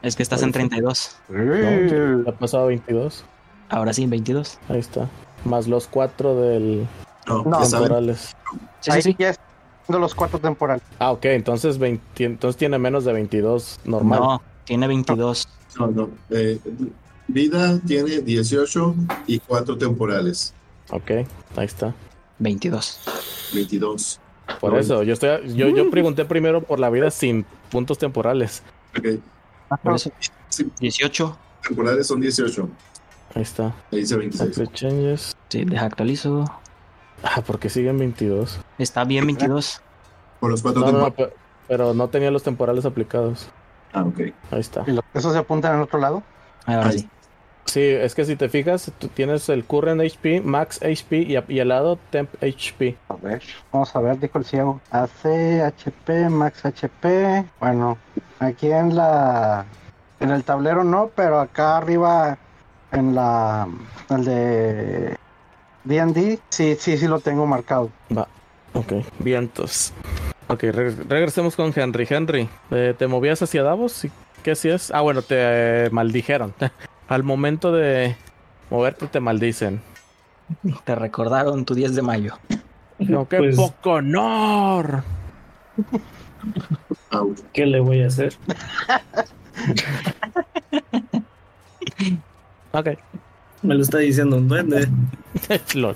[0.03, 1.17] Es que estás en 32.
[1.29, 3.25] No, ha pasado 22.
[3.69, 4.59] Ahora sí, 22.
[4.69, 5.09] Ahí está.
[5.45, 6.87] Más los 4 del
[7.27, 8.37] No, temporales.
[8.81, 9.25] Sí, Ahí sí, sí.
[9.25, 9.39] es
[9.89, 10.83] de los cuatro temporales.
[10.99, 14.21] Ah, ok, entonces, 20, entonces tiene menos de 22 normal.
[14.21, 15.49] No, tiene 22.
[15.79, 16.11] no, no.
[16.31, 16.59] Eh,
[17.29, 18.95] vida tiene 18
[19.27, 20.55] y cuatro temporales.
[20.93, 21.11] Ok,
[21.57, 21.95] ahí está.
[22.39, 23.01] 22.
[23.55, 24.21] 22.
[24.61, 28.63] Por No, eso, yo estoy yo, yo pregunté primero por la vida sin puntos temporales.
[28.99, 29.21] ok.
[29.83, 30.11] Por eso,
[30.51, 31.37] Sí, 18.
[31.67, 32.69] temporales son 18.
[33.35, 33.75] Ahí está.
[33.91, 34.51] Ahí dice 26.
[34.51, 35.37] Active changes.
[35.49, 36.45] Sí, deja actualizo.
[37.23, 38.61] Ah, porque siguen 22.
[38.79, 39.81] Está bien 22.
[40.41, 41.35] Por los cuatro No, no, no, temporales.
[41.35, 43.49] pe- pero no tenía los temporales aplicados.
[43.95, 44.19] Ah, ok.
[44.51, 44.85] Ahí está.
[44.87, 46.23] ¿Y lo- ¿Eso se apunta en el otro lado?
[46.67, 46.99] Ahora Ahí.
[46.99, 47.09] sí.
[47.65, 51.17] Sí, es que si te fijas, tú tienes el current HP, max HP
[51.49, 52.97] y, al lado temp HP.
[53.09, 53.43] A ver,
[53.73, 54.81] vamos a ver, dijo el ciego.
[54.91, 57.45] AC, HP, Max HP.
[57.61, 57.97] Bueno,
[58.41, 59.65] aquí en la.
[60.21, 62.37] En el tablero no, pero acá arriba
[62.91, 63.67] en la.
[64.11, 65.17] El de.
[65.85, 67.91] DD, sí, sí, sí lo tengo marcado.
[68.17, 68.29] Va.
[68.75, 69.93] Ok, vientos.
[70.49, 72.07] Ok, re- regresemos con Henry.
[72.09, 74.05] Henry, eh, ¿te movías hacia Davos?
[74.05, 74.11] ¿Y
[74.43, 74.91] ¿Qué hacías?
[74.93, 76.53] Ah, bueno, te eh, maldijeron.
[77.13, 78.17] Al momento de
[78.71, 79.83] moverte te maldicen.
[80.85, 82.39] Te recordaron tu 10 de mayo.
[82.99, 85.03] No, qué Pues- poco honor.
[87.53, 88.33] ¿Qué le voy a hacer?
[92.73, 92.89] Ok.
[93.61, 94.89] Me lo está diciendo un duende.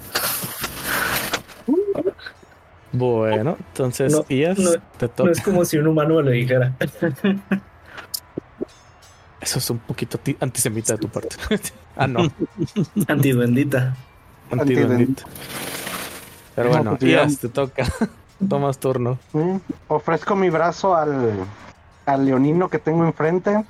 [2.93, 5.31] Bueno, entonces, No, Ias, no, te No toca.
[5.31, 6.75] es como si un humano me lo dijera.
[9.47, 11.37] Eso es un poquito ti- antisemita de tu parte.
[11.97, 12.21] ah, no,
[13.07, 13.95] Antiduendita.
[14.51, 15.23] antiduendita.
[16.57, 17.85] Pero No, bueno, pues, digamos- Ias, te toca.
[18.49, 19.19] Tomas turno.
[19.87, 21.31] Ofrezco mi brazo al,
[22.07, 23.65] al leonino que tengo enfrente.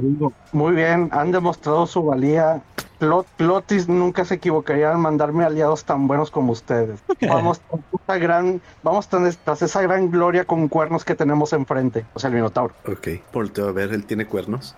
[0.00, 2.62] Digo, muy bien, han demostrado su valía.
[2.98, 6.98] Plot, Plotis nunca se equivocaría al mandarme aliados tan buenos como ustedes.
[7.28, 12.06] Vamos tras esa gran, vamos tras esa gran gloria con cuernos que tenemos enfrente.
[12.14, 12.72] O sea, el Minotauro.
[12.88, 13.08] Ok.
[13.34, 14.74] Volteo a ver, él tiene cuernos.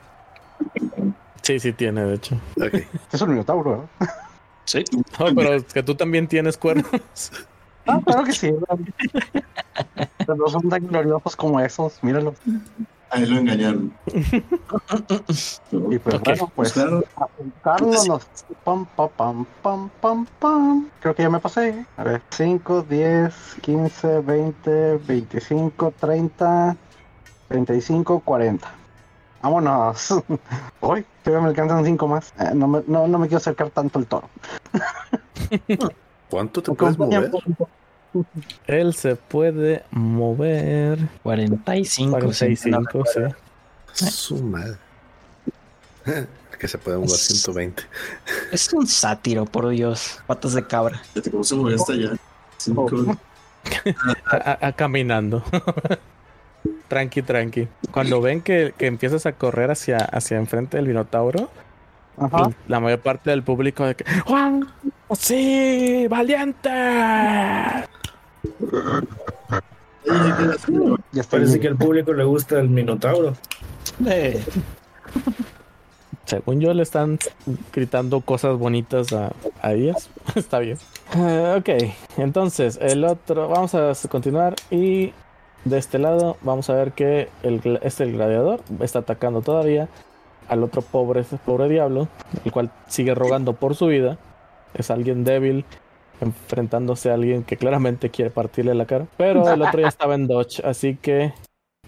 [1.42, 2.34] Sí, sí tiene, de hecho.
[2.56, 2.74] Ok.
[2.74, 4.14] Este es el Minotauro, ¿verdad?
[4.64, 4.84] Sí.
[5.18, 6.90] No, pero es que tú también tienes cuernos.
[7.86, 8.50] Ah, claro que sí.
[8.50, 8.78] ¿verdad?
[10.18, 12.34] Pero no son tan gloriosos como esos, míralos.
[13.10, 13.94] Ahí lo engañaron.
[14.12, 17.02] Y pues Ok, bueno, pues claro.
[17.16, 18.26] apuntarnos los
[18.64, 20.90] pam pam pam pam pam pam.
[21.00, 21.86] Creo que ya me pasé.
[21.96, 26.76] A ver, 5, 10, 15, 20, 25, 30,
[27.48, 28.77] 35, 40.
[29.42, 30.14] Vámonos.
[30.80, 32.32] Hoy todavía me alcanzan 5 más.
[32.40, 34.28] Eh, no, me, no, no me quiero acercar tanto el toro.
[36.30, 37.30] ¿Cuánto te puedes mover?
[38.66, 42.10] Él se puede mover 45.
[42.12, 43.04] 45,
[43.92, 44.06] sí.
[44.10, 44.76] Su madre.
[46.58, 47.84] Que se puede mover 120.
[48.50, 50.18] Es un sátiro, por Dios.
[50.26, 51.00] Patas de cabra.
[51.30, 52.10] Cómo se movió hasta allá.
[52.56, 52.90] Cinco.
[54.28, 55.44] A- a- a- caminando.
[56.88, 57.68] Tranqui, tranqui.
[57.90, 61.48] Cuando ven que, que empiezas a correr hacia, hacia enfrente del Minotauro,
[62.16, 62.50] Ajá.
[62.66, 64.66] la mayor parte del público de que ¡Juan!
[65.18, 66.06] ¡Sí!
[66.08, 66.68] ¡Valiente!
[71.12, 71.60] Ya Parece bien.
[71.60, 73.34] que al público le gusta el Minotauro.
[74.06, 74.42] Eh,
[76.24, 77.18] Según yo, le están
[77.72, 80.10] gritando cosas bonitas a, a ellas.
[80.34, 80.76] Está bien.
[81.14, 81.68] Ah, ok,
[82.18, 85.12] entonces el otro, vamos a continuar y
[85.64, 89.88] de este lado vamos a ver que el, este el gladiador está atacando todavía
[90.48, 92.08] al otro pobre, pobre diablo,
[92.44, 94.18] el cual sigue rogando por su vida.
[94.74, 95.64] Es alguien débil
[96.20, 99.06] enfrentándose a alguien que claramente quiere partirle la cara.
[99.16, 101.34] Pero el otro ya estaba en dodge, así que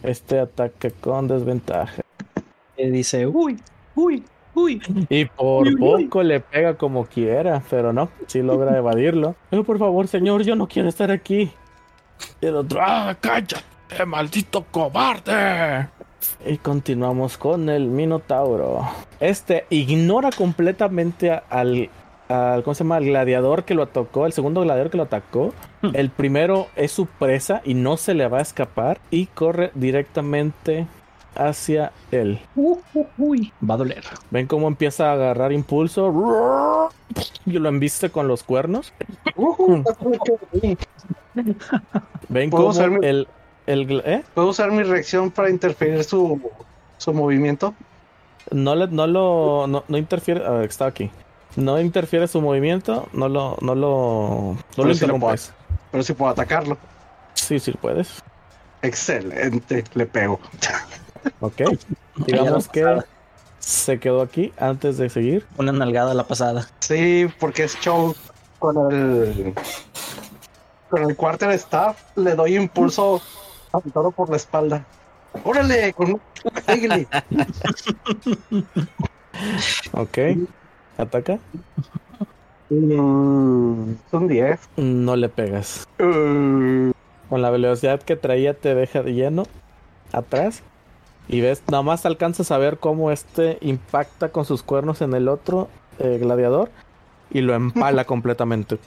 [0.03, 2.03] este ataque con desventaja.
[2.77, 3.62] eh, dice, uy,
[3.95, 4.83] uy, uy.
[5.09, 6.09] Y por Uy, uy, uy.
[6.09, 9.37] poco le pega como quiera, pero no, sí logra evadirlo.
[9.51, 11.53] Eh, por favor, señor, yo no quiero estar aquí.
[12.41, 15.89] Y el otro, ¡ah, cállate, maldito cobarde!
[16.45, 18.87] Y continuamos con el Minotauro.
[19.21, 21.91] Este ignora completamente al,
[22.29, 22.97] al, ¿cómo se llama?
[22.97, 25.53] Al gladiador que lo atacó, el segundo gladiador que lo atacó.
[25.95, 30.87] El primero es su presa y no se le va a escapar y corre directamente
[31.35, 32.41] hacia él.
[32.57, 33.53] Uh, uh, uy.
[33.68, 34.05] Va a doler.
[34.31, 36.91] Ven cómo empieza a agarrar impulso.
[37.47, 38.93] Y lo embiste con los cuernos.
[39.37, 39.85] Ujú.
[41.35, 43.28] Ven ¿Puedo cómo usar mi- el,
[43.66, 44.24] el gl- ¿eh?
[44.35, 46.41] ¿Puedo usar mi reacción para interferir su,
[46.99, 47.74] su movimiento?
[48.51, 50.45] No le, no lo, no, no interfiere.
[50.45, 51.11] A ver, está aquí.
[51.57, 53.09] No interfiere su movimiento.
[53.12, 55.53] No lo, no lo, no Pero lo lo interrumpes.
[55.91, 56.76] Pero sí puedo atacarlo.
[57.35, 58.22] Sí, sí puedes.
[58.83, 60.41] Excelente, le pego.
[61.41, 61.61] Ok.
[62.26, 62.99] Digamos que
[63.59, 65.47] se quedó aquí antes de seguir.
[65.59, 66.66] Una nalgada a la pasada.
[66.78, 68.14] Sí, porque es show
[68.59, 69.53] con el
[70.91, 73.22] con el quarter staff le doy impulso
[73.72, 74.84] a toro por la espalda.
[75.45, 75.93] ¡Órale!
[75.95, 76.20] Con...
[76.66, 77.07] pégale.
[79.93, 80.18] Ok.
[80.99, 81.38] Ataca.
[82.68, 84.61] Mm, son 10.
[84.76, 85.86] No le pegas.
[85.99, 86.91] Uh,
[87.28, 89.45] Con la velocidad que traía te deja de lleno
[90.12, 90.62] atrás.
[91.28, 95.28] Y ves, nada más alcanzas a ver cómo este impacta con sus cuernos en el
[95.28, 95.68] otro
[96.01, 96.70] eh, gladiador
[97.31, 98.78] y lo empala completamente.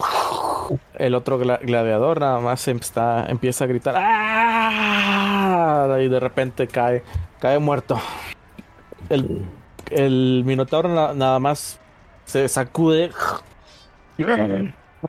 [0.95, 5.97] El otro gla- gladiador nada más em- está, empieza a gritar ¡Ah!
[6.01, 7.03] y de repente cae,
[7.39, 7.99] cae muerto.
[9.09, 9.45] El,
[9.91, 11.79] el minotauro na- nada más
[12.25, 13.11] se sacude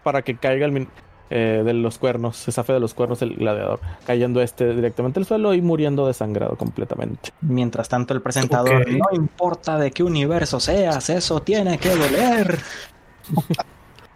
[0.03, 0.89] para que caiga el min-
[1.31, 5.27] eh, de los cuernos, se zafe de los cuernos el gladiador, cayendo este directamente al
[5.27, 7.31] suelo y muriendo desangrado completamente.
[7.41, 12.59] Mientras tanto, el presentador, no importa de qué universo seas, eso tiene que doler.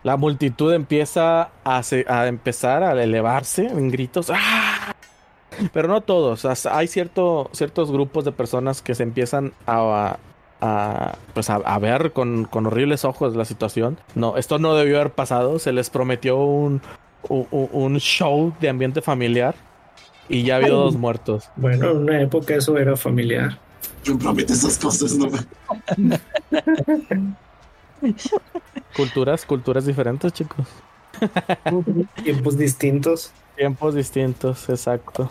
[0.02, 4.30] La multitud empieza a, se- a empezar a elevarse en gritos.
[4.34, 4.94] ¡Ah!
[5.72, 6.44] Pero no todos.
[6.66, 10.16] hay cierto, ciertos grupos de personas que se empiezan a,
[10.61, 13.98] a, pues a, a ver con, con horribles ojos la situación.
[14.14, 15.59] No, esto no debió haber pasado.
[15.59, 16.80] Se les prometió un,
[17.28, 19.56] un, un show de ambiente familiar.
[20.28, 21.48] Y ya ha habido dos muertos.
[21.56, 23.59] Bueno, en una época eso era familiar.
[24.04, 25.26] Yo prometo esas cosas, no
[28.96, 30.66] Culturas, culturas diferentes, chicos.
[32.22, 33.32] Tiempos distintos.
[33.57, 35.30] Tiempos distintos, exacto.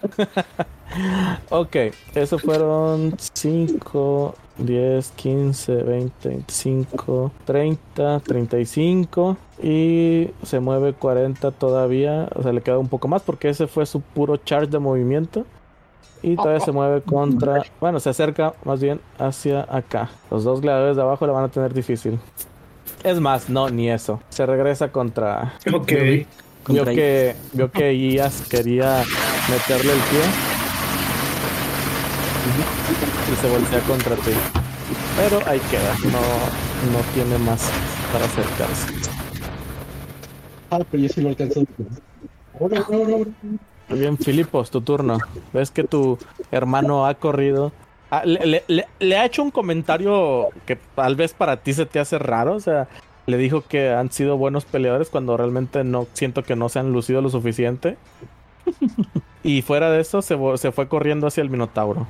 [1.50, 1.76] ok,
[2.14, 12.28] eso fueron 5, 10, 15, 20, 25, 30, 35 y se mueve 40 todavía.
[12.34, 15.44] O sea, le queda un poco más porque ese fue su puro charge de movimiento.
[16.22, 17.62] Y todavía se mueve contra.
[17.80, 20.10] Bueno, se acerca más bien hacia acá.
[20.30, 22.18] Los dos gladiadores de abajo le van a tener difícil.
[23.02, 24.20] Es más, no, ni eso.
[24.28, 25.54] Se regresa contra.
[25.72, 25.92] Ok.
[26.68, 29.02] Vio que, vio que Ias quería
[29.48, 30.20] meterle el pie.
[33.32, 34.32] Y se voltea contra ti.
[35.16, 35.94] Pero ahí queda.
[36.04, 36.20] No,
[36.92, 37.70] no tiene más
[38.12, 38.92] para acercarse.
[40.70, 41.64] ah, pero yo sí lo alcanzo.
[42.58, 43.32] Órale, órale, órale.
[43.90, 45.18] Muy bien, Filipos, tu turno.
[45.52, 46.18] Ves que tu
[46.50, 47.72] hermano ha corrido.
[48.10, 51.86] Ah, le, le- le- le ha hecho un comentario que tal vez para ti se
[51.86, 52.54] te hace raro.
[52.54, 52.88] O sea,
[53.26, 56.92] le dijo que han sido buenos peleadores cuando realmente no siento que no se han
[56.92, 57.96] lucido lo suficiente.
[59.42, 60.36] y fuera de eso, se,
[60.72, 62.06] fue corriendo hacia el Minotauro.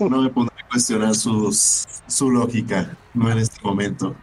[0.00, 4.14] No me pondré a cuestionar sus, su lógica, no en este momento.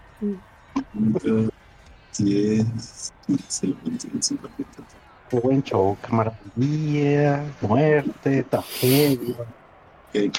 [2.18, 2.66] 10,
[3.28, 4.48] 15, 20, 25,
[5.42, 5.48] 30.
[5.48, 9.36] Buen show, qué maravilla, muerte, tragedia.
[10.12, 10.32] Que eh,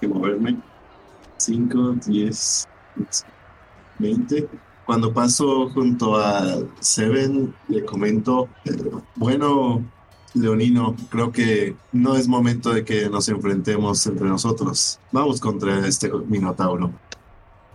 [0.00, 0.56] que moverme.
[1.36, 3.24] 5, 10, 15,
[3.98, 4.48] 20.
[4.86, 8.72] Cuando paso junto a Seven, le comento, eh,
[9.14, 9.82] bueno,
[10.34, 14.98] Leonino, creo que no es momento de que nos enfrentemos entre nosotros.
[15.12, 16.90] Vamos contra este Minotauro.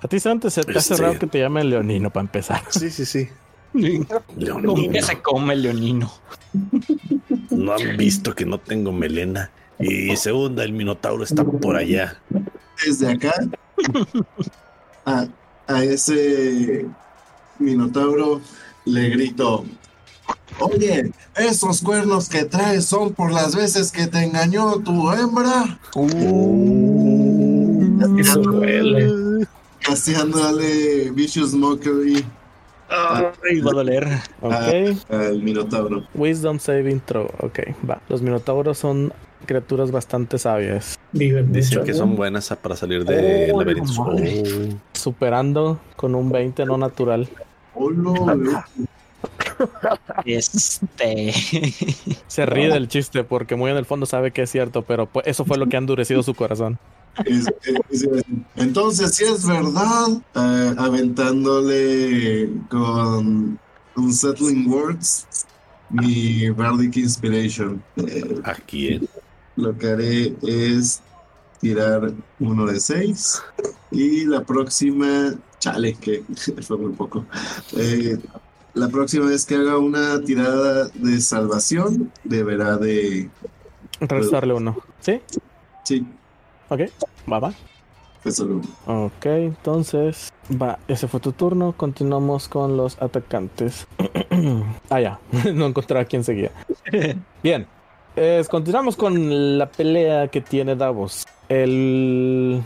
[0.02, 2.62] A ti, antes se te hace Este- raro que te llame Leonino para empezar.
[2.70, 3.30] Sí, sí, sí.
[4.66, 6.12] ¿Con qué se come el leonino?
[7.50, 9.52] No han visto que no tengo melena.
[9.80, 12.18] Y segunda, el Minotauro está por allá.
[12.86, 13.34] Desde acá,
[15.06, 15.28] a,
[15.68, 16.86] a ese
[17.60, 18.40] Minotauro
[18.86, 19.66] le grito,
[20.60, 25.80] oye, esos cuernos que traes son por las veces que te engañó tu hembra.
[28.20, 29.48] Eso duele.
[29.82, 32.26] Casteándole Vicious Mockery
[32.90, 34.08] Ay, va a doler.
[34.42, 34.54] Ok.
[35.10, 36.04] al Minotauro.
[36.14, 37.26] Wisdom saving throw.
[37.40, 37.60] Ok,
[37.90, 38.02] va.
[38.10, 39.12] Los minotauros son
[39.46, 41.00] criaturas bastante sabias.
[41.12, 43.98] Viven Dicen que son buenas para salir de Oh, laberintos.
[43.98, 44.16] Oh.
[44.94, 47.28] Superando con un 20 no natural.
[47.74, 48.66] Hola,
[50.26, 51.34] Este.
[52.28, 55.28] Se ríe del chiste porque muy en el fondo sabe que es cierto, pero pues,
[55.28, 56.78] eso fue lo que ha endurecido su corazón.
[57.24, 57.48] Es-
[57.92, 58.24] es- es-
[58.58, 63.58] entonces, si es verdad, eh, aventándole con
[63.96, 65.26] un Settling Words
[65.90, 67.82] mi Bardic Inspiration.
[67.98, 69.08] Eh, ¿A quién?
[69.58, 71.00] lo que haré es
[71.62, 72.12] tirar
[72.42, 73.42] uno de seis
[73.90, 76.24] y la próxima, chale, que
[76.62, 77.26] fue muy poco.
[77.78, 78.18] Eh,
[78.74, 83.30] la próxima vez que haga una tirada de salvación, deberá de.
[84.02, 84.76] Restarle uno.
[85.00, 85.22] ¿Sí?
[85.86, 86.06] Sí,
[86.70, 86.82] Ok.
[87.32, 87.54] Va, va.
[88.88, 90.34] Ok, entonces.
[90.60, 91.74] Va, ese fue tu turno.
[91.78, 93.88] Continuamos con los atacantes.
[94.90, 95.20] ah, ya.
[95.54, 96.52] no encontraba quién seguía.
[97.44, 97.68] Bien.
[98.50, 101.26] Continuamos con la pelea que tiene Davos.
[101.50, 102.64] El.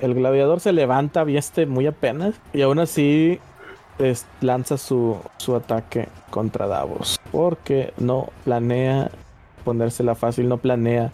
[0.00, 2.34] El gladiador se levanta, vieste muy apenas.
[2.52, 3.38] Y aún así.
[3.98, 7.20] es- lanza su, su ataque contra Davos.
[7.30, 9.10] Porque no planea
[9.64, 11.12] ponérsela fácil, no planea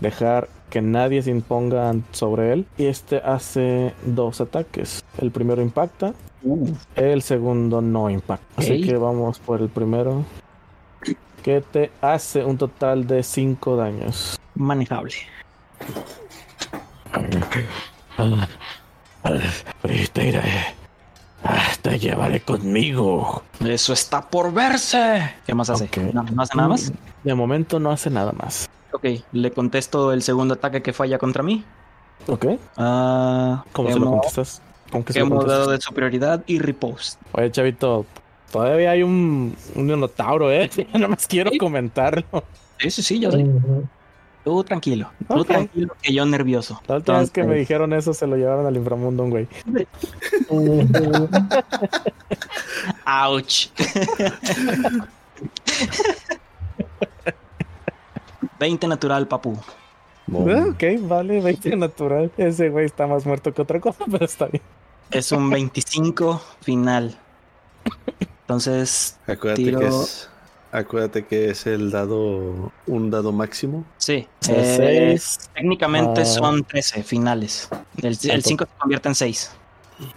[0.00, 2.66] dejar que nadie se imponga sobre él.
[2.76, 5.04] Y este hace dos ataques.
[5.18, 6.14] El primero impacta,
[6.96, 8.46] el segundo no impacta.
[8.56, 10.24] Así que vamos por el primero.
[11.42, 14.40] Que te hace un total de 5 daños.
[14.54, 15.14] Manejable.
[20.12, 20.42] Te.
[21.82, 23.42] Te llevaré conmigo.
[23.60, 25.34] Eso está por verse.
[25.46, 25.84] ¿Qué más hace?
[25.84, 25.98] Ok.
[26.14, 26.92] ¿No, no hace nada más?
[27.22, 28.70] De momento no hace nada más.
[28.94, 31.64] Ok, le contesto el segundo ataque que falla contra mí.
[32.28, 32.46] ¿Ok?
[32.76, 34.62] Ah, ¿Cómo se lo contestas?
[34.92, 35.58] ¿Con qué se lo hemos contestas?
[35.60, 37.18] dado de superioridad y riposte.
[37.32, 38.06] Oye, chavito,
[38.52, 40.70] todavía hay un, un minotauro, ¿eh?
[40.94, 41.58] Nada más quiero Sí.
[41.58, 42.24] comentarlo.
[42.78, 43.44] Sí, sí, sí, yo sé.
[44.44, 45.10] Tú tranquilo.
[45.26, 46.80] Tú tranquilo que yo nervioso.
[46.86, 49.48] La última vez que me dijeron eso se lo llevaron al inframundo, un güey.
[53.06, 53.68] Ouch.
[58.58, 59.56] 20 natural, papu.
[60.32, 62.30] Ah, ok, vale, 20 natural.
[62.36, 64.62] Ese güey está más muerto que otra cosa, pero está bien.
[65.10, 67.18] Es un 25 final.
[68.42, 70.30] Entonces, Acuérdate Tiro- que es.
[70.72, 72.72] Acuérdate que es el dado.
[72.86, 73.84] Un dado máximo.
[73.96, 74.26] sí.
[74.48, 75.38] Eh, seis.
[75.54, 76.24] técnicamente Ah.
[76.24, 77.68] son 13 finales.
[78.02, 79.50] El, el 5 se convierte en 6.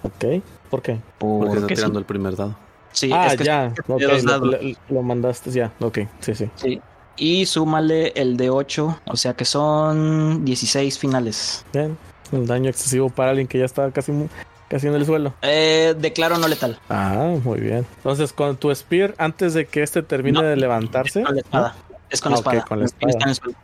[0.01, 0.25] Ok,
[0.71, 0.99] ¿por qué?
[1.19, 1.81] Porque está Porque sí.
[1.81, 2.55] tirando el primer dado.
[2.91, 3.71] Sí, ah, es que ya.
[3.85, 4.47] son ok, de dos lo, dados.
[4.49, 5.71] lo- lo mandaste, ya.
[5.79, 6.49] Ok, sí, sí.
[6.55, 6.81] Sí.
[7.18, 11.65] Y súmale el de 8, o sea que son 16 finales.
[11.74, 11.97] Bien.
[12.32, 14.11] Un daño excesivo para alguien que ya estaba casi,
[14.68, 15.34] casi en el suelo.
[15.41, 16.80] Eh, declaro no letal.
[16.89, 17.86] Ah, muy bien.
[17.97, 21.22] Entonces, con tu spear, antes de que este termine No, de levantarse.
[21.22, 21.76] Es con la espada.
[22.09, 22.65] Es con la espada.
[22.65, 23.24] con la está espada.
[23.24, 23.57] en el suelo.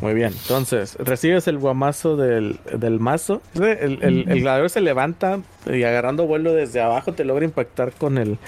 [0.00, 3.42] Muy bien, entonces recibes el guamazo del, del mazo.
[3.56, 8.16] El, el, el gladiador se levanta y agarrando vuelo desde abajo te logra impactar con
[8.16, 8.38] el,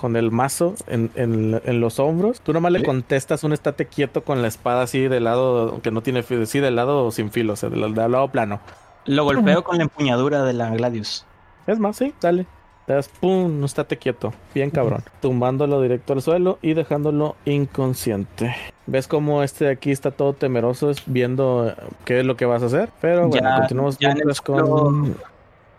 [0.00, 2.40] con el mazo en, en- en los hombros.
[2.40, 6.02] Tú nomás le contestas un estate quieto con la espada así del lado que no
[6.02, 8.60] tiene filo, sí, del lado sin filo, o sea, del, del lado plano.
[9.04, 11.26] Lo golpeo con la empuñadura de la Gladius.
[11.66, 12.46] Es más, sí, dale.
[12.86, 18.54] Le das pum, no estate quieto, bien cabrón, tumbándolo directo al suelo y dejándolo inconsciente.
[18.86, 21.74] ¿Ves cómo este de aquí está todo temeroso es viendo eh,
[22.04, 22.88] qué es lo que vas a hacer?
[23.00, 25.16] Pero bueno, Ya- continuamos ya con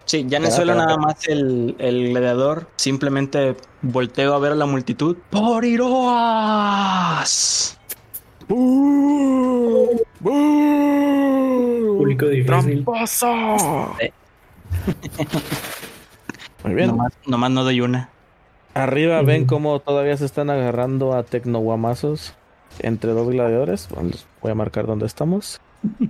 [0.05, 2.67] Sí, ya en el Espera, suelo nada más el, el gladiador.
[2.75, 5.17] Simplemente volteo a ver a la multitud.
[5.29, 7.01] ¡Por Iroas!
[11.97, 12.83] Público difícil.
[12.83, 13.95] ¡Tramposo!
[13.99, 14.11] Eh.
[16.63, 16.87] Muy bien.
[16.87, 18.09] Nomás, nomás no doy una.
[18.73, 22.33] Arriba ven cómo todavía se están agarrando a tecnoguamazos
[22.79, 23.87] entre dos gladiadores.
[23.89, 25.61] Bueno, les voy a marcar dónde estamos.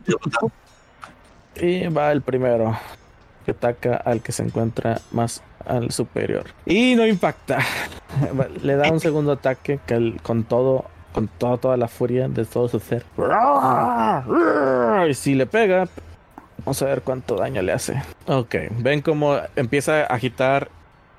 [1.54, 2.78] Y va el primero.
[3.46, 6.46] Que ataca al que se encuentra más al superior.
[6.66, 7.60] Y no impacta.
[8.64, 10.86] Le da un segundo ataque que con todo.
[11.14, 13.04] Con toda, toda la furia de todo su ser.
[15.10, 15.90] Y si le pega.
[16.60, 18.02] Vamos a ver cuánto daño le hace.
[18.28, 18.56] Ok.
[18.78, 20.70] Ven cómo empieza a agitar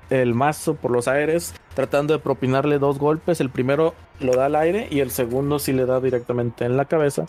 [0.09, 3.41] el mazo por los aires, tratando de propinarle dos golpes.
[3.41, 6.85] El primero lo da al aire y el segundo sí le da directamente en la
[6.85, 7.25] cabeza,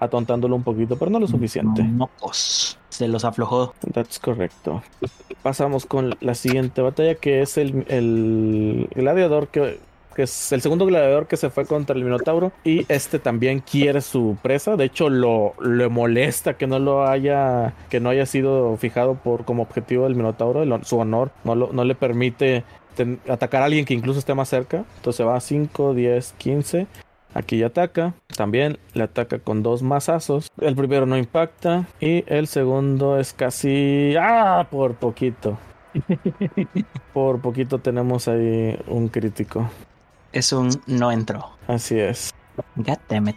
[0.00, 1.82] atontándolo un poquito, pero no lo suficiente.
[1.82, 2.78] Mocos.
[2.88, 3.74] Se los aflojó.
[3.92, 4.82] That's correcto.
[5.42, 9.78] Pasamos con la siguiente batalla, que es el, el gladiador que,
[10.14, 12.52] que es el segundo gladiador que se fue contra el Minotauro.
[12.64, 14.76] Y este también quiere su presa.
[14.76, 19.44] De hecho, lo, le molesta que no lo haya, que no haya sido fijado por
[19.44, 20.62] como objetivo del Minotauro.
[20.62, 22.62] El- su honor no, lo- no le permite
[22.94, 24.84] ten- atacar a alguien que incluso esté más cerca.
[24.96, 26.86] Entonces va a 5, 10, 15.
[27.34, 28.14] Aquí ya ataca.
[28.36, 30.50] También le ataca con dos mazazos.
[30.60, 31.86] El primero no impacta.
[32.00, 34.14] Y el segundo es casi.
[34.18, 34.66] ¡Ah!
[34.70, 35.58] Por poquito.
[37.12, 39.68] Por poquito tenemos ahí un crítico.
[40.32, 41.50] Es un no entró.
[41.66, 42.32] Así es.
[42.76, 43.36] God damn it.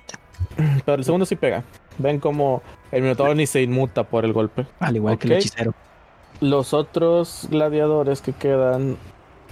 [0.85, 1.63] Pero el segundo sí pega.
[1.97, 4.67] Ven como el Minotauro ni se inmuta por el golpe.
[4.79, 5.73] Al igual que el hechicero.
[6.39, 8.97] Los otros gladiadores que quedan,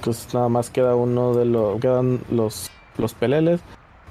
[0.04, 3.62] pues nada más queda uno de los, quedan los, los peleles,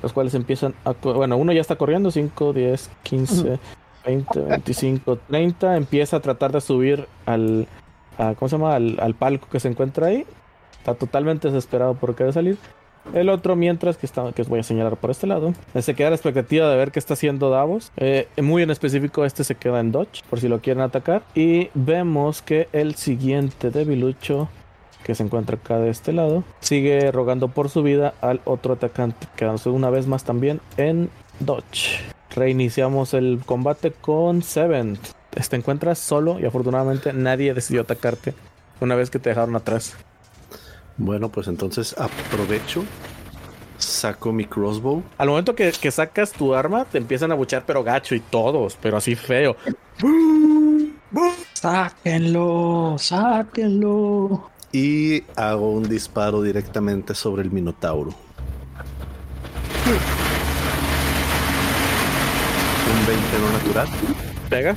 [0.05, 3.59] los cuales empiezan a, bueno, uno ya está corriendo, 5, 10, 15,
[4.07, 7.67] 20, 25, 30, empieza a tratar de subir al,
[8.19, 8.75] a- ¿cómo se llama?
[8.77, 10.25] Al, al palco que se encuentra ahí,
[10.79, 12.57] está totalmente desesperado por querer salir.
[13.13, 16.07] El otro, mientras que está, que os voy a señalar por este lado, se queda
[16.07, 17.93] a la expectativa de ver qué está haciendo Davos.
[17.99, 21.23] Eh, muy en específico, este se queda en Dodge, por si lo quieren atacar.
[21.35, 24.49] Y vemos que el siguiente debilucho,
[25.05, 29.29] que se encuentra acá de este lado, sigue rogando por su vida al otro atacante,
[29.37, 32.01] quedándose una vez más también en Dodge.
[32.35, 34.99] Reiniciamos el combate con Seven.
[35.31, 38.35] Te encuentras solo y afortunadamente nadie decidió atacarte
[38.81, 39.95] una vez que te dejaron atrás.
[40.97, 42.85] Bueno, pues entonces aprovecho,
[43.79, 45.03] saco mi crossbow.
[45.19, 48.79] Al momento que, que sacas tu arma, te empiezan a buchar, pero gacho y todos,
[48.81, 49.57] pero así feo.
[51.55, 58.11] Sáquenlo, sáquenlo y hago un disparo directamente sobre el Minotauro.
[62.91, 63.89] Un 20 no natural.
[64.51, 64.77] Pega.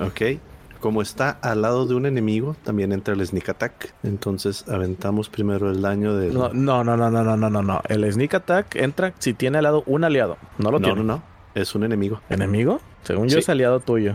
[0.00, 0.40] Ok.
[0.78, 3.94] Como está al lado de un enemigo, también entra el sneak attack.
[4.04, 6.30] Entonces aventamos primero el daño de.
[6.30, 7.82] No, no, no, no, no, no, no, no.
[7.88, 10.36] El sneak attack entra si tiene al lado un aliado.
[10.58, 11.00] No lo no, tiene.
[11.00, 11.22] No, no, no.
[11.56, 12.20] Es un enemigo.
[12.30, 12.80] ¿Enemigo?
[13.02, 14.14] Según yo es aliado tuyo.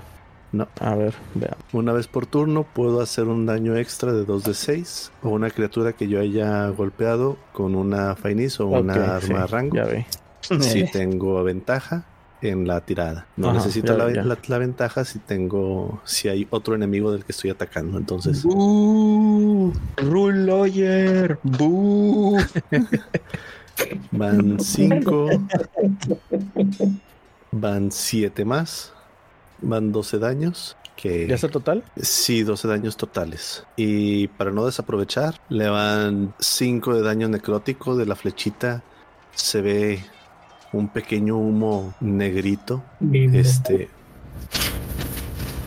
[0.54, 0.68] No.
[0.80, 1.58] A ver, veamos.
[1.74, 5.50] Una vez por turno puedo hacer un daño extra de 2 de 6 o una
[5.50, 9.76] criatura que yo haya golpeado con una fainiz o una arma sí, de rango.
[9.76, 10.06] Ya
[10.62, 12.06] si tengo ventaja
[12.42, 13.26] en la tirada.
[13.38, 14.24] No Ajá, necesito ya, la, ya.
[14.24, 17.98] la- la ventaja si tengo, si hay otro enemigo del que estoy atacando.
[17.98, 18.44] Entonces.
[18.44, 19.74] Rule
[20.46, 21.40] lawyer.
[24.12, 25.28] Van 5,
[27.52, 28.93] van 7 más,
[29.64, 30.78] van 12 daños.
[30.96, 31.84] Que ¿Ya es el total?
[32.00, 33.66] sí, 12 daños totales.
[33.76, 38.84] Y para no desaprovechar, le van 5 de daño necrótico de la flechita.
[39.34, 40.06] Se ve
[40.72, 42.84] un pequeño humo negrito
[43.34, 43.90] este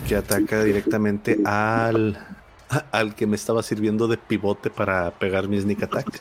[0.08, 2.18] que ataca directamente al
[2.90, 6.20] al que me estaba sirviendo de pivote para pegar mi sneak attack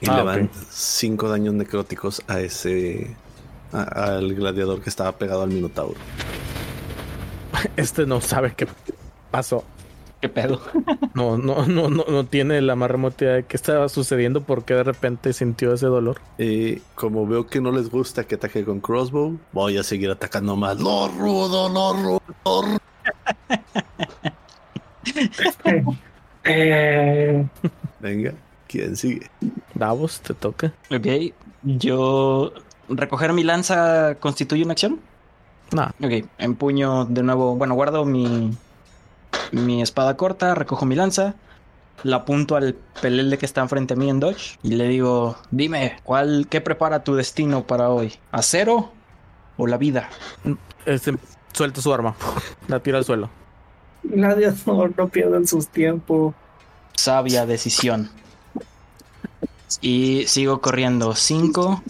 [0.00, 0.50] y Ah, le van ok.
[0.70, 3.14] cinco daños necróticos a ese
[3.72, 3.82] a-
[4.16, 5.98] al gladiador que estaba pegado al minotauro
[7.76, 8.66] Este no sabe qué
[9.30, 9.64] pasó.
[10.20, 10.60] ¿Qué pedo?
[11.12, 14.72] No, no, no, no, no tiene la más remota idea de qué estaba sucediendo, porque
[14.72, 16.20] de repente sintió ese dolor.
[16.38, 20.56] y como veo que no les gusta que ataque con crossbow voy a seguir atacando
[20.56, 22.78] más lo rudo lo rudo lo rudo.
[26.46, 27.46] Eh,
[28.00, 28.34] venga
[28.66, 29.30] quién sigue
[29.74, 30.74] Davos, te toca.
[30.90, 31.32] Ok.
[31.62, 32.52] Yo.
[32.88, 35.00] ¿Recoger mi lanza constituye una acción?
[35.74, 35.90] No.
[36.02, 36.26] Ok.
[36.38, 37.56] Empuño de nuevo.
[37.56, 38.56] Bueno, guardo mi.
[39.52, 41.34] Mi espada corta, recojo mi lanza.
[42.02, 45.96] la apunto al pelele que está enfrente a mí en Dodge y le digo, dime,
[46.04, 48.12] ¿cuál, ¿qué prepara tu destino para hoy?
[48.30, 48.92] ¿Acero
[49.56, 50.08] o la vida?
[50.86, 51.14] Este,
[51.52, 52.14] suelta su arma.
[52.68, 53.30] La tira al suelo.
[54.02, 56.34] Gladiador, no pierdan sus tiempos.
[56.94, 58.10] Sabia decisión.
[59.80, 61.14] Y sigo corriendo.
[61.14, 61.82] 5,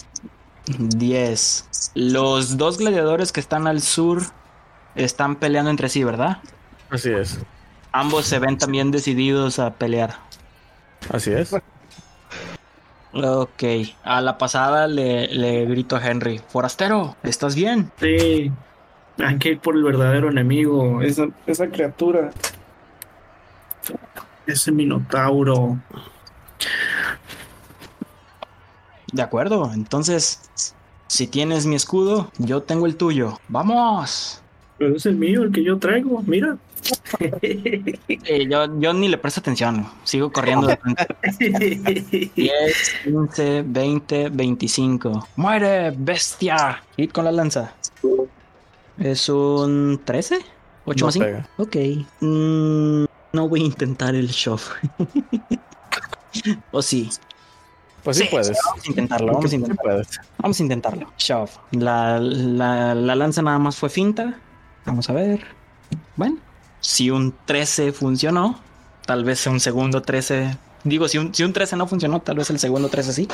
[0.67, 1.91] 10.
[1.95, 4.23] Los dos gladiadores que están al sur
[4.95, 6.39] están peleando entre sí, ¿verdad?
[6.91, 7.39] Así es.
[7.93, 10.19] Ambos se ven también decididos a pelear.
[11.11, 11.55] Así es.
[13.13, 13.63] Ok,
[14.03, 17.93] a la pasada le, le grito a Henry, Forastero, ¿estás bien?
[18.01, 18.51] Sí.
[19.19, 21.01] Hay que ir por el verdadero enemigo.
[21.01, 22.33] Esa, esa criatura.
[24.47, 25.79] Ese minotauro.
[29.15, 30.41] De acuerdo, entonces,
[31.07, 33.39] si tienes mi escudo, yo tengo el tuyo.
[33.47, 34.43] ¡Vamos!
[34.77, 36.21] Pero es el mío, el que yo traigo.
[36.27, 36.59] Mira.
[37.41, 40.67] Eh, yo, yo ni le presto atención, sigo corriendo.
[40.67, 41.07] de frente.
[42.37, 45.29] 10, 15, 20, 25.
[45.37, 46.83] ¡Muere, bestia!
[46.97, 47.73] Hit con la lanza.
[48.99, 50.39] ¿Es un 13?
[50.87, 51.25] ¿8 No más 5?
[51.25, 51.49] pega.
[51.57, 51.77] Ok.
[52.21, 54.69] Mm, no voy a intentar el shove.
[56.73, 57.09] ¿O sí?
[58.05, 58.53] Pues sí, Sí, puedes.
[58.67, 59.83] Vamos a intentarlo, vamos a intentarlo.
[59.93, 60.21] puedes.
[60.39, 61.13] Vamos a intentarlo.
[61.19, 61.51] Shove.
[61.73, 64.35] La, la, la lanza nada más fue finta.
[64.85, 65.45] Vamos a ver.
[66.17, 66.37] Bueno,
[66.81, 68.61] si un 13 funcionó,
[69.07, 70.57] tal vez un segundo 13.
[70.85, 73.29] Digo, si un, si un 13 no funcionó, tal vez el segundo 13 sí.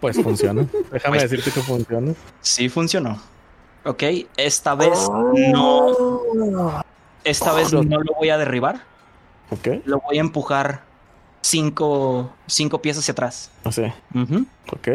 [0.00, 0.62] Pues funciona.
[0.92, 2.14] Déjame Pues- decirte que funciona.
[2.40, 3.20] Sí funcionó.
[3.84, 4.02] Ok,
[4.36, 4.96] esta vez
[5.52, 6.82] no.
[7.24, 8.82] Esta vez no lo voy a derribar.
[9.50, 9.68] Ok.
[9.86, 10.82] Lo voy a empujar
[11.40, 13.50] cinco, cinco pies hacia atrás.
[13.64, 13.82] Así.
[14.14, 14.46] Ujú.
[14.72, 14.88] Ok.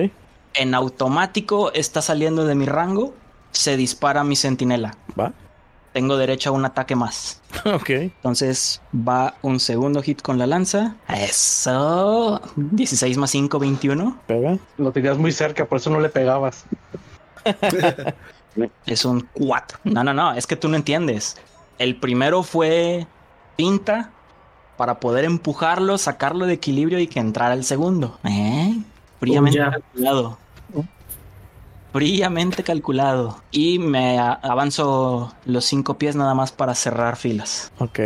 [0.56, 3.14] En automático está saliendo de mi rango.
[3.52, 4.98] Se dispara mi centinela.
[5.20, 5.34] Va.
[5.94, 7.42] Tengo derecho a un ataque más.
[7.66, 7.90] Ok.
[7.90, 10.96] Entonces va un segundo hit con la lanza.
[11.08, 12.42] Eso.
[12.56, 14.18] 16 más 5, 21.
[14.26, 14.58] Pega.
[14.78, 16.66] Lo tenías muy cerca, por eso no le pegabas.
[18.86, 19.80] Es un 4.
[19.86, 20.34] No, no, no.
[20.34, 21.38] Es que tú no entiendes.
[21.80, 23.08] El primero fue
[23.56, 24.12] pinta
[24.84, 28.20] para poder empujarlo, sacarlo de equilibrio y que entrara el segundo.
[28.26, 28.78] ¿Eh?
[29.22, 29.72] Fríamente Ya.
[29.72, 30.38] calculado.
[31.94, 33.38] Fríamente calculado.
[33.50, 37.72] Y me avanzo los cinco pies nada más para cerrar filas.
[37.80, 37.98] Ok.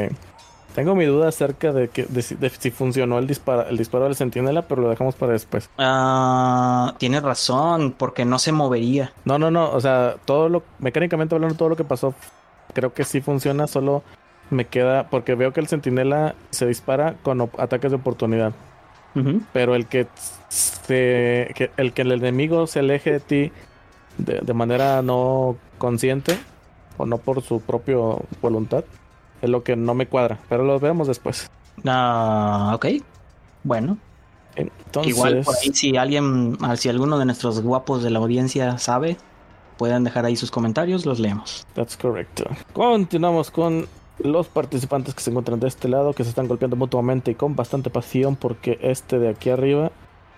[0.76, 4.04] Tengo mi duda acerca de, que, de, si, de si funcionó el, dispara, el disparo
[4.04, 5.72] del centinela, pero lo dejamos para después.
[5.80, 9.14] Ah, tienes razón, porque no se movería.
[9.26, 9.72] No, no, no.
[9.72, 12.14] O sea, todo lo mecánicamente hablando, todo lo que pasó,
[12.76, 13.66] creo que sí funciona.
[13.66, 14.04] Solo
[14.50, 18.54] me queda porque veo que el centinela se dispara con ataques de oportunidad.
[19.52, 20.06] Pero el que
[20.48, 23.52] se, que el que el enemigo se aleje de ti
[24.20, 26.38] de, de manera no consciente
[26.98, 27.96] o no por su propia
[28.44, 28.84] voluntad
[29.42, 30.38] es lo que no me cuadra.
[30.50, 31.50] Pero lo vemos después.
[31.86, 32.86] Ah, ok.
[33.64, 33.98] Bueno,
[34.56, 38.78] Entonces, igual por ahí si alguien, ah, si alguno de nuestros guapos de la audiencia
[38.78, 39.18] sabe,
[39.78, 41.66] pueden dejar ahí sus comentarios, los leemos.
[41.74, 42.46] That's correcto.
[42.74, 43.88] Continuamos con
[44.20, 47.56] los participantes que se encuentran de este lado, que se están golpeando mutuamente y con
[47.56, 49.92] bastante pasión, porque este de aquí arriba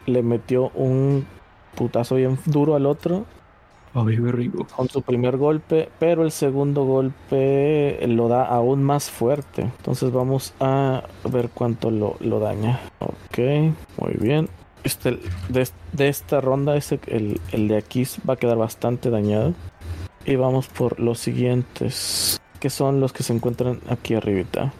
[0.05, 1.25] le metió un
[1.75, 3.25] putazo bien duro al otro
[4.75, 9.63] con su primer golpe, pero el segundo golpe lo da aún más fuerte.
[9.63, 12.79] Entonces vamos a ver cuánto lo, lo daña.
[12.99, 13.39] Ok,
[13.97, 14.47] muy bien.
[14.83, 15.19] Este,
[15.49, 19.53] de, de esta ronda, ese, el, el de aquí va a quedar bastante dañado.
[20.25, 24.73] Y vamos por los siguientes, que son los que se encuentran aquí arribita.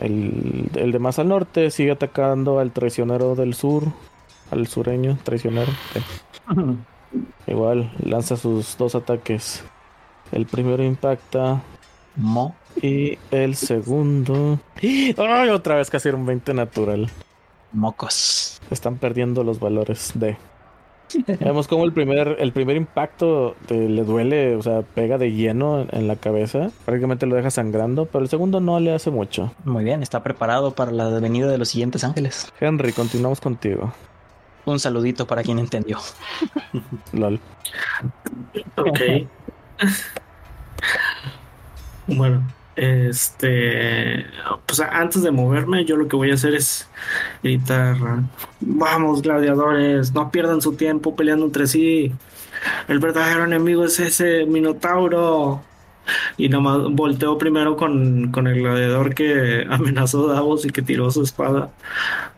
[0.00, 3.84] El, el de más al norte sigue atacando al traicionero del sur,
[4.50, 5.72] al sureño traicionero.
[5.92, 6.00] Sí.
[7.46, 9.64] Igual lanza sus dos ataques.
[10.32, 11.62] El primero impacta
[12.16, 12.54] Mo.
[12.82, 14.58] y el segundo.
[14.82, 15.48] ¡Ay!
[15.50, 17.08] Otra vez casi era un 20 natural.
[17.72, 18.60] Mocos.
[18.70, 20.36] Están perdiendo los valores de.
[21.40, 25.82] Vemos como el primer, el primer impacto te- le duele, o sea, pega de lleno
[25.82, 26.70] en, en la cabeza.
[26.84, 29.52] Prácticamente lo deja sangrando, pero el segundo no le hace mucho.
[29.64, 32.52] Muy bien, está preparado para la venida de los siguientes ángeles.
[32.60, 33.92] Henry, continuamos contigo.
[34.64, 35.98] Un saludito para quien entendió.
[37.12, 37.38] LOL.
[38.76, 39.00] Ok.
[42.08, 42.42] bueno,
[42.76, 44.26] este.
[44.66, 46.88] Pues antes de moverme, yo lo que voy a hacer es
[47.42, 47.96] gritar:
[48.60, 52.12] Vamos, gladiadores, no pierdan su tiempo peleando entre sí.
[52.88, 55.62] El verdadero enemigo es ese Minotauro.
[56.36, 61.10] Y nomás volteo primero con, con el gladiador que amenazó a Davos y que tiró
[61.10, 61.70] su espada.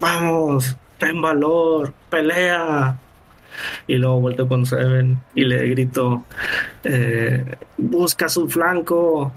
[0.01, 2.98] Vamos, ten valor, pelea.
[3.86, 6.24] Y luego volteo con Seven y le grito,
[6.85, 9.32] eh, busca su flanco.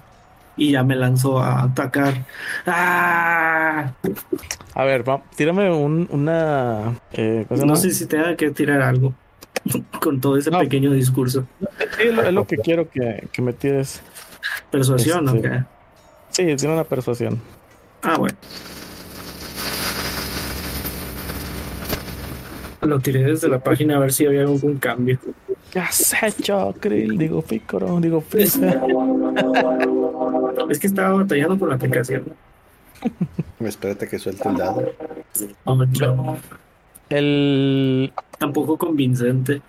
[0.57, 2.25] Y ya me lanzó a atacar.
[2.65, 3.91] ¡Ah!
[4.73, 6.99] A ver, va, tírame un, una.
[7.13, 9.13] eh, ¿cómo se No sé si tenga que tirar algo
[10.01, 10.59] con todo ese No.
[10.59, 11.45] pequeño discurso.
[11.97, 14.01] Sí, es lo, es lo que quiero que, que me tires.
[14.69, 15.63] Persuasión, ¿o Este- qué?
[16.29, 17.41] Sí, tiene una persuasión.
[18.03, 18.35] Ah, bueno.
[22.81, 25.19] Lo tiré desde la página a ver si había algún cambio.
[25.71, 27.15] ¿Qué has hecho, Krill?
[27.17, 28.23] Digo, Pícoro, digo.
[30.69, 32.33] Es que estaba batallando con la aplicación.
[33.59, 34.91] Espérate que suelte el dado.
[35.65, 36.37] Ocho.
[37.09, 38.13] El.
[38.37, 39.61] Tampoco convincente.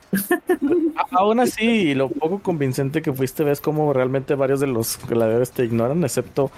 [1.10, 5.64] Aún así, lo poco convincente que fuiste, ves como realmente varios de los gladiadores te
[5.64, 6.50] ignoran, excepto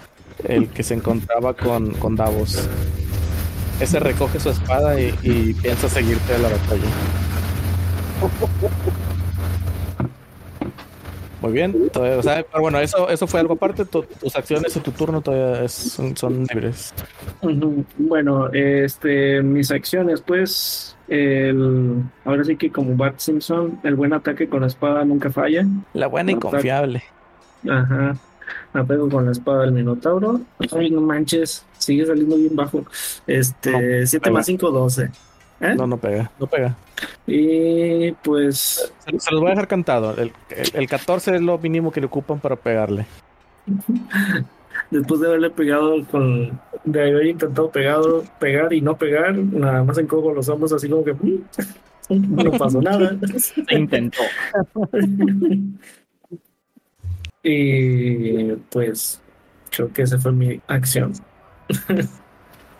[0.44, 2.70] el que se encontraba con, con Davos.
[3.80, 6.94] Ese recoge su espada y, y piensa seguirte a la batalla.
[11.44, 13.84] Muy bien, todavía- o sea, pero bueno, eso, eso fue algo aparte.
[13.84, 16.94] tu- tus acciones y tu turno todavía es- son, son libres.
[17.98, 24.48] Bueno, este, mis acciones, pues, el, ahora sí que como Bart Simpson, el buen ataque
[24.48, 25.66] con la espada nunca falla.
[25.92, 27.02] La buena y confiable.
[27.68, 28.16] Ajá.
[28.72, 30.40] Me pego con la espada del Minotauro.
[30.72, 32.84] Ay, no manches, sigue saliendo bien bajo.
[33.26, 35.10] Este, 7 más 5, 12.
[35.64, 35.74] ¿Eh?
[35.74, 36.76] No, no pega, no pega.
[37.26, 40.12] Y pues, Se, se los voy a dejar cantado.
[40.16, 43.06] El, el, el 14 es lo mínimo que le ocupan para pegarle.
[44.90, 49.98] después de haberle pegado con, de haber intentado pegado, pegar y no pegar, nada más
[49.98, 51.44] encojo los hombros así como que "Mm,
[52.44, 53.16] no pasó nada.
[53.38, 54.22] Se intentó.
[57.42, 59.20] y pues,
[59.70, 61.12] creo que esa fue mi acción.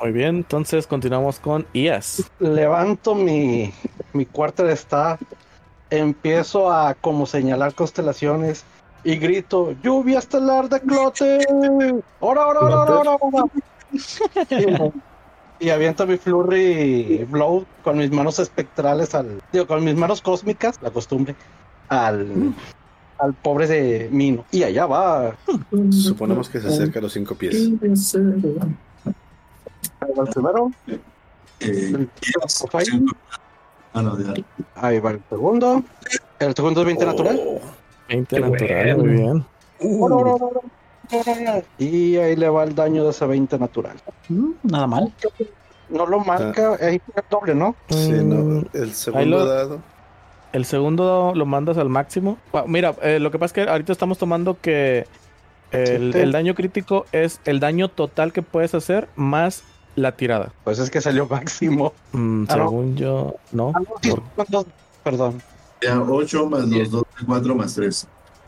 [0.05, 2.31] Muy bien, entonces continuamos con IAS.
[2.39, 3.73] Levanto mi,
[4.13, 5.19] mi cuarto de staff,
[5.89, 8.65] empiezo a como señalar constelaciones
[9.03, 11.39] y grito, lluvia estelar de clote.
[12.21, 13.45] ¡Ora, ora, ora, ora, ora, ora!
[15.61, 20.21] Y, y aviento mi flurry blow con mis manos espectrales al, digo, con mis manos
[20.21, 21.35] cósmicas, la costumbre,
[21.89, 22.53] al,
[23.17, 24.45] al pobre de Mino.
[24.51, 25.35] Y allá va.
[25.91, 27.71] Suponemos que se acerca a los cinco pies.
[30.05, 30.71] Ahí va el primero,
[31.61, 32.07] Eh,
[32.71, 33.03] Fire.
[33.95, 34.35] ah, no, ya.
[34.77, 35.83] ahí va el segundo.
[36.39, 37.41] El segundo es 20 natural.
[38.09, 39.03] 20 Qué natural, bueno.
[39.05, 39.45] muy bien.
[40.01, 41.63] Ora.
[41.79, 43.97] Y ahí le va el daño de ese 20 natural.
[44.29, 45.13] Mm, Nada mal.
[45.89, 47.77] No lo marca, ahí fue el doble, ¿no?
[47.91, 48.35] Sí, no.
[48.37, 49.81] Mm, El ahí segundo lo- dado.
[50.53, 52.39] El segundo lo mandas al máximo.
[52.53, 55.07] Bueno, mira, eh, lo que pasa es que ahorita estamos tomando que
[55.73, 59.65] el, el daño crítico es el daño total que puedes hacer más
[59.97, 60.53] la tirada.
[60.65, 61.93] Pues es que salió máximo.
[62.13, 62.65] Mm, Ah, no.
[62.69, 63.73] según yo, no.
[63.75, 64.67] Ah, no, sí, Por-.
[65.03, 65.43] Perdón.
[65.83, 68.07] Ya 8 más los 2 de 4 más 3.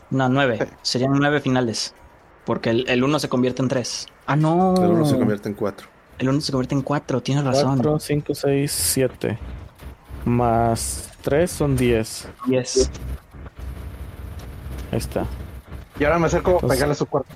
[0.09, 0.67] No, nueve.
[0.81, 1.93] Serían nueve finales.
[2.45, 4.07] Porque el, el uno se convierte en tres.
[4.25, 4.73] Ah, no.
[4.77, 5.87] Pero uno se convierte en cuatro.
[6.17, 7.21] El uno se convierte en cuatro.
[7.21, 7.75] Tienes razón.
[7.75, 9.37] 4, 5, 6, 7.
[10.23, 12.27] Más 3 son 10.
[12.47, 12.89] Diez.
[14.93, 15.25] Ahí está.
[15.99, 17.29] Y ahora me acerco a pegarle su cuerpo.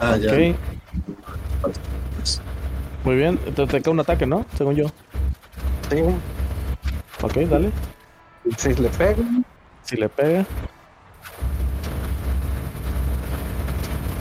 [0.00, 0.30] Ah, ya.
[3.04, 3.38] Muy bien.
[3.46, 4.44] Entonces te queda un ataque, ¿no?
[4.56, 4.86] Según yo.
[5.90, 6.02] Sí,
[7.22, 7.70] Ok, dale.
[8.56, 9.22] si le pego.
[9.82, 10.44] Si le pega.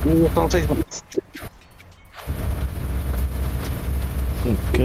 [0.06, 1.04] y Son seis más.
[4.46, 4.80] Ok.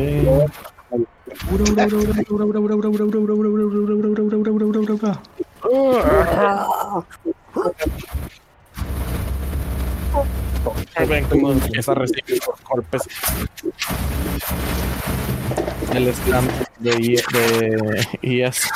[11.09, 13.03] Ven cómo empieza a recibir los golpes.
[15.95, 18.69] El stand de, I- de IAS.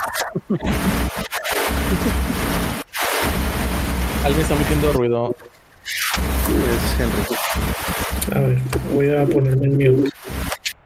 [4.24, 5.34] Alguien está metiendo ruido.
[5.86, 8.36] Es Henry.
[8.36, 8.58] A ver,
[8.92, 10.10] voy a ponerme en mute.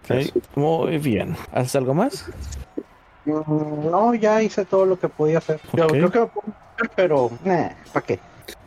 [0.08, 1.36] Ok, Muy bien.
[1.52, 2.26] ¿Haces algo más?
[3.24, 5.60] Mm, No, ya hice todo lo que podía hacer.
[5.72, 8.18] Yo creo que lo puedo hacer, pero, nah, ¿para qué?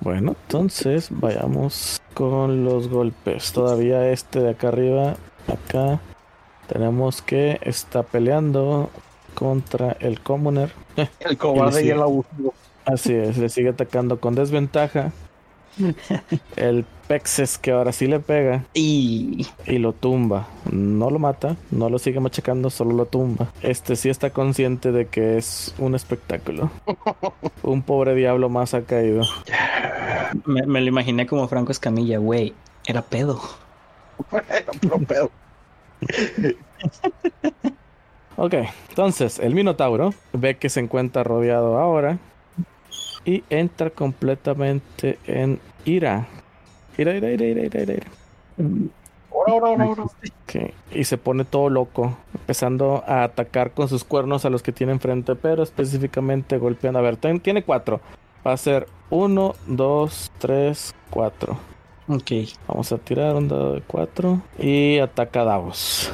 [0.01, 3.51] Bueno, entonces vayamos con los golpes.
[3.51, 5.15] Todavía este de acá arriba,
[5.47, 5.99] acá,
[6.67, 8.89] tenemos que está peleando
[9.33, 10.71] contra el Commoner.
[11.19, 12.53] El cobarde y el abusivo.
[12.85, 15.11] Así es, le sigue atacando con desventaja.
[16.55, 20.47] El Pexes que ahora sí le pega Y y lo tumba.
[20.71, 23.47] No lo mata, no lo sigue machacando, solo lo tumba.
[23.61, 26.69] Este sí está consciente de que es un espectáculo.
[27.63, 29.23] Un pobre diablo más ha caído.
[30.45, 32.53] me, me lo imaginé como Franco Escamilla, güey.
[32.85, 33.41] Era pedo.
[34.31, 35.31] Era pedo.
[38.39, 38.53] Ok,
[38.89, 42.19] entonces el Minotauro ve que se encuentra rodeado ahora
[43.25, 46.27] y entra completamente en ira.
[46.97, 48.07] Ira, ira, ira, ira, ira, ira.
[49.31, 50.03] Ahora, ahora, ahora.
[50.03, 54.71] Ok, Y se pone todo loco, empezando a atacar con sus cuernos a los que
[54.71, 56.99] tiene enfrente, pero específicamente golpeando.
[56.99, 58.01] A ver, ten- tiene cuatro.
[58.45, 61.57] Va a ser uno, dos, tres, cuatro.
[62.07, 62.31] Ok,
[62.67, 66.11] Vamos a tirar un dado de cuatro y ataca a Davos.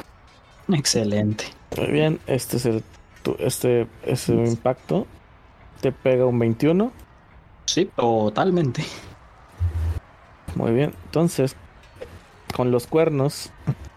[0.68, 1.44] excelente.
[1.78, 2.82] Muy bien, este es el
[3.22, 5.06] tu- este es el impacto.
[5.80, 6.92] Te pega un 21.
[7.66, 8.84] Sí, totalmente.
[10.54, 11.56] Muy bien, entonces
[12.54, 13.50] con los cuernos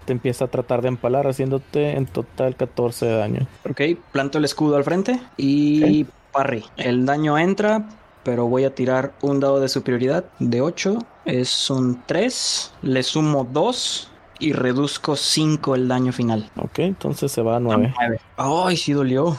[0.06, 3.48] te empieza a tratar de empalar haciéndote en total 14 de daño.
[3.70, 3.82] Ok,
[4.12, 6.64] planto el escudo al frente y parry.
[6.78, 7.90] El daño entra,
[8.24, 10.98] pero voy a tirar un dado de superioridad de 8.
[11.26, 16.50] Es un 3, le sumo 2 y reduzco 5 el daño final.
[16.58, 17.94] Ok, entonces se va a 9.
[17.96, 18.20] Nueve.
[18.38, 19.38] Ay, sí dolió.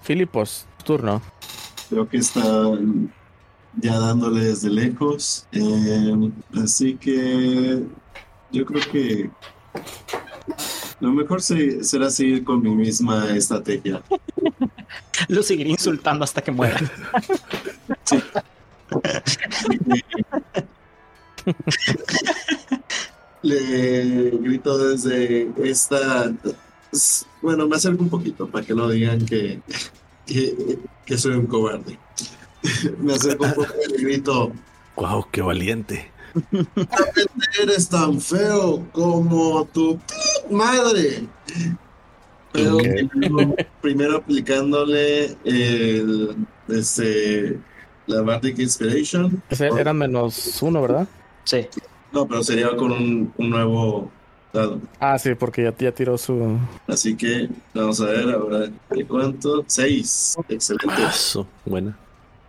[0.00, 1.20] Filipos, turno.
[1.90, 3.12] Creo que están
[3.80, 5.46] ya dándole desde lejos.
[5.52, 6.30] eh,
[6.62, 7.82] así que
[8.50, 9.30] yo creo que
[11.00, 14.02] lo mejor se- será seguir con mi misma estrategia.
[15.28, 16.78] Lo seguiré insultando hasta que muera.
[23.42, 26.32] Le grito desde esta...
[27.40, 29.60] Bueno, me acerco un poquito para que no digan que,
[30.26, 31.98] que, que soy un cobarde.
[32.98, 34.52] Me acerco un poco y grito,
[34.96, 36.10] Wow, qué valiente.
[37.60, 39.98] eres tan feo como tu
[40.50, 41.26] madre.
[42.52, 46.36] Pero primero, primero aplicándole el,
[46.68, 47.58] este,
[48.06, 49.42] la Bardic Inspiration.
[49.48, 51.08] Ese eran menos uno, ¿verdad?
[51.44, 51.66] Sí.
[52.12, 54.10] No, pero sería con un, un nuevo
[54.52, 54.80] dado.
[55.00, 56.58] Ah, sí, porque ya, ya tiró su.
[56.86, 59.64] Así que vamos a ver ahora de cuánto.
[59.66, 60.36] Seis.
[60.50, 61.02] Excelente.
[61.08, 61.96] Eso, buena.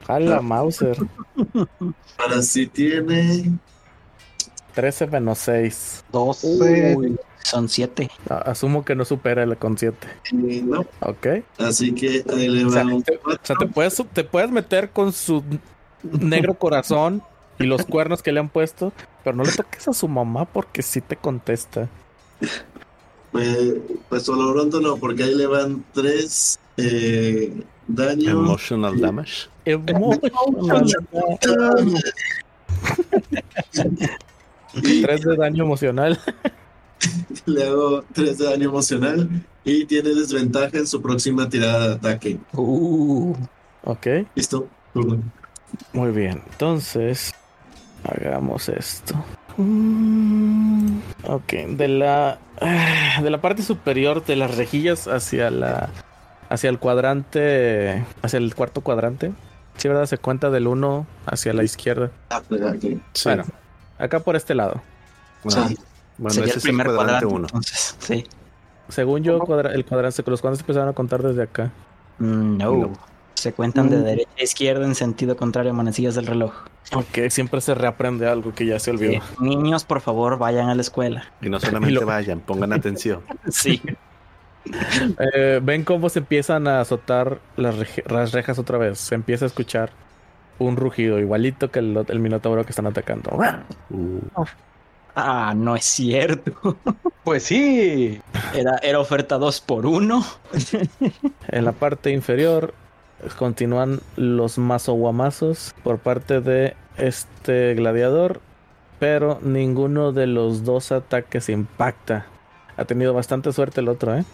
[0.07, 0.97] Jala, Mauser.
[2.17, 3.57] Ahora sí tiene
[4.73, 6.05] 13 menos 6.
[6.11, 6.95] 12.
[6.95, 8.09] Uy, son 7.
[8.29, 10.07] Asumo que no supera el con 7.
[10.31, 10.85] y no.
[11.01, 11.27] Ok.
[11.57, 14.51] Así que ahí le O va sea, un te, o sea, te puedes, te puedes
[14.51, 15.43] meter con su
[16.03, 17.21] negro corazón
[17.59, 18.91] y los cuernos que le han puesto,
[19.23, 21.87] pero no le toques a su mamá porque sí te contesta.
[23.31, 23.75] Pues,
[24.09, 27.53] pues por lo pronto no, porque ahí le van tres eh,
[27.87, 28.31] daño.
[28.31, 29.52] Emotional damage.
[29.65, 30.85] Emotional.
[34.81, 36.19] Tres de daño emocional.
[37.45, 39.29] Le hago tres de daño emocional
[39.65, 42.39] y tiene desventaja en su próxima tirada de ataque.
[42.53, 43.35] Uh,
[43.83, 44.67] Ok, ¿Listo?
[45.91, 46.41] Muy bien.
[46.51, 47.33] Entonces,
[48.03, 49.15] hagamos esto.
[49.57, 55.89] Mm, Ok, de la ah, de la parte superior de las rejillas hacia la
[56.49, 59.33] hacia el cuadrante, hacia el cuarto cuadrante.
[59.77, 62.11] Sí, verdad, se cuenta del 1 hacia la izquierda.
[62.29, 62.81] Ah, ok.
[63.13, 63.23] Sí.
[63.25, 63.43] Bueno,
[63.97, 64.81] acá por este lado.
[65.43, 65.77] Bueno, sí.
[66.17, 67.35] bueno, sería ese el es el primer cuadrante cuadrante.
[67.35, 67.47] uno.
[67.47, 68.23] Entonces, sí.
[68.89, 71.71] Según yo, cuadra- el cuadrante, los cuadrantes empezaron a contar desde acá.
[72.19, 72.71] Mm, No.
[72.77, 73.13] No.
[73.33, 74.03] Se cuentan de Mm.
[74.03, 76.53] derecha a izquierda en sentido contrario a manecillas del reloj.
[76.93, 79.13] Ok, siempre se reaprende algo que ya se olvidó.
[79.13, 79.19] Sí.
[79.39, 81.25] Niños, por favor, vayan a la escuela.
[81.41, 83.21] Y no solamente Y lo- vayan, pongan atención.
[83.49, 83.81] Sí.
[85.19, 88.99] Eh, Ven cómo se empiezan a azotar las, rejas otra vez.
[88.99, 89.91] Se empieza a escuchar
[90.59, 93.31] un rugido igualito que el, el minotauro que están atacando.
[93.89, 94.45] Uh,
[95.15, 96.77] Ah, no es cierto.
[97.23, 98.21] Pues sí.
[98.53, 100.25] Era, era oferta 2 por 1
[101.47, 102.73] En la parte inferior
[103.39, 108.41] continúan los mazoguamazos por parte de este gladiador,
[108.99, 112.25] pero ninguno de los dos ataques impacta.
[112.75, 114.25] Ha tenido bastante suerte el otro, ¿eh?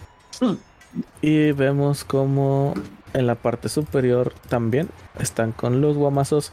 [1.22, 2.74] Y vemos como
[3.14, 4.90] en la parte superior también
[5.20, 6.52] están con los guamazos,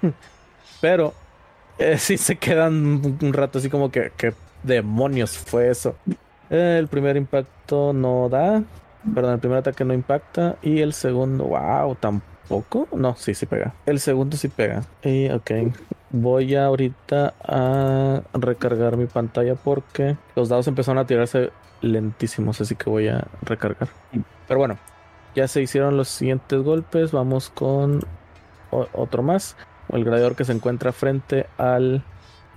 [0.80, 1.14] pero
[1.78, 5.96] eh, sí se quedan un rato así como que, ¿qué demonios fue eso?
[6.50, 8.62] El primer impacto no da.
[9.14, 10.56] Perdón, el primer ataque no impacta.
[10.62, 12.86] Y el segundo, wow, tampoco.
[12.92, 13.74] No, sí, sí pega.
[13.86, 14.84] El segundo sí pega.
[15.02, 15.50] Y ok.
[16.10, 21.50] Voy ahorita a recargar mi pantalla porque los dados empezaron a tirarse
[21.82, 22.60] lentísimos.
[22.60, 23.88] Así que voy a recargar.
[24.48, 24.78] Pero bueno,
[25.34, 27.12] ya se hicieron los siguientes golpes.
[27.12, 28.00] Vamos con
[28.70, 29.56] otro más.
[29.90, 32.02] El gladiador que se encuentra frente al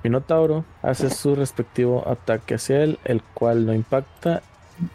[0.03, 4.43] Minotauro hace su respectivo ataque hacia él, el cual no impacta,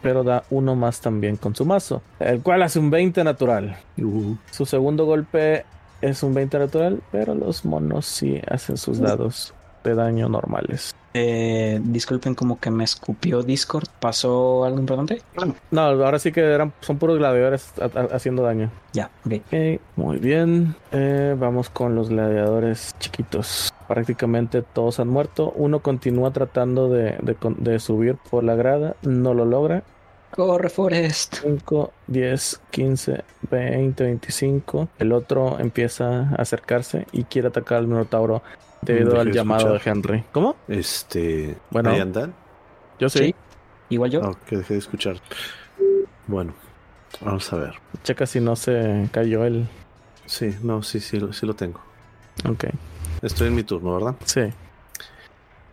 [0.01, 3.77] pero da uno más también con su mazo, el cual hace un 20 natural.
[3.97, 5.65] uh, Su segundo golpe
[6.01, 9.53] es un 20 natural, pero los monos sí hacen sus dados.
[9.83, 10.95] de daño normales.
[11.13, 13.87] Eh, disculpen como que me escupió Discord.
[13.99, 15.21] ¿Pasó algo importante?
[15.71, 18.71] No, ahora sí que eran, son puros gladiadores a- a- haciendo daño.
[18.93, 19.33] Ya, ok.
[19.47, 20.75] Ok, muy bien.
[20.91, 23.73] Eh, vamos con los gladiadores chiquitos.
[23.87, 25.51] Prácticamente todos han muerto.
[25.57, 27.17] Uno continúa tratando de,
[27.57, 28.95] de subir por la grada.
[29.01, 29.83] No lo logra.
[30.31, 31.39] Corre, Forest.
[31.43, 34.87] 5, 10, 15, 20, 25.
[34.97, 38.41] El otro empieza a acercarse y quiere atacar al Minotauro
[38.81, 39.83] debido Deje al llamado escuchar.
[39.95, 40.23] de Henry.
[40.31, 40.55] ¿Cómo?
[40.67, 41.57] Este.
[41.69, 41.89] Bueno.
[41.91, 42.33] ¿Ahí andan?
[42.99, 43.19] Yo sí.
[43.19, 43.35] Sí.
[43.89, 44.21] Igual yo.
[44.21, 45.17] Oh, que dejé de escuchar.
[46.27, 46.53] Bueno,
[47.19, 47.73] vamos a ver.
[48.03, 49.67] Checa si no se cayó el.
[50.25, 51.81] Sí, no, sí, sí, sí lo tengo.
[52.49, 52.65] Ok.
[53.21, 54.15] Estoy en mi turno, ¿verdad?
[54.23, 54.41] Sí.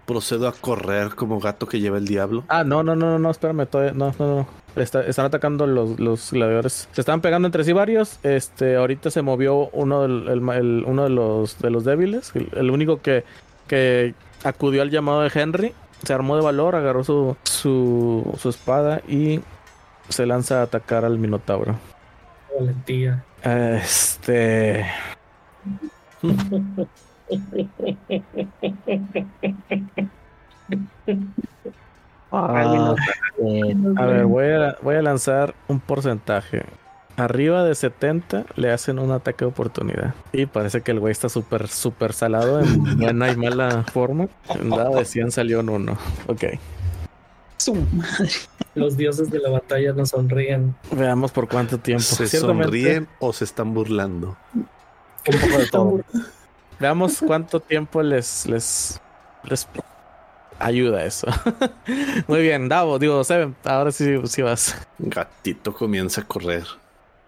[0.04, 2.44] Procedo a correr como gato que lleva el diablo.
[2.48, 4.46] Ah, no, no, no, no, no, espérame, todavía, no, no, no.
[4.80, 6.88] Está- están atacando los, los gladiadores.
[6.92, 8.18] Se estaban pegando entre sí varios.
[8.22, 12.32] Este, ahorita se movió uno, del, el- el- uno de los de los débiles.
[12.34, 13.24] El, el único que,
[13.66, 14.14] que
[14.44, 15.72] acudió al llamado de Henry.
[16.04, 19.40] Se armó de valor, agarró su, su, su espada y
[20.08, 21.74] se lanza a atacar al Minotauro.
[22.58, 23.24] Valentía.
[23.42, 24.86] Este.
[32.30, 32.94] Ah,
[33.96, 36.64] A ver, voy a, voy a lanzar un porcentaje.
[37.16, 40.14] Arriba de 70 le hacen un ataque de oportunidad.
[40.32, 44.28] Y parece que el güey está súper, súper salado en buena y mala forma.
[44.50, 45.98] En dado de 100 salió en uno.
[46.28, 46.44] Ok.
[47.56, 48.30] su madre.
[48.74, 50.76] Los dioses de la batalla nos sonríen.
[50.92, 52.04] Veamos por cuánto tiempo.
[52.04, 54.36] ¿Se sonríen o se están burlando?
[54.54, 56.00] Un poco de todo.
[56.78, 59.00] Veamos cuánto tiempo les, les,
[59.42, 59.66] les
[60.58, 61.26] ayuda eso.
[62.28, 64.76] Muy bien, Davo, digo, Seven, ahora sí, sí vas.
[64.98, 66.64] Gatito comienza a correr.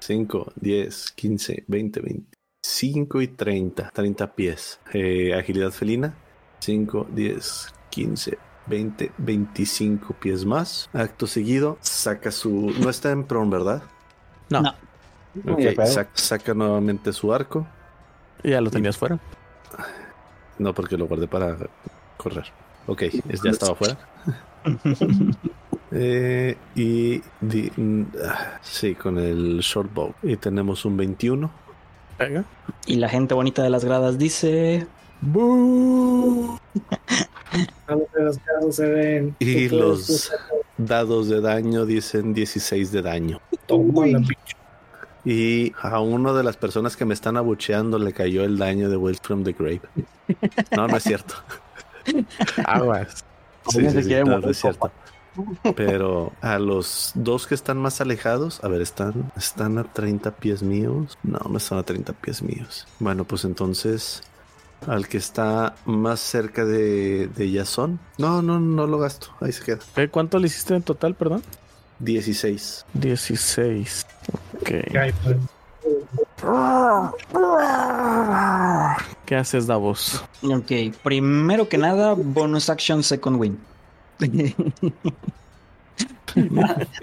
[0.00, 3.90] 5, 10, 15, 20, 25 y 30.
[3.90, 4.80] 30 pies.
[4.92, 6.14] Eh, agilidad felina.
[6.60, 10.88] 5, 10, 15, 20, 25 pies más.
[10.92, 12.72] Acto seguido, saca su...
[12.80, 13.82] No está en prone, ¿verdad?
[14.48, 14.70] No, No.
[14.70, 15.86] Ok, Muy de pedo.
[15.86, 17.66] sac- saca nuevamente su arco.
[18.42, 19.18] ya lo tenías fuera.
[20.58, 21.56] No, porque lo guardé para
[22.16, 22.46] correr.
[22.90, 23.96] Ok, es- ya estaba fuera.
[25.92, 30.14] Eh, y di- mm, ah, sí, con el short bow.
[30.22, 31.50] Y tenemos un 21.
[32.16, 32.44] Venga.
[32.86, 34.86] Y la gente bonita de las gradas dice:
[37.88, 39.34] A los casos se ven.
[39.40, 40.30] Y los
[40.78, 43.40] dados de daño dicen 16 de daño.
[43.66, 44.56] Toma la pinche.
[45.24, 48.96] Y a una de las personas que me están abucheando le cayó el daño de
[48.96, 49.80] Will from the Grave.
[50.76, 51.34] No, no es cierto.
[52.64, 53.24] Aguas.
[53.68, 54.90] Sí, es cierto.
[55.76, 60.62] Pero a los dos que están más alejados, a ver, están, están a 30 pies
[60.62, 61.18] míos.
[61.22, 62.86] No, no están a 30 pies míos.
[62.98, 64.22] Bueno, pues entonces
[64.86, 68.00] al que está más cerca de, de Jason.
[68.18, 69.28] No, no, no lo gasto.
[69.40, 70.08] Ahí se queda.
[70.10, 71.42] ¿Cuánto le hiciste en total, perdón?
[72.00, 72.86] 16.
[72.94, 74.06] 16.
[74.60, 74.70] Ok.
[79.30, 80.24] ¿Qué haces, Davos?
[80.42, 80.72] Ok,
[81.04, 83.60] primero que nada, bonus action second win.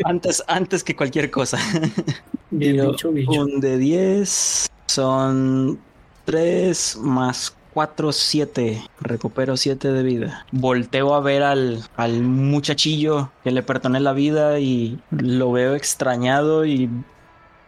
[0.03, 1.57] antes, antes que cualquier cosa.
[2.51, 3.31] Bien dicho, bicho.
[3.31, 5.79] Un de 10 son
[6.25, 8.83] 3 más 4, 7.
[8.99, 10.45] Recupero 7 de vida.
[10.51, 16.65] Volteo a ver al, al muchachillo que le perdoné la vida y lo veo extrañado
[16.65, 16.89] y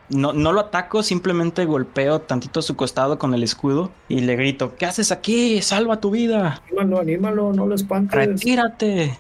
[0.10, 4.36] no, no lo ataco, simplemente golpeo tantito a su costado con el escudo y le
[4.36, 5.62] grito, ¿qué haces aquí?
[5.62, 6.62] Salva tu vida.
[6.68, 8.16] Anímalo, anímalo, no lo espantes.
[8.16, 9.18] Retírate.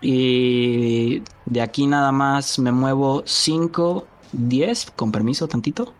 [0.00, 5.92] Y de aquí nada más me muevo 5, 10, con permiso tantito.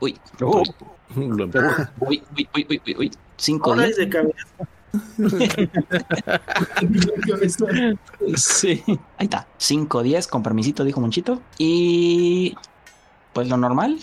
[0.00, 0.62] Uy, Lo
[1.44, 1.92] empuja.
[2.00, 3.10] uy, uy, uy, uy, uy, uy.
[3.36, 3.96] 5, Ahora 10.
[8.36, 8.82] Sí.
[9.18, 9.46] Ahí está.
[9.58, 11.40] 5, 10, con permisito, dijo Monchito.
[11.58, 12.54] Y
[13.32, 13.98] pues lo normal.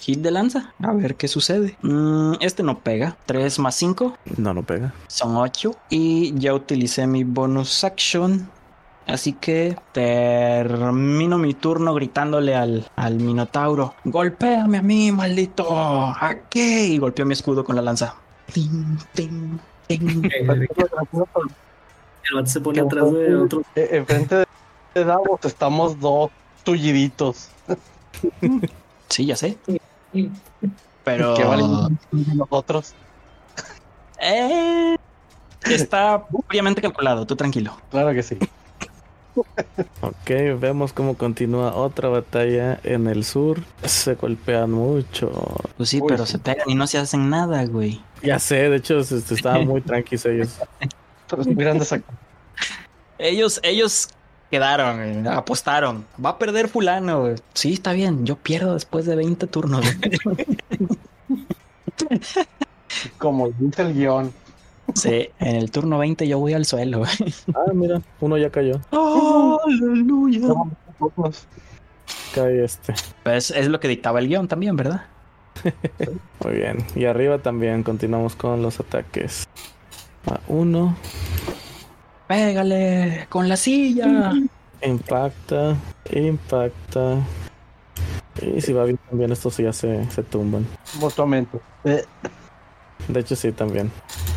[0.00, 0.72] Hit de lanza.
[0.82, 1.76] A ver qué sucede.
[1.82, 3.16] Mm, este no pega.
[3.26, 4.16] 3 más 5.
[4.36, 4.94] No, no pega.
[5.08, 5.72] Son 8.
[5.90, 8.48] Y ya utilicé mi bonus action.
[9.06, 13.94] Así que termino mi turno gritándole al, al Minotauro.
[14.04, 16.14] Golpéame a mí, maldito.
[16.20, 16.94] Aquí.
[16.94, 18.14] Y golpeo mi escudo con la lanza.
[18.52, 20.46] Ting, ting, El
[22.34, 23.62] vato se pone atrás de otro.
[23.74, 24.36] Eh, Enfrente
[24.94, 26.30] de- Davos estamos dos
[26.64, 27.50] tulliditos.
[29.08, 29.56] Sí, ya sé.
[31.04, 31.34] Pero...
[31.34, 31.98] Que valen
[32.36, 32.94] nosotros.
[34.20, 34.96] Eh,
[35.66, 37.76] está obviamente calculado, tú tranquilo.
[37.90, 38.36] Claro que sí.
[40.00, 40.28] Ok,
[40.58, 43.60] vemos cómo continúa otra batalla en el sur.
[43.84, 45.30] Se golpean mucho.
[45.76, 46.32] Pues sí, Uy, pero sí.
[46.32, 48.02] se pegan y no se hacen nada, güey.
[48.22, 50.58] Ya sé, de hecho se- se estaban muy tranquilos ellos.
[51.28, 52.00] Pero es muy grande esa-
[53.18, 54.08] Ellos, ellos
[54.50, 56.04] quedaron, eh, apostaron.
[56.24, 57.20] Va a perder fulano.
[57.22, 57.34] güey.
[57.54, 58.24] Sí, está bien.
[58.24, 59.84] Yo pierdo después de 20 turnos.
[63.18, 64.32] Como dice el guion.
[64.94, 66.98] sí, en el turno 20 yo voy al suelo.
[67.00, 67.10] güey.
[67.54, 68.80] Ah, mira, uno ya cayó.
[68.90, 70.48] ¡Aleluya!
[72.34, 72.94] Cae este.
[73.22, 75.02] Pues es lo que dictaba el guion también, ¿verdad?
[76.44, 76.78] Muy bien.
[76.94, 79.46] Y arriba también continuamos con los ataques.
[80.26, 80.96] A uno.
[82.26, 84.32] Pégale con la silla.
[84.82, 85.76] Impacta.
[86.12, 87.18] Impacta.
[88.42, 90.66] Y si va bien también estos ya se, se tumban.
[91.00, 91.58] Mutuamente.
[91.84, 92.04] Eh,
[93.08, 93.90] De hecho sí también.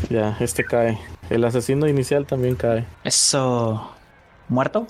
[0.09, 0.97] Ya, este cae.
[1.29, 2.85] El asesino inicial también cae.
[3.03, 3.91] Eso.
[4.49, 4.87] ¿Muerto?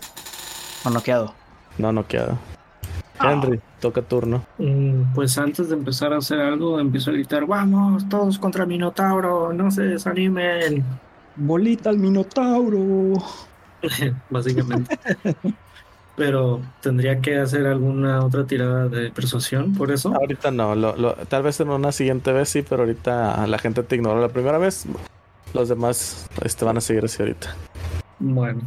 [0.85, 1.33] ¿O noqueado?
[1.77, 2.37] No, no queda.
[3.23, 4.43] Henry, toca turno.
[4.57, 9.51] Mm, Pues antes de empezar a hacer algo, empiezo a gritar, vamos, todos contra Minotauro,
[9.53, 10.83] no se desanimen.
[11.35, 13.13] Bolita al minotauro.
[14.29, 14.97] Básicamente.
[16.15, 20.13] Pero tendría que hacer alguna otra tirada de persuasión por eso.
[20.13, 23.81] Ahorita no, lo- lo- tal vez en una siguiente vez sí, pero ahorita la gente
[23.83, 24.85] te ignoró la primera vez.
[25.53, 27.55] Los demás este, van a seguir así ahorita.
[28.23, 28.61] Bueno,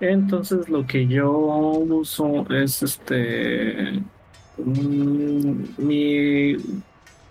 [0.00, 4.00] entonces lo que yo uso es este
[4.56, 6.56] mm, mi,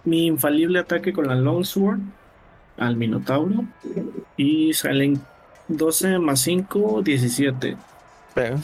[0.03, 2.01] mi infalible ataque con la Longsword
[2.77, 3.65] al Minotauro
[4.37, 5.19] y salen
[5.67, 7.75] 12 más 5, 17.
[8.35, 8.61] Pega.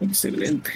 [0.00, 0.70] Excelente.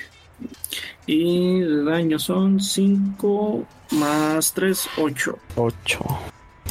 [1.07, 5.39] Y de daño son 5 más 3, 8.
[5.57, 6.01] 8.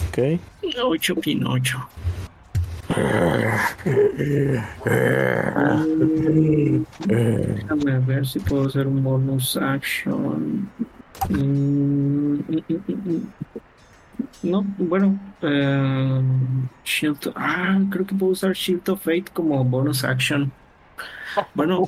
[0.10, 0.40] Ok.
[0.80, 1.80] 8 Pinocho.
[7.08, 10.70] Déjame ver si puedo hacer un bonus action.
[11.30, 13.28] Mm, mm, mm.
[14.44, 15.20] No, bueno.
[15.42, 16.22] eh,
[16.84, 17.32] Shield.
[17.36, 20.52] Ah, creo que puedo usar Shield of Fate como bonus action.
[21.54, 21.88] Bueno,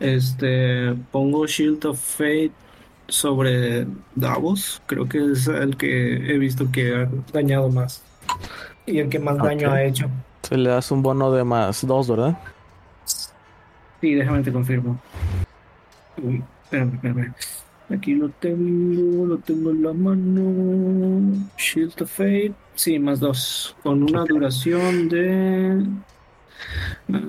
[0.00, 0.94] este.
[1.10, 2.52] Pongo Shield of Fate
[3.08, 4.80] sobre Davos.
[4.86, 8.02] Creo que es el que he visto que ha dañado más.
[8.86, 10.08] Y el que más daño ha hecho.
[10.42, 12.38] Se le das un bono de más 2, ¿verdad?
[14.00, 14.98] Sí, déjame te confirmo.
[16.22, 17.34] Uy, espérame, espérame.
[17.88, 21.48] Aquí lo tengo, lo tengo en la mano.
[21.56, 22.54] Shield of Fate.
[22.74, 23.76] Sí, más dos.
[23.82, 25.86] Con una duración de.
[27.06, 27.20] No,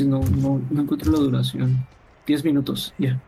[0.00, 1.86] no, no encuentro la duración.
[2.26, 3.20] 10 minutos, ya.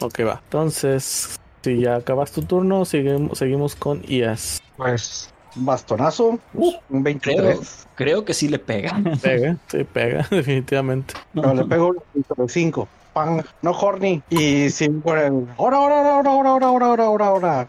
[0.00, 0.40] Ok, va.
[0.44, 4.62] Entonces, si ya acabas tu turno, seguimos, seguimos con IAS.
[4.76, 6.38] Pues, bastonazo.
[6.54, 7.86] un 23.
[7.94, 9.00] Creo que sí le pega.
[9.22, 11.14] Pega, sí, pega, definitivamente.
[11.34, 11.94] Pero le pego
[12.36, 12.88] un 5.
[13.12, 14.22] Pan, no horny.
[14.30, 15.46] Y sin por el.
[15.58, 17.68] ¡Ahora, ahora, ahora, ahora, ahora, ahora, ahora, ahora, ahora!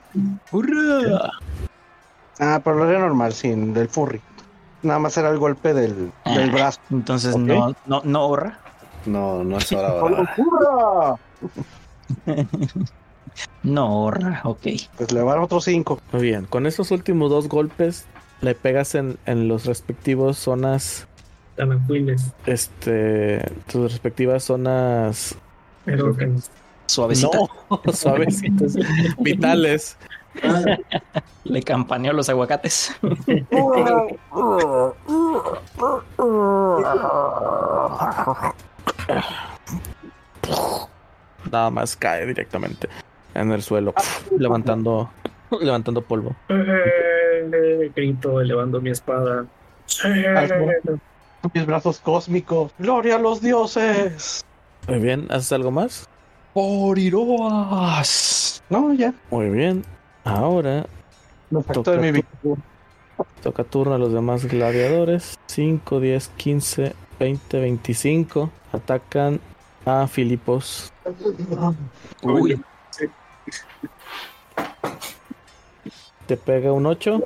[0.52, 1.32] ¡Hurra!
[2.40, 4.22] Ah, pero lo haría normal, sin del furry.
[4.84, 6.80] Nada más era el golpe del, del brazo.
[6.92, 8.60] Entonces no, no, no ahorra.
[9.06, 10.36] No, no es hora ahora.
[10.38, 11.20] ¡Hurra!
[13.64, 14.08] No
[14.44, 14.68] ok.
[14.98, 16.00] Pues le van otros 5.
[16.12, 18.06] Muy bien, con esos últimos dos golpes
[18.42, 21.08] le pegas en, en los respectivos zonas,
[21.56, 22.34] Tanacuiles.
[22.46, 25.36] este, tus respectivas zonas,
[25.86, 26.50] Erógenos.
[26.88, 27.38] Suavecita.
[27.38, 28.76] no, suavecitas,
[29.20, 29.98] vitales.
[31.44, 32.94] Le campaneó los aguacates.
[41.52, 42.90] Nada más cae directamente
[43.34, 43.94] en el suelo,
[44.38, 45.10] levantando,
[45.62, 46.36] levantando polvo.
[46.50, 49.46] Eh, grito elevando mi espada.
[49.86, 50.08] Sí.
[51.54, 52.72] Mis brazos cósmicos.
[52.80, 54.46] ¡Gloria a los dioses!
[54.88, 56.08] Muy bien, ¿haces algo más?
[56.54, 58.64] ¡Por Iroas!
[58.70, 59.14] No, ya.
[59.32, 59.84] Muy bien.
[60.24, 60.86] Ahora
[61.74, 62.64] Toca de mi tu- victoria.
[63.44, 65.38] toca turno a los demás gladiadores.
[65.48, 68.50] 5, 10, 15, 20, 25.
[68.72, 69.40] Atacan
[69.86, 70.92] a Filipos.
[72.24, 72.60] Uy,
[76.28, 77.22] Te pega un 8.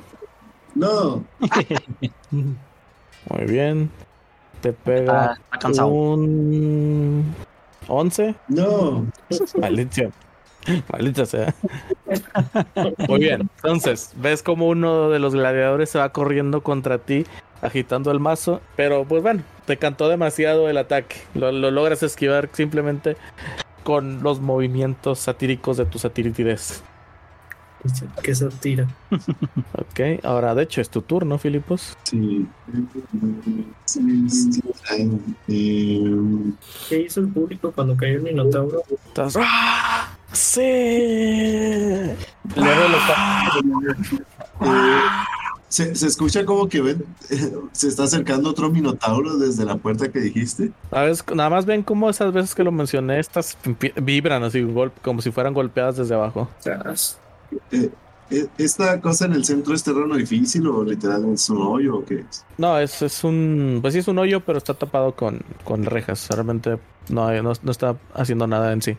[0.74, 1.24] No,
[2.30, 3.90] Muy bien.
[4.60, 5.88] Te pega está, está cansado.
[5.88, 7.34] un
[7.86, 8.34] 11.
[8.48, 9.06] no.
[9.60, 10.12] Maldición.
[10.92, 11.54] Maldita sea.
[13.08, 13.48] Muy bien.
[13.56, 17.24] Entonces, ves como uno de los gladiadores se va corriendo contra ti,
[17.62, 18.60] agitando el mazo.
[18.76, 21.16] Pero pues bueno, te cantó demasiado el ataque.
[21.34, 23.16] Lo, lo logras esquivar simplemente
[23.88, 26.82] con los movimientos satíricos de tu satiritidez.
[28.22, 28.86] Que se tira.
[29.72, 31.96] Ok, ahora de hecho es tu turno, Filipos.
[32.02, 32.46] Sí.
[36.90, 38.82] ¿Qué hizo el público cuando cayó el Minotauro?
[39.06, 39.38] Estás.
[39.40, 40.18] ¡Ah!
[40.32, 40.60] ¡Sí!
[42.56, 42.98] Luego lo
[45.68, 47.04] se, se escucha como que ven,
[47.72, 50.72] se está acercando otro minotauro desde la puerta que dijiste.
[50.90, 51.24] ¿Sabes?
[51.34, 53.56] Nada más ven cómo esas veces que lo mencioné, estas
[53.96, 54.66] vibran así,
[55.02, 56.48] como si fueran golpeadas desde abajo.
[57.70, 57.90] Eh,
[58.30, 62.04] eh, ¿Esta cosa en el centro es terreno difícil o literal es un hoyo o
[62.04, 62.44] qué es?
[62.58, 63.78] No, es, es un.
[63.80, 66.28] Pues sí, es un hoyo, pero está tapado con, con rejas.
[66.28, 66.78] Realmente
[67.08, 68.96] no, no, no está haciendo nada en sí.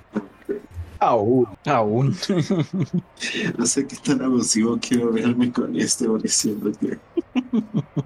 [1.00, 1.48] Aún.
[1.66, 2.16] Aún.
[3.58, 6.98] No sé qué tan abusivo quiero verme con este, porque siento que.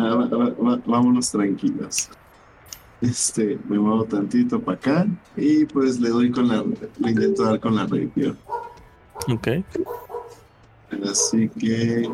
[0.00, 2.08] Ah, va- va- va- vámonos tranquilos.
[3.00, 6.64] Este, me muevo tantito para acá y pues le doy con la.
[6.98, 8.36] Le intento dar con la rapier.
[9.28, 9.48] Ok.
[11.10, 12.08] Así que.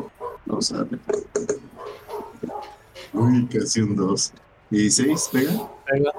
[0.47, 0.99] Vamos a ver.
[3.13, 4.33] Uy, casi un 2.
[4.71, 5.69] ¿16 pega?
[5.85, 6.11] Pega.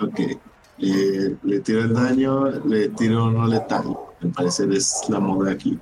[0.00, 0.38] Ok.
[0.78, 3.96] Eh, le tiro el daño, le tiro no letal.
[4.22, 5.78] Al parecer es la moda aquí.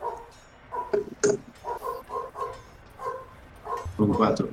[3.97, 4.49] Con 4.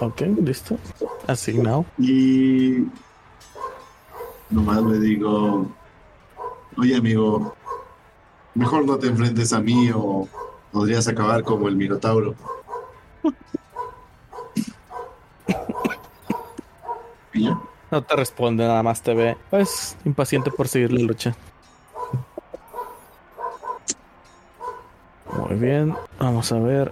[0.00, 0.78] Ok, listo.
[1.26, 1.84] Asignado.
[1.98, 2.86] Y.
[4.50, 5.66] Nomás le digo.
[6.76, 7.54] Oye, amigo.
[8.54, 10.28] Mejor no te enfrentes a mí o
[10.72, 12.34] podrías acabar como el Minotauro.
[17.32, 17.60] Y ya.
[17.90, 19.36] No te responde, nada más te ve.
[19.50, 21.34] Pues impaciente por seguir la lucha.
[25.36, 26.90] Muy bien, vamos a ver.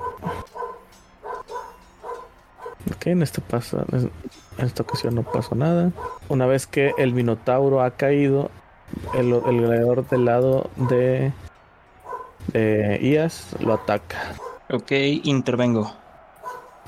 [2.94, 4.10] Ok, en este pasa, en
[4.58, 5.90] esta ocasión no pasó nada.
[6.28, 8.50] Una vez que el Minotauro ha caído,
[9.14, 11.32] el, el del lado de,
[12.52, 14.34] de Ias lo ataca.
[14.70, 16.03] Ok, intervengo.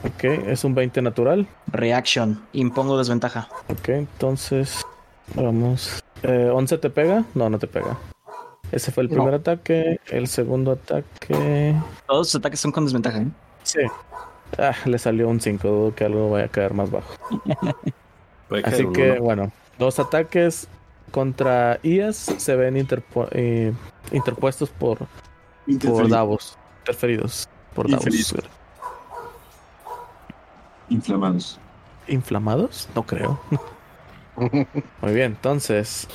[0.05, 1.47] Ok, es un 20 natural.
[1.69, 2.41] Reaction.
[2.53, 3.49] Impongo desventaja.
[3.69, 4.85] Ok, entonces
[5.35, 6.03] vamos.
[6.23, 7.25] Eh, ¿11 te pega?
[7.35, 7.97] No, no te pega.
[8.73, 9.17] Ese fue el No.
[9.17, 10.01] primer ataque.
[10.11, 11.75] El segundo ataque.
[12.07, 13.27] Todos los ataques son con desventaja, ¿eh?
[13.63, 13.81] Sí.
[14.59, 15.67] Ah, le salió un 5.
[15.69, 17.13] Dudo que algo vaya a caer más bajo.
[18.65, 19.23] Así que, ¿no?
[19.23, 20.69] bueno, dos ataques
[21.11, 23.73] contra IAS se ven interpu- eh,
[24.13, 24.99] interpuestos por,
[25.85, 26.09] por.
[26.09, 26.57] Davos.
[26.81, 28.07] Interferidos por Davos.
[28.07, 28.35] Infeliz.
[30.89, 31.59] Inflamados.
[32.09, 32.89] ¿Inflamados?
[32.95, 33.41] No creo.
[34.37, 36.09] Muy bien, entonces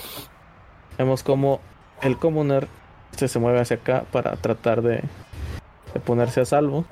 [0.98, 1.60] vemos como
[2.02, 2.68] el commoner
[3.12, 5.04] este se mueve hacia acá para tratar de,
[5.94, 6.86] de ponerse a salvo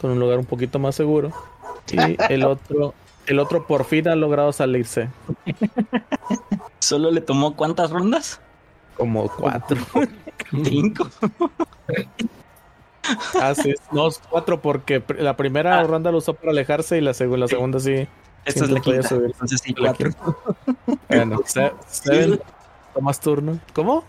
[0.00, 1.32] con un lugar un poquito más seguro
[1.90, 2.94] y el otro
[3.26, 5.08] el otro por fin ha logrado salirse
[6.78, 8.40] ¿Solo le tomó cuántas rondas?
[8.96, 9.78] como cuatro
[10.64, 11.08] Cinco.
[13.40, 15.84] Ah sí no cuatro porque la primera Ah.
[15.84, 18.06] ronda lo usó para alejarse y la, seg- la segunda sí
[18.44, 19.08] Esta es la quinta.
[19.08, 19.26] subir.
[19.32, 20.10] Entonces sí, cuatro.
[21.08, 22.40] bueno se, Seven,
[22.94, 24.04] tomas turno ¿cómo?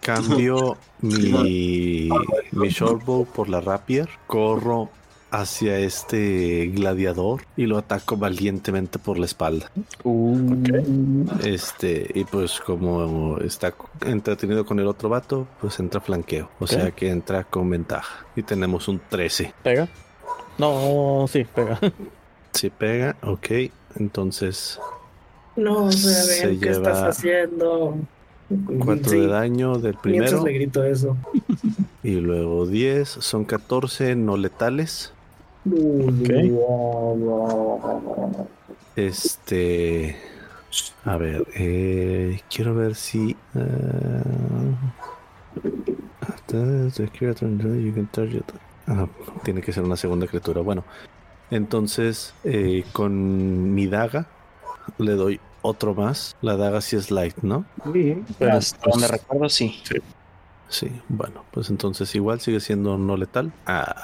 [0.00, 2.08] Cambio mi,
[2.52, 4.90] mi shortbow por la rapier, corro
[5.34, 9.70] hacia este gladiador y lo ataco valientemente por la espalda.
[11.42, 13.74] Este, y pues como está
[14.06, 16.50] entretenido con el otro vato, pues entra flanqueo.
[16.60, 18.26] O sea que entra con ventaja.
[18.36, 19.54] Y tenemos un 13.
[19.62, 19.88] ¿pega?
[20.56, 21.80] no sí pega
[22.52, 23.48] Si pega, ok.
[23.96, 24.78] Entonces
[25.56, 27.96] No sé Se bien qué lleva estás haciendo.
[28.78, 30.44] 4 Sí, de daño del Mientras primero.
[30.44, 31.16] le grito eso.
[32.04, 33.08] Y luego 10.
[33.08, 35.13] Son 14 no letales.
[38.96, 40.16] Este.
[41.04, 43.36] A ver, eh, quiero ver si.
[48.86, 49.06] Ah,
[49.42, 50.60] tiene que ser una segunda criatura.
[50.60, 50.84] Bueno,
[51.50, 54.26] entonces eh, con mi daga
[54.98, 56.36] le doy otro más.
[56.42, 57.64] La daga sí es light, ¿no?
[57.92, 58.22] Sí.
[58.38, 59.82] Pero, Hasta pues, donde recuerdo, sí.
[60.68, 63.52] Sí, bueno, pues entonces igual sigue siendo no letal.
[63.66, 63.94] Ah,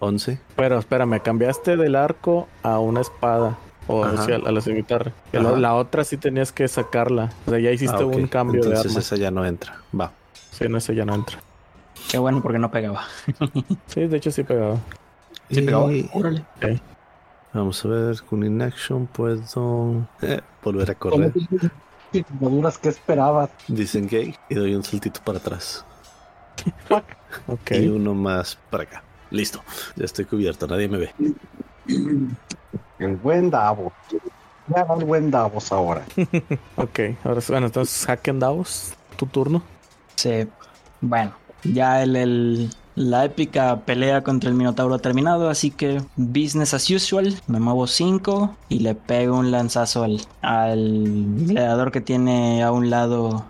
[0.00, 0.38] 11.
[0.56, 3.56] Pero espérame, cambiaste del arco a una espada.
[3.86, 4.24] O Ajá.
[4.24, 5.12] sea, a la cimitarra.
[5.32, 7.30] La- otra sí tenías que sacarla.
[7.46, 9.00] O sea, ya hiciste Ah, un cambio de Entonces arma.
[9.00, 9.78] esa ya no entra.
[9.98, 10.10] Va.
[10.52, 11.38] Sí, en ese ya no entra.
[12.10, 13.04] Qué bueno porque no pegaba.
[13.88, 14.76] Sí, de hecho sí pegaba.
[15.50, 15.92] Sí, pegaba.
[15.92, 16.44] Y Órale.
[17.52, 21.32] vamos a ver, con inaction puedo eh, volver a correr.
[22.40, 23.50] Duras que esperabas.
[23.68, 25.84] Disengage y doy un saltito para atrás.
[27.48, 27.72] Ok.
[27.72, 29.02] Y uno más para acá.
[29.34, 29.60] Listo.
[29.96, 31.10] Ya estoy cubierto, nadie me ve.
[32.98, 33.92] El buen Davos.
[34.68, 36.04] Ya va el buen Davos ahora.
[36.76, 37.00] Ok.
[37.24, 39.62] Ahora sí, bueno, entonces Hacken Davos, tu turno.
[40.16, 40.46] Sí.
[41.00, 41.32] Bueno,
[41.64, 46.88] ya el, el- la épica pelea contra el Minotauro ha terminado, así que business as
[46.90, 47.34] usual.
[47.48, 52.90] Me muevo 5 y le pego un lanzazo al, al gladiador que tiene a un
[52.90, 53.44] lado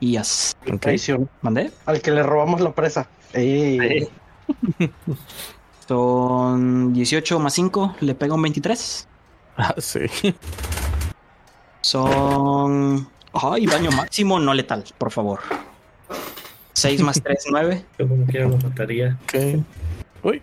[0.00, 0.56] Yes.
[0.72, 0.80] Ok.
[0.80, 1.28] Traición.
[1.42, 1.70] ¿Mandé?
[1.84, 3.08] Al que le robamos la presa.
[3.34, 4.08] Ey.
[5.86, 9.08] Son 18 más 5, le pega un 23.
[9.56, 10.00] Ah, sí.
[11.80, 13.08] Son.
[13.32, 15.40] Ay, daño máximo no letal, por favor.
[16.74, 17.84] 6 más 3, 9.
[17.98, 19.18] Yo como quiera lo mataría.
[19.24, 19.64] Ok.
[20.22, 20.42] Uy.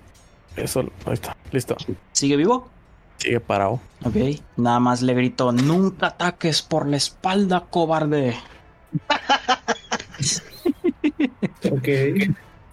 [0.55, 1.35] Eso, ahí está.
[1.51, 1.75] Listo.
[2.11, 2.69] ¿Sigue vivo?
[3.17, 3.79] Sigue parado.
[4.03, 4.15] Ok.
[4.57, 8.35] Nada más le grito: Nunca ataques por la espalda, cobarde.
[11.71, 11.87] Ok.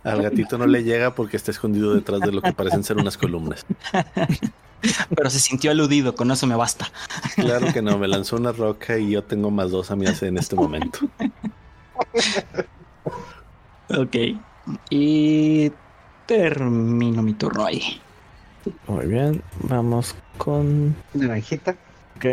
[0.04, 3.16] Al gatito no le llega porque está escondido detrás de lo que parecen ser unas
[3.16, 3.64] columnas.
[5.14, 6.90] Pero se sintió aludido, con eso me basta.
[7.36, 10.26] Claro que no, me lanzó una roca y yo tengo más dos a mi hace
[10.26, 10.98] en este momento.
[13.88, 14.16] Ok.
[14.90, 15.70] Y
[16.26, 18.00] termino mi turno ahí.
[18.86, 19.42] Muy bien.
[19.60, 20.96] Vamos con.
[21.14, 21.76] Naranjita.
[22.16, 22.26] Ok.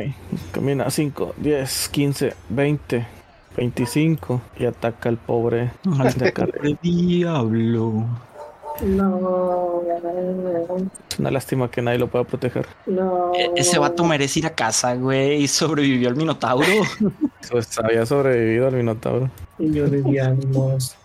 [0.51, 3.07] Camina 5, 10, 15, 20,
[3.59, 4.41] 25.
[4.57, 5.71] Y ataca al pobre.
[5.99, 6.45] al de acá.
[6.47, 8.05] Pobre diablo.
[8.85, 9.81] No.
[11.09, 12.65] Es una lástima que nadie lo pueda proteger.
[12.85, 13.33] No.
[13.35, 15.43] E- Ese vato merece ir a casa, güey.
[15.43, 16.65] Y sobrevivió al Minotauro.
[17.51, 19.29] Pues había sobrevivido al Minotauro.
[19.57, 20.95] Yo le di ánimos.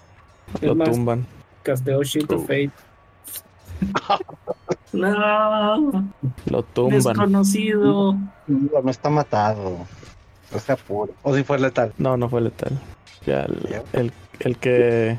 [0.57, 1.27] Es Lo más, tumban.
[1.63, 2.71] Casteo Shield of Fate.
[4.93, 6.05] No.
[6.47, 6.99] Lo tumban.
[7.03, 8.13] Desconocido.
[8.47, 9.79] No, no está matado.
[10.55, 11.13] O sea, puro.
[11.23, 11.93] O si fue letal.
[11.99, 12.79] No, no fue letal.
[13.27, 13.83] Ya el, Ya.
[13.93, 15.19] el, el que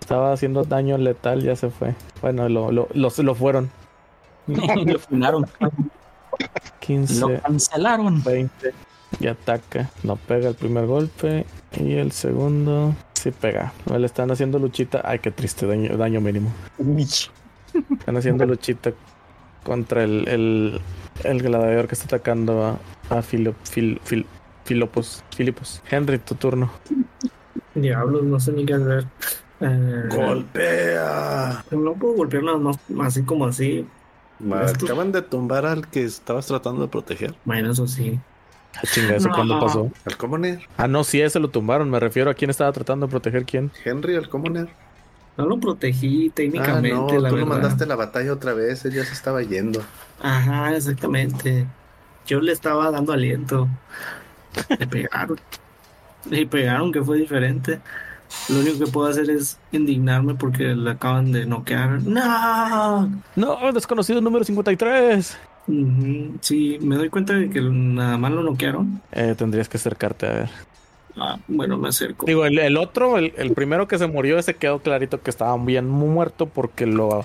[0.00, 1.94] estaba haciendo daño letal ya se fue.
[2.22, 3.70] Bueno, lo, lo, lo, lo fueron.
[4.46, 5.46] lo funaron.
[6.80, 8.22] 15, Lo cancelaron.
[8.22, 8.72] 20.
[9.20, 9.90] Y ataca.
[10.02, 11.46] No pega el primer golpe.
[11.76, 12.94] Y el segundo.
[13.14, 13.72] Sí pega.
[13.86, 15.00] No le están haciendo luchita.
[15.04, 15.66] Ay, qué triste.
[15.66, 16.50] Daño, daño mínimo.
[17.98, 18.92] Están haciendo luchita
[19.64, 20.80] contra el, el,
[21.24, 22.78] el gladiador que está atacando a,
[23.16, 24.26] a Filo, Fil- Fil-
[24.64, 25.22] Filopos.
[25.34, 25.82] Filipos.
[25.90, 26.70] Henry, tu turno.
[27.74, 29.06] Diablos, no sé ni qué hacer.
[29.60, 31.64] Eh, ¡Golpea!
[31.70, 33.86] no puedo golpear nada más así como así.
[34.38, 37.34] Me acaban de tumbar al que estabas tratando de proteger.
[37.44, 38.18] Bueno, eso sí.
[38.76, 39.34] Ah, chinga, ¿eso No.
[39.36, 39.90] cuándo pasó?
[40.04, 40.60] Al Commoner.
[40.76, 41.88] Ah, no, sí, ese lo tumbaron.
[41.90, 43.70] Me refiero a quién estaba tratando de proteger quién.
[43.84, 44.68] Henry, al Commoner.
[45.36, 47.38] No lo protegí Ah, técnicamente, no, la tú verdad.
[47.38, 48.84] lo mandaste a la batalla otra vez.
[48.84, 49.82] Él ya se estaba yendo.
[50.22, 51.66] Ajá, exactamente.
[52.26, 53.68] Yo le estaba dando aliento.
[54.78, 55.38] Le pegaron.
[56.30, 57.80] Le pegaron, que fue diferente.
[58.48, 62.02] Lo único que puedo hacer es indignarme porque le acaban de noquear.
[62.02, 63.10] ¡No!
[63.36, 65.38] No, desconocido número 53.
[65.66, 69.00] Ujú, Sí, me doy cuenta de que nada más lo noquearon.
[69.12, 70.50] Eh, tendrías que acercarte a ver.
[71.16, 72.26] Ah, bueno, me acerco.
[72.26, 75.56] Digo, el, el otro, el, el primero que se murió, ese quedó clarito que estaba
[75.58, 77.24] bien muerto porque lo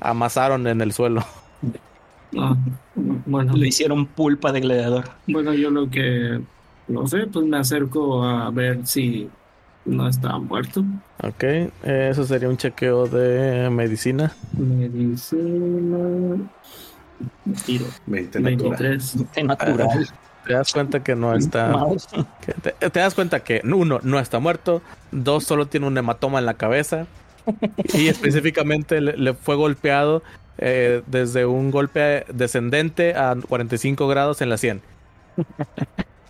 [0.00, 1.24] amasaron en el suelo.
[2.36, 2.56] Ah,
[3.26, 5.04] bueno, Lo hicieron pulpa de gladiador.
[5.28, 6.40] bueno, yo lo que
[6.88, 9.28] no sé, pues me acerco a ver si
[9.84, 10.84] no está muerto.
[11.22, 11.72] Ok, eh,
[12.10, 14.32] eso sería un chequeo de medicina.
[14.56, 15.98] Medicina.
[17.64, 17.86] Tiro.
[18.06, 18.78] 20 natural.
[18.78, 19.34] 23.
[19.34, 20.08] De natural.
[20.46, 21.72] Te das cuenta que no está.
[22.40, 24.82] que te, te das cuenta que uno, no está muerto.
[25.10, 27.06] Dos, solo tiene un hematoma en la cabeza.
[27.94, 30.22] Y específicamente le, le fue golpeado
[30.58, 34.82] eh, desde un golpe descendente a 45 grados en la 100.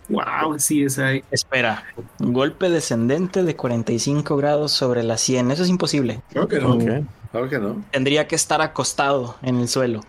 [0.09, 1.23] Wow, sí es ahí.
[1.31, 1.83] Espera,
[2.19, 5.51] golpe descendente de 45 grados sobre la 100.
[5.51, 6.21] Eso es imposible.
[6.29, 6.73] Creo que no.
[6.73, 6.83] Ok.
[7.31, 7.83] Claro que no.
[7.91, 10.01] Tendría que estar acostado en el suelo.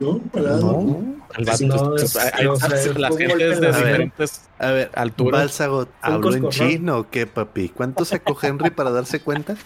[0.00, 0.20] No,
[1.44, 5.40] vato- es- hay- sea, la gente golpe es de diferentes A ver, alturas.
[5.42, 7.68] Bálsago, ¿habló en chino o qué, papi?
[7.68, 9.56] ¿Cuánto sacó Henry para darse cuenta?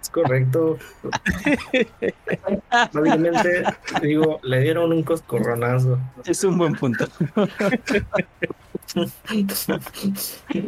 [0.00, 0.78] Es correcto.
[2.92, 3.64] Básicamente,
[4.02, 5.98] digo, le dieron un coscorronazo.
[6.24, 7.06] Es un buen punto.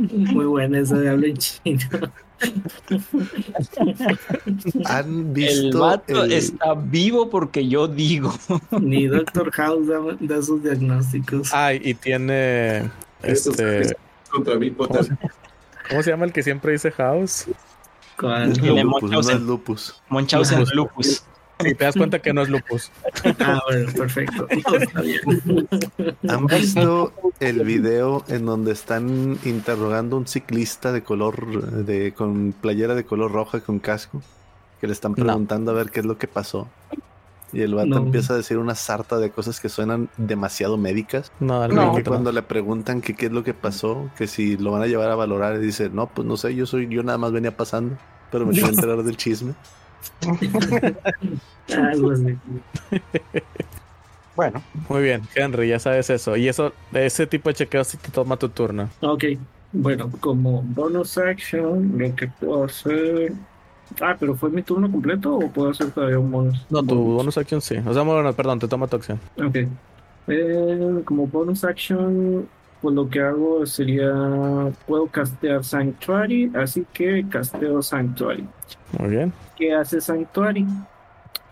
[0.08, 1.88] Muy buena esa de habla en chino.
[4.86, 8.32] ¿Han El visto vato el- está vivo porque yo digo.
[8.80, 11.52] Ni Doctor House da, da sus diagnósticos.
[11.52, 12.90] Ay, y tiene.
[13.22, 13.80] Este.
[13.80, 13.94] es
[14.30, 15.16] contra mi ¿cómo, se,
[15.88, 17.46] cómo se llama el que siempre dice House?
[18.20, 19.36] No Munchausen.
[19.36, 20.02] es lupus.
[20.08, 20.74] Munchausen Lupus.
[20.74, 21.24] lupus.
[21.60, 22.90] Y te das cuenta que no es lupus.
[23.40, 24.46] Ah, bueno, perfecto.
[24.64, 25.68] Todo está bien.
[26.28, 32.52] ¿Han visto el video en donde están interrogando a un ciclista de color, de, con
[32.60, 34.22] playera de color roja con casco?
[34.80, 35.24] Que le están No.
[35.24, 36.68] preguntando a ver qué es lo que pasó.
[37.52, 37.96] Y el vato No.
[37.98, 41.32] empieza a decir una sarta de cosas que suenan demasiado médicas.
[41.40, 42.10] No, menos que no.
[42.10, 45.10] cuando le preguntan que qué es lo que pasó, que si lo van a llevar
[45.10, 47.96] a valorar, y dice, no, pues no sé, yo soy, yo nada más venía pasando,
[48.30, 49.54] pero me quiero enterar del chisme.
[51.68, 52.38] Así.
[54.36, 56.36] Bueno, Muy bien, Henry, ya sabes eso.
[56.36, 58.88] Y eso, ese tipo de chequeo sí te toma tu turno.
[59.00, 59.24] Ok.
[59.72, 63.32] Bueno, como bonus action, lo que puedo hacer.
[64.00, 66.68] Ah, pero fue mi turno completo o puedo hacer todavía un bonus?
[66.68, 67.76] No, tu bonus action sí.
[67.86, 69.20] O sea, bueno, perdón, te toma tu acción.
[69.36, 69.56] Ok.
[70.28, 72.50] Eh, como bonus action,
[72.80, 74.12] pues lo que hago sería.
[74.86, 78.54] Puedo castear Sanctuary, así que casteo Sanctuary.
[78.92, 79.34] Muy bien.
[79.56, 80.66] ¿Qué hace Sanctuary?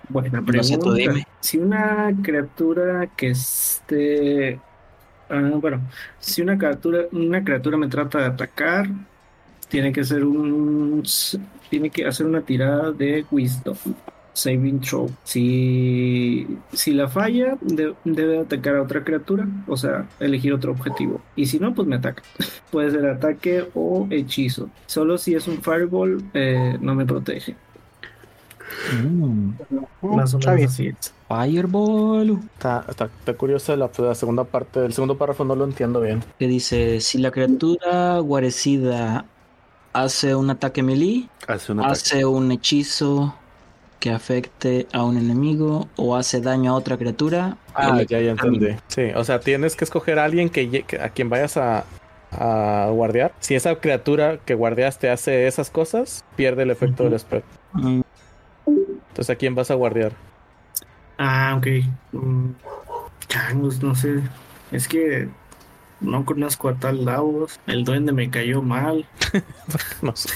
[0.08, 0.92] Buena No sé, tú pregunta.
[0.92, 1.24] dime.
[1.40, 4.64] Si una criatura que esté.
[5.28, 5.88] ah, bueno,
[6.18, 8.88] si una criatura, una criatura me trata de atacar,
[9.68, 11.02] tiene que hacer un.
[11.70, 13.76] Tiene que hacer una tirada de Wisdom.
[14.32, 15.10] Saving throw.
[15.24, 21.22] Si, si la falla, de- debe atacar a otra criatura, o sea, elegir otro objetivo.
[21.36, 22.22] Y si no, pues me ataca.
[22.70, 24.68] Puede ser ataque o hechizo.
[24.86, 27.56] Solo si es un fireball, eh, no me protege.
[29.02, 29.50] Mm,
[30.02, 30.68] Más o menos bien.
[30.68, 31.14] así es.
[31.28, 32.38] Fireball.
[32.54, 34.84] Está, está, está curiosa la, la segunda parte.
[34.84, 36.22] El segundo párrafo no lo entiendo bien.
[36.38, 39.24] Que dice, si la criatura guarecida
[40.02, 41.92] hace un ataque melee, Hace un ataque.
[41.92, 43.34] hace un hechizo
[44.00, 47.56] que afecte a un enemigo o hace daño a otra criatura.
[47.74, 48.76] Ah, ya, ya entendí.
[48.88, 51.84] Sí, o sea, tienes que escoger a alguien que, a quien vayas a,
[52.30, 53.32] a guardiar.
[53.40, 57.42] Si esa criatura que guardiaste hace esas cosas, pierde el efecto del spread.
[57.72, 58.02] Mm,
[58.66, 60.12] Entonces, ¿a quién vas a guardiar?
[61.18, 61.66] Ah, ok.
[62.12, 62.50] Mm,
[63.28, 64.20] changos, no sé.
[64.72, 65.28] Es que
[66.00, 67.58] no conozco a tal Davos.
[67.66, 69.06] El duende me cayó mal.
[70.02, 70.30] No sé.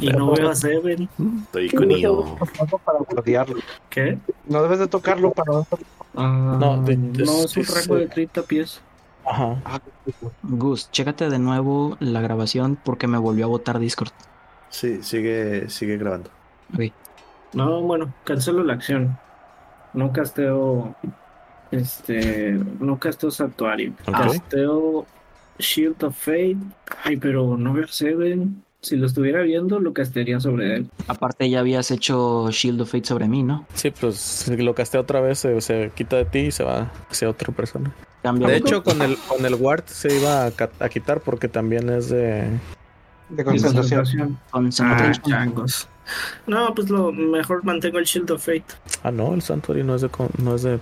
[0.00, 1.08] Y no veo a Seven.
[1.44, 3.56] Estoy con guardiarlo.
[3.90, 4.18] ¿Qué?
[4.46, 5.52] No debes de tocarlo para
[6.16, 8.80] Ah, No, de- no, es- un rango de 30 pies.
[9.26, 9.56] Ajá.
[10.42, 14.12] Gus, chécate de nuevo la grabación porque me volvió a botar Discord.
[14.68, 16.30] Sí, sigue, sigue grabando.
[16.74, 16.92] Ok.
[17.54, 19.16] No, bueno, cancelo la acción.
[19.94, 20.94] No casteo.
[21.70, 22.58] Este.
[22.80, 23.92] No casteo Santuario.
[24.06, 24.14] Ok.
[24.14, 25.06] Casteo
[25.58, 26.56] Shield of Fate.
[27.04, 28.62] Ay, pero no veo a Seven.
[28.80, 30.90] Si lo estuviera viendo, lo castearía sobre él.
[31.06, 33.66] Aparte ya habías hecho Shield of Fate sobre mí, ¿no?
[33.72, 36.92] Sí, pues si lo castea otra vez, se, se quita de ti y se va
[37.10, 37.94] hacia otra persona.
[38.22, 42.10] Cambia De hecho, con el, con el ward se iba a, quitar porque también es
[42.10, 42.46] de.
[43.30, 44.38] de concentración.
[44.46, 45.24] Ah, Concentration.
[45.24, 45.88] changos.
[46.46, 48.64] No, pues lo mejor mantengo el Shield of Fate.
[49.02, 50.10] Ah, no, el Santuary no es de.
[50.10, 50.78] con- No es de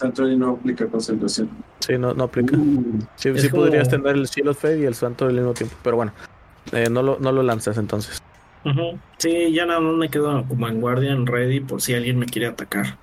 [0.00, 1.50] Santuary no aplica concentración.
[1.80, 2.56] sí, no, no aplica.
[2.56, 5.40] Uh, Sí, Es sí como- podrías tener el Shield of Fate y el Santuary al
[5.40, 5.76] mismo tiempo.
[5.82, 6.12] Pero bueno,
[6.72, 8.20] eh, no, lo, no lo lanzas entonces.
[9.18, 12.48] Sí, ya nada más me quedo como en Guardian Ready por si alguien me quiere
[12.48, 12.96] atacar.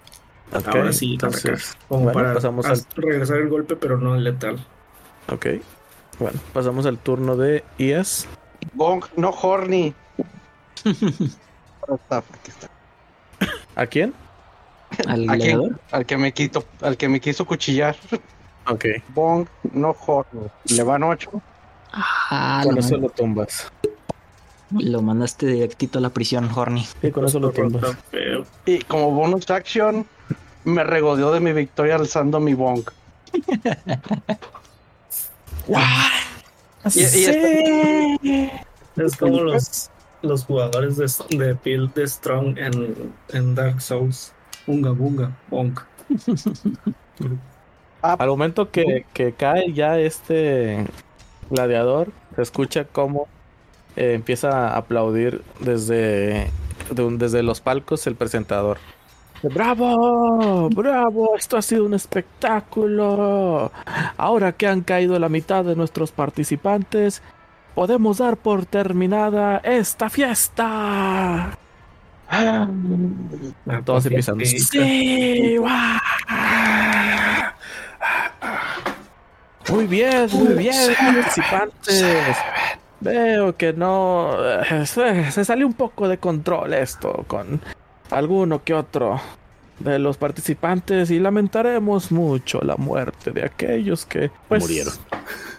[0.51, 1.87] Ahora sí, entonces, atacar.
[1.87, 4.57] Como bueno, para pasamos al, regresar el golpe, pero no el letal.
[5.31, 5.45] ok.
[6.19, 8.27] Bueno, pasamos al turno de IS.
[8.73, 9.93] Bong, no horny.
[10.85, 12.69] Está- aquí está.
[13.75, 14.13] ¿A quién?
[15.07, 15.77] Al ¿A quién?
[15.91, 17.95] Al que me quito, al que me quiso cuchillar.
[18.67, 20.47] Ok, Bong, no horny.
[20.75, 21.41] Le van ocho.
[21.93, 23.71] Ah, con lo, eso lo tumbas.
[24.71, 26.85] lo mandaste directito a la prisión, Horny.
[27.01, 27.95] Sí, con eso lo tumbas.
[28.65, 30.05] Y como bonus action,
[30.65, 32.83] me regodeó de mi victoria alzando mi bong.
[36.95, 38.51] Y- y
[38.95, 39.89] Es como los,
[40.21, 44.31] los jugadores de, de Build the Strong en, en Dark Souls.
[44.67, 45.79] Bunga bunga, bonk.
[48.01, 50.85] Al momento que, que cae ya este
[51.49, 53.27] gladiador, se escucha cómo
[53.95, 56.51] eh, empieza a aplaudir desde,
[56.91, 58.77] de un- desde los palcos el presentador.
[59.41, 60.69] ¡Bravo!
[60.69, 61.35] ¡Bravo!
[61.37, 63.71] Esto ha sido un espectáculo.
[64.17, 67.21] Ahora que han caído la mitad de nuestros participantes,
[67.75, 71.57] podemos dar por terminada esta fiesta.
[73.85, 74.39] Todos empiezan.
[74.45, 75.57] ¡Sí!
[79.69, 82.37] Muy bien, muy bien, participantes.
[82.99, 84.31] Veo que no.
[84.63, 87.61] eh, Se, se salió un poco de control esto con
[88.09, 89.19] alguno que otro
[89.79, 94.93] de los participantes y lamentaremos mucho la muerte de aquellos que pues, Murieron.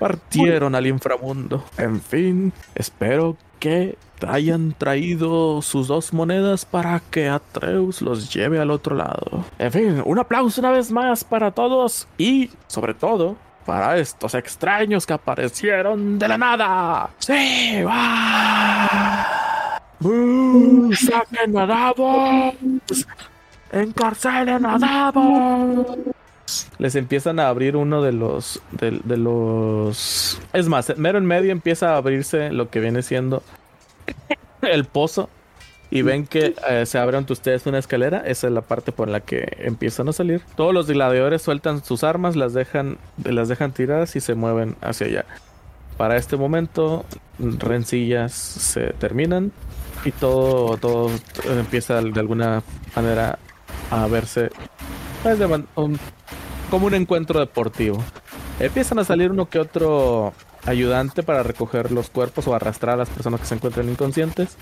[0.00, 1.64] partieron al inframundo.
[1.76, 3.96] En fin, espero que
[4.26, 9.44] hayan traído sus dos monedas para que Atreus los lleve al otro lado.
[9.58, 15.06] En fin, un aplauso una vez más para todos y, sobre todo, para estos extraños
[15.06, 17.10] que aparecieron de la nada.
[17.18, 17.82] ¡Sí!
[17.86, 19.26] ¡Va!
[20.00, 20.92] ¡Uh!
[20.94, 22.54] ¡Saquen a Davos!
[23.70, 25.98] ¡Encarcelen a Davos!
[26.78, 30.40] Les empiezan a abrir uno de los, de los...
[30.54, 33.42] Es más, mero en medio empieza a abrirse lo que viene siendo
[34.62, 35.28] el pozo.
[35.90, 38.18] Y ven que eh, se abre ante ustedes una escalera.
[38.18, 40.42] Esa es la parte por la que empiezan a salir.
[40.54, 45.06] Todos los gladiadores sueltan sus armas, las dejan, las dejan tiradas y se mueven hacia
[45.06, 45.24] allá.
[45.96, 47.06] para este momento,
[47.38, 49.50] rencillas se terminan
[50.04, 51.10] y todo, todo
[51.46, 52.62] empieza de alguna
[52.94, 53.38] manera
[53.90, 54.50] a verse
[55.22, 55.38] pues,
[56.70, 58.02] como un encuentro deportivo.
[58.60, 60.32] Empiezan a salir uno que otro
[60.68, 64.56] ayudante para recoger los cuerpos o arrastrar a las personas que se encuentran inconscientes.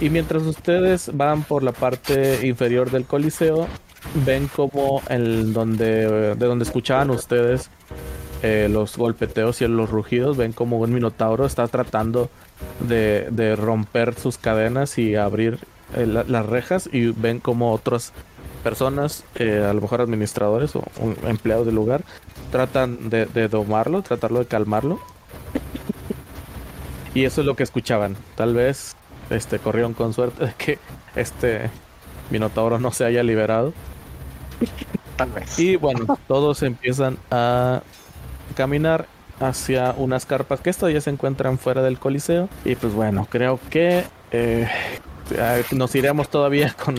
[0.00, 3.68] Y mientras ustedes van por la parte inferior del coliseo,
[4.24, 7.70] ven como el donde de donde escuchaban ustedes
[8.42, 12.30] eh, los golpeteos y los rugidos, ven como un minotauro está tratando
[12.80, 15.58] de, romper sus cadenas y abrir
[15.94, 18.14] eh, las rejas y ven como otras
[18.62, 20.84] personas, eh, a lo mejor administradores o,
[21.26, 22.02] empleados del lugar,
[22.50, 25.00] tratan de, de domarlo, tratarlo de calmarlo.
[27.12, 28.16] Y eso es lo que escuchaban.
[28.36, 28.94] Tal vez
[29.30, 30.78] este, corrieron con suerte de que
[31.16, 31.70] este
[32.30, 33.72] Minotauro no se haya liberado.
[35.16, 35.58] Tal vez.
[35.58, 37.82] Y bueno, todos empiezan a
[38.54, 39.06] caminar
[39.40, 42.48] hacia unas carpas que ya se encuentran fuera del coliseo.
[42.64, 44.68] Y pues bueno, creo que eh,
[45.72, 46.96] nos iremos todavía con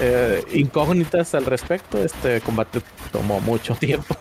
[0.00, 2.02] eh, incógnitas al respecto.
[2.02, 2.80] Este combate
[3.12, 4.16] tomó mucho tiempo.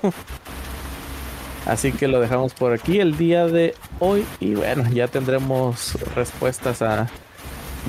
[1.65, 6.83] Así que lo dejamos por aquí el día de hoy y bueno, ya tendremos respuestas
[6.83, 7.09] a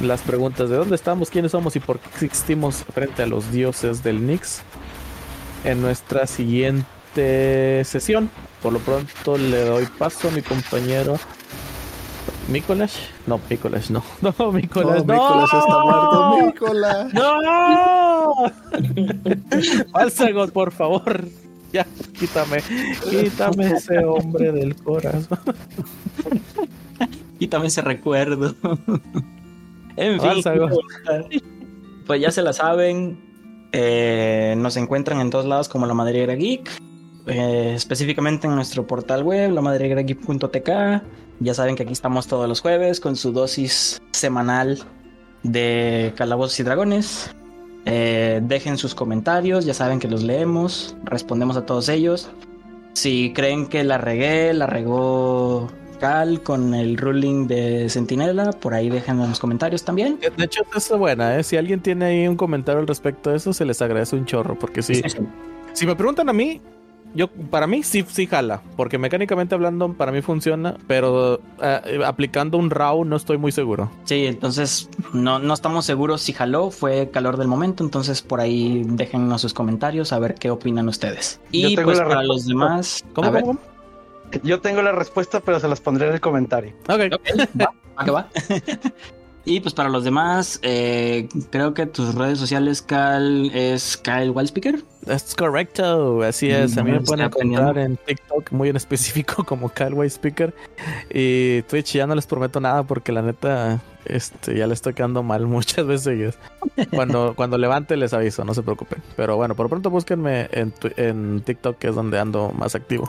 [0.02, 4.02] las preguntas de dónde estamos, quiénes somos y por qué existimos frente a los dioses
[4.02, 4.62] del Nix
[5.64, 8.30] en nuestra siguiente sesión.
[8.62, 11.18] Por lo pronto le doy paso a mi compañero
[12.48, 12.96] Nicolás.
[13.26, 14.02] No, Nicolás, no.
[14.20, 15.04] No, Nicolás.
[15.04, 16.36] No, Nicolás está muerto.
[16.46, 17.14] Nicolás.
[17.14, 18.32] No.
[19.92, 21.26] Falsa por favor
[21.72, 21.86] ya,
[22.18, 22.62] quítame,
[23.10, 25.38] quítame ese hombre del corazón.
[27.38, 28.54] quítame ese recuerdo.
[29.96, 30.42] en fin,
[32.06, 33.24] pues ya se la saben.
[33.72, 36.70] Eh, nos encuentran en todos lados como La Madriguera Geek.
[37.26, 40.70] Eh, específicamente en nuestro portal web, lamadriguerageek.tk.
[41.40, 44.78] Ya saben que aquí estamos todos los jueves con su dosis semanal
[45.42, 47.34] de calabozos y dragones.
[47.84, 52.30] Eh, dejen sus comentarios, ya saben que los leemos, respondemos a todos ellos.
[52.94, 55.68] Si creen que la regué, la regó
[56.00, 60.18] Cal con el ruling de Sentinela, por ahí dejen en los comentarios también.
[60.18, 61.44] De hecho, es buena, ¿eh?
[61.44, 64.58] Si alguien tiene ahí un comentario al respecto de eso, se les agradece un chorro,
[64.58, 65.02] porque si,
[65.72, 66.60] si me preguntan a mí,
[67.16, 72.58] yo para mí sí, sí jala, porque mecánicamente hablando para mí funciona, pero eh, aplicando
[72.58, 73.90] un RAW no estoy muy seguro.
[74.04, 78.82] Sí, entonces no, no estamos seguros si jaló, fue calor del momento, entonces por ahí
[78.86, 81.40] déjennos sus comentarios a ver qué opinan ustedes.
[81.50, 83.04] Y pues para los demás...
[83.14, 83.58] ¿Cómo, cómo,
[84.42, 86.74] Yo tengo la respuesta, pero se las pondré en el comentario.
[86.88, 87.14] Ok.
[87.14, 87.46] okay.
[87.60, 88.28] va, va, va.
[89.48, 94.82] Y pues para los demás, eh, creo que tus redes sociales, Cal, es Kyle Wildspeaker.
[95.06, 96.76] Es correcto, así es.
[96.76, 100.52] a mí me pueden encontrar en TikTok muy en específico como Kyle Wildspeaker.
[101.14, 105.22] Y Twitch ya no les prometo nada porque la neta este, ya le estoy quedando
[105.22, 106.36] mal muchas veces
[106.92, 109.00] Cuando, cuando levante les aviso, no se preocupen.
[109.14, 113.08] Pero bueno, por pronto búsquenme en, en TikTok, que es donde ando más activo.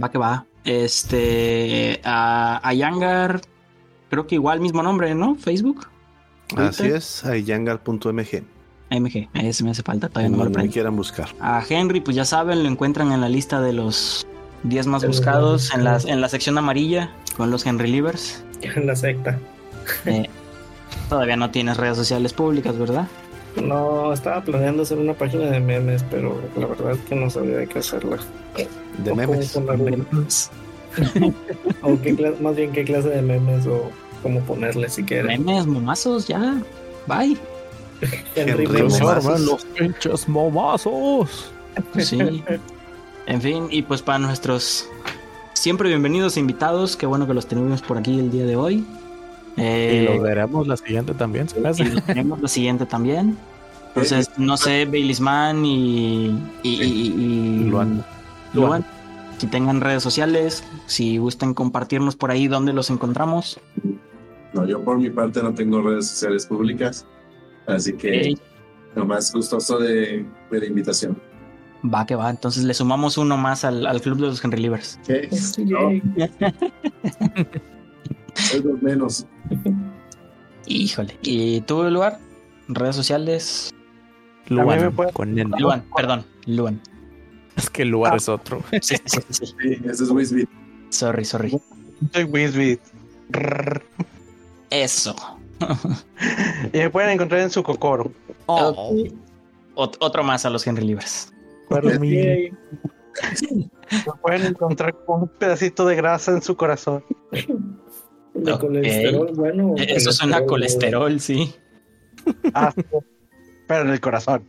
[0.00, 0.46] Va que va.
[0.64, 3.40] Este, a, a Yangar
[4.14, 5.34] creo que igual mismo nombre, ¿no?
[5.34, 5.88] Facebook.
[6.56, 8.44] Así es, ayangar.mg.
[8.90, 11.28] MG, ahí se me hace falta, todavía no, me quieran buscar.
[11.40, 14.24] A Henry, pues ya saben, lo encuentran en la lista de los
[14.62, 18.44] 10 más buscados en la, en la sección amarilla con los Henry Livers.
[18.62, 19.38] En la secta.
[20.06, 20.26] Eh,
[21.10, 23.06] todavía no tienes redes sociales públicas, ¿verdad?
[23.62, 27.58] No, estaba planeando hacer una página de memes, pero la verdad es que no sabía
[27.58, 28.16] de qué hacerla.
[29.04, 29.54] ¿De memes?
[31.82, 33.90] o qué más bien qué clase de memes o
[34.24, 35.44] cómo ponerle si quieren.
[35.44, 36.60] Memes, momazos, ya.
[37.06, 37.36] Bye.
[38.34, 41.52] Henry, los pinches momazos.
[41.98, 42.42] Sí.
[43.26, 44.88] En fin, y pues para nuestros
[45.52, 48.84] siempre bienvenidos invitados, qué bueno que los tenemos por aquí el día de hoy.
[49.58, 53.36] Eh, y lo veremos la siguiente también, ¿se y lo veremos la siguiente también.
[53.88, 56.28] Entonces, no sé, Bailisman y,
[56.62, 57.14] y, y,
[57.62, 58.04] y Luan.
[58.54, 58.84] Luan
[59.38, 63.60] si tengan redes sociales, si gusten compartirnos por ahí dónde los encontramos.
[64.54, 67.06] No, yo por mi parte no tengo redes sociales públicas,
[67.66, 68.34] así que
[68.94, 71.20] nomás gustoso de, de, la invitación.
[71.92, 74.98] Va que va, entonces le sumamos uno más al, al club de los Henry Livers.
[75.06, 75.28] ¿Qué?
[75.58, 75.90] No.
[78.80, 79.26] menos.
[80.66, 81.18] Híjole.
[81.22, 82.18] ¿Y tú, lugar?
[82.68, 83.74] ¿Redes sociales?
[84.48, 86.80] Luan, con Luan, perdón, Luan.
[87.56, 88.16] Es que el lugar ah.
[88.16, 88.62] es otro.
[88.80, 89.46] Sí, sí, sí.
[89.46, 89.54] sí
[89.84, 90.48] ese es Wisbit.
[90.90, 91.60] Sorry, sorry.
[92.12, 92.80] Soy Wisbit.
[94.74, 95.14] Eso.
[96.72, 98.10] y me pueden encontrar en su cocoro.
[98.46, 98.92] Oh.
[99.76, 101.32] otro más a los Henry Libres.
[101.68, 102.50] Para mí.
[104.04, 107.04] Lo pueden encontrar con un pedacito de grasa en su corazón.
[108.34, 109.68] De colesterol, bueno.
[109.68, 111.54] o Eso suena a colesterol, sí.
[112.52, 112.74] Ah,
[113.68, 114.44] pero en el corazón.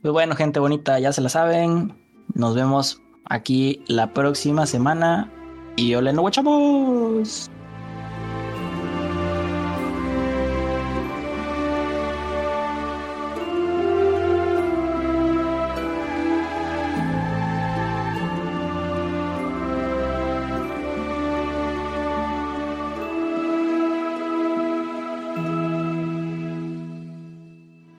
[0.00, 1.92] Pues bueno, gente bonita, ya se la saben.
[2.34, 5.28] Nos vemos aquí la próxima semana.
[5.74, 7.50] Y hola, no guachamos.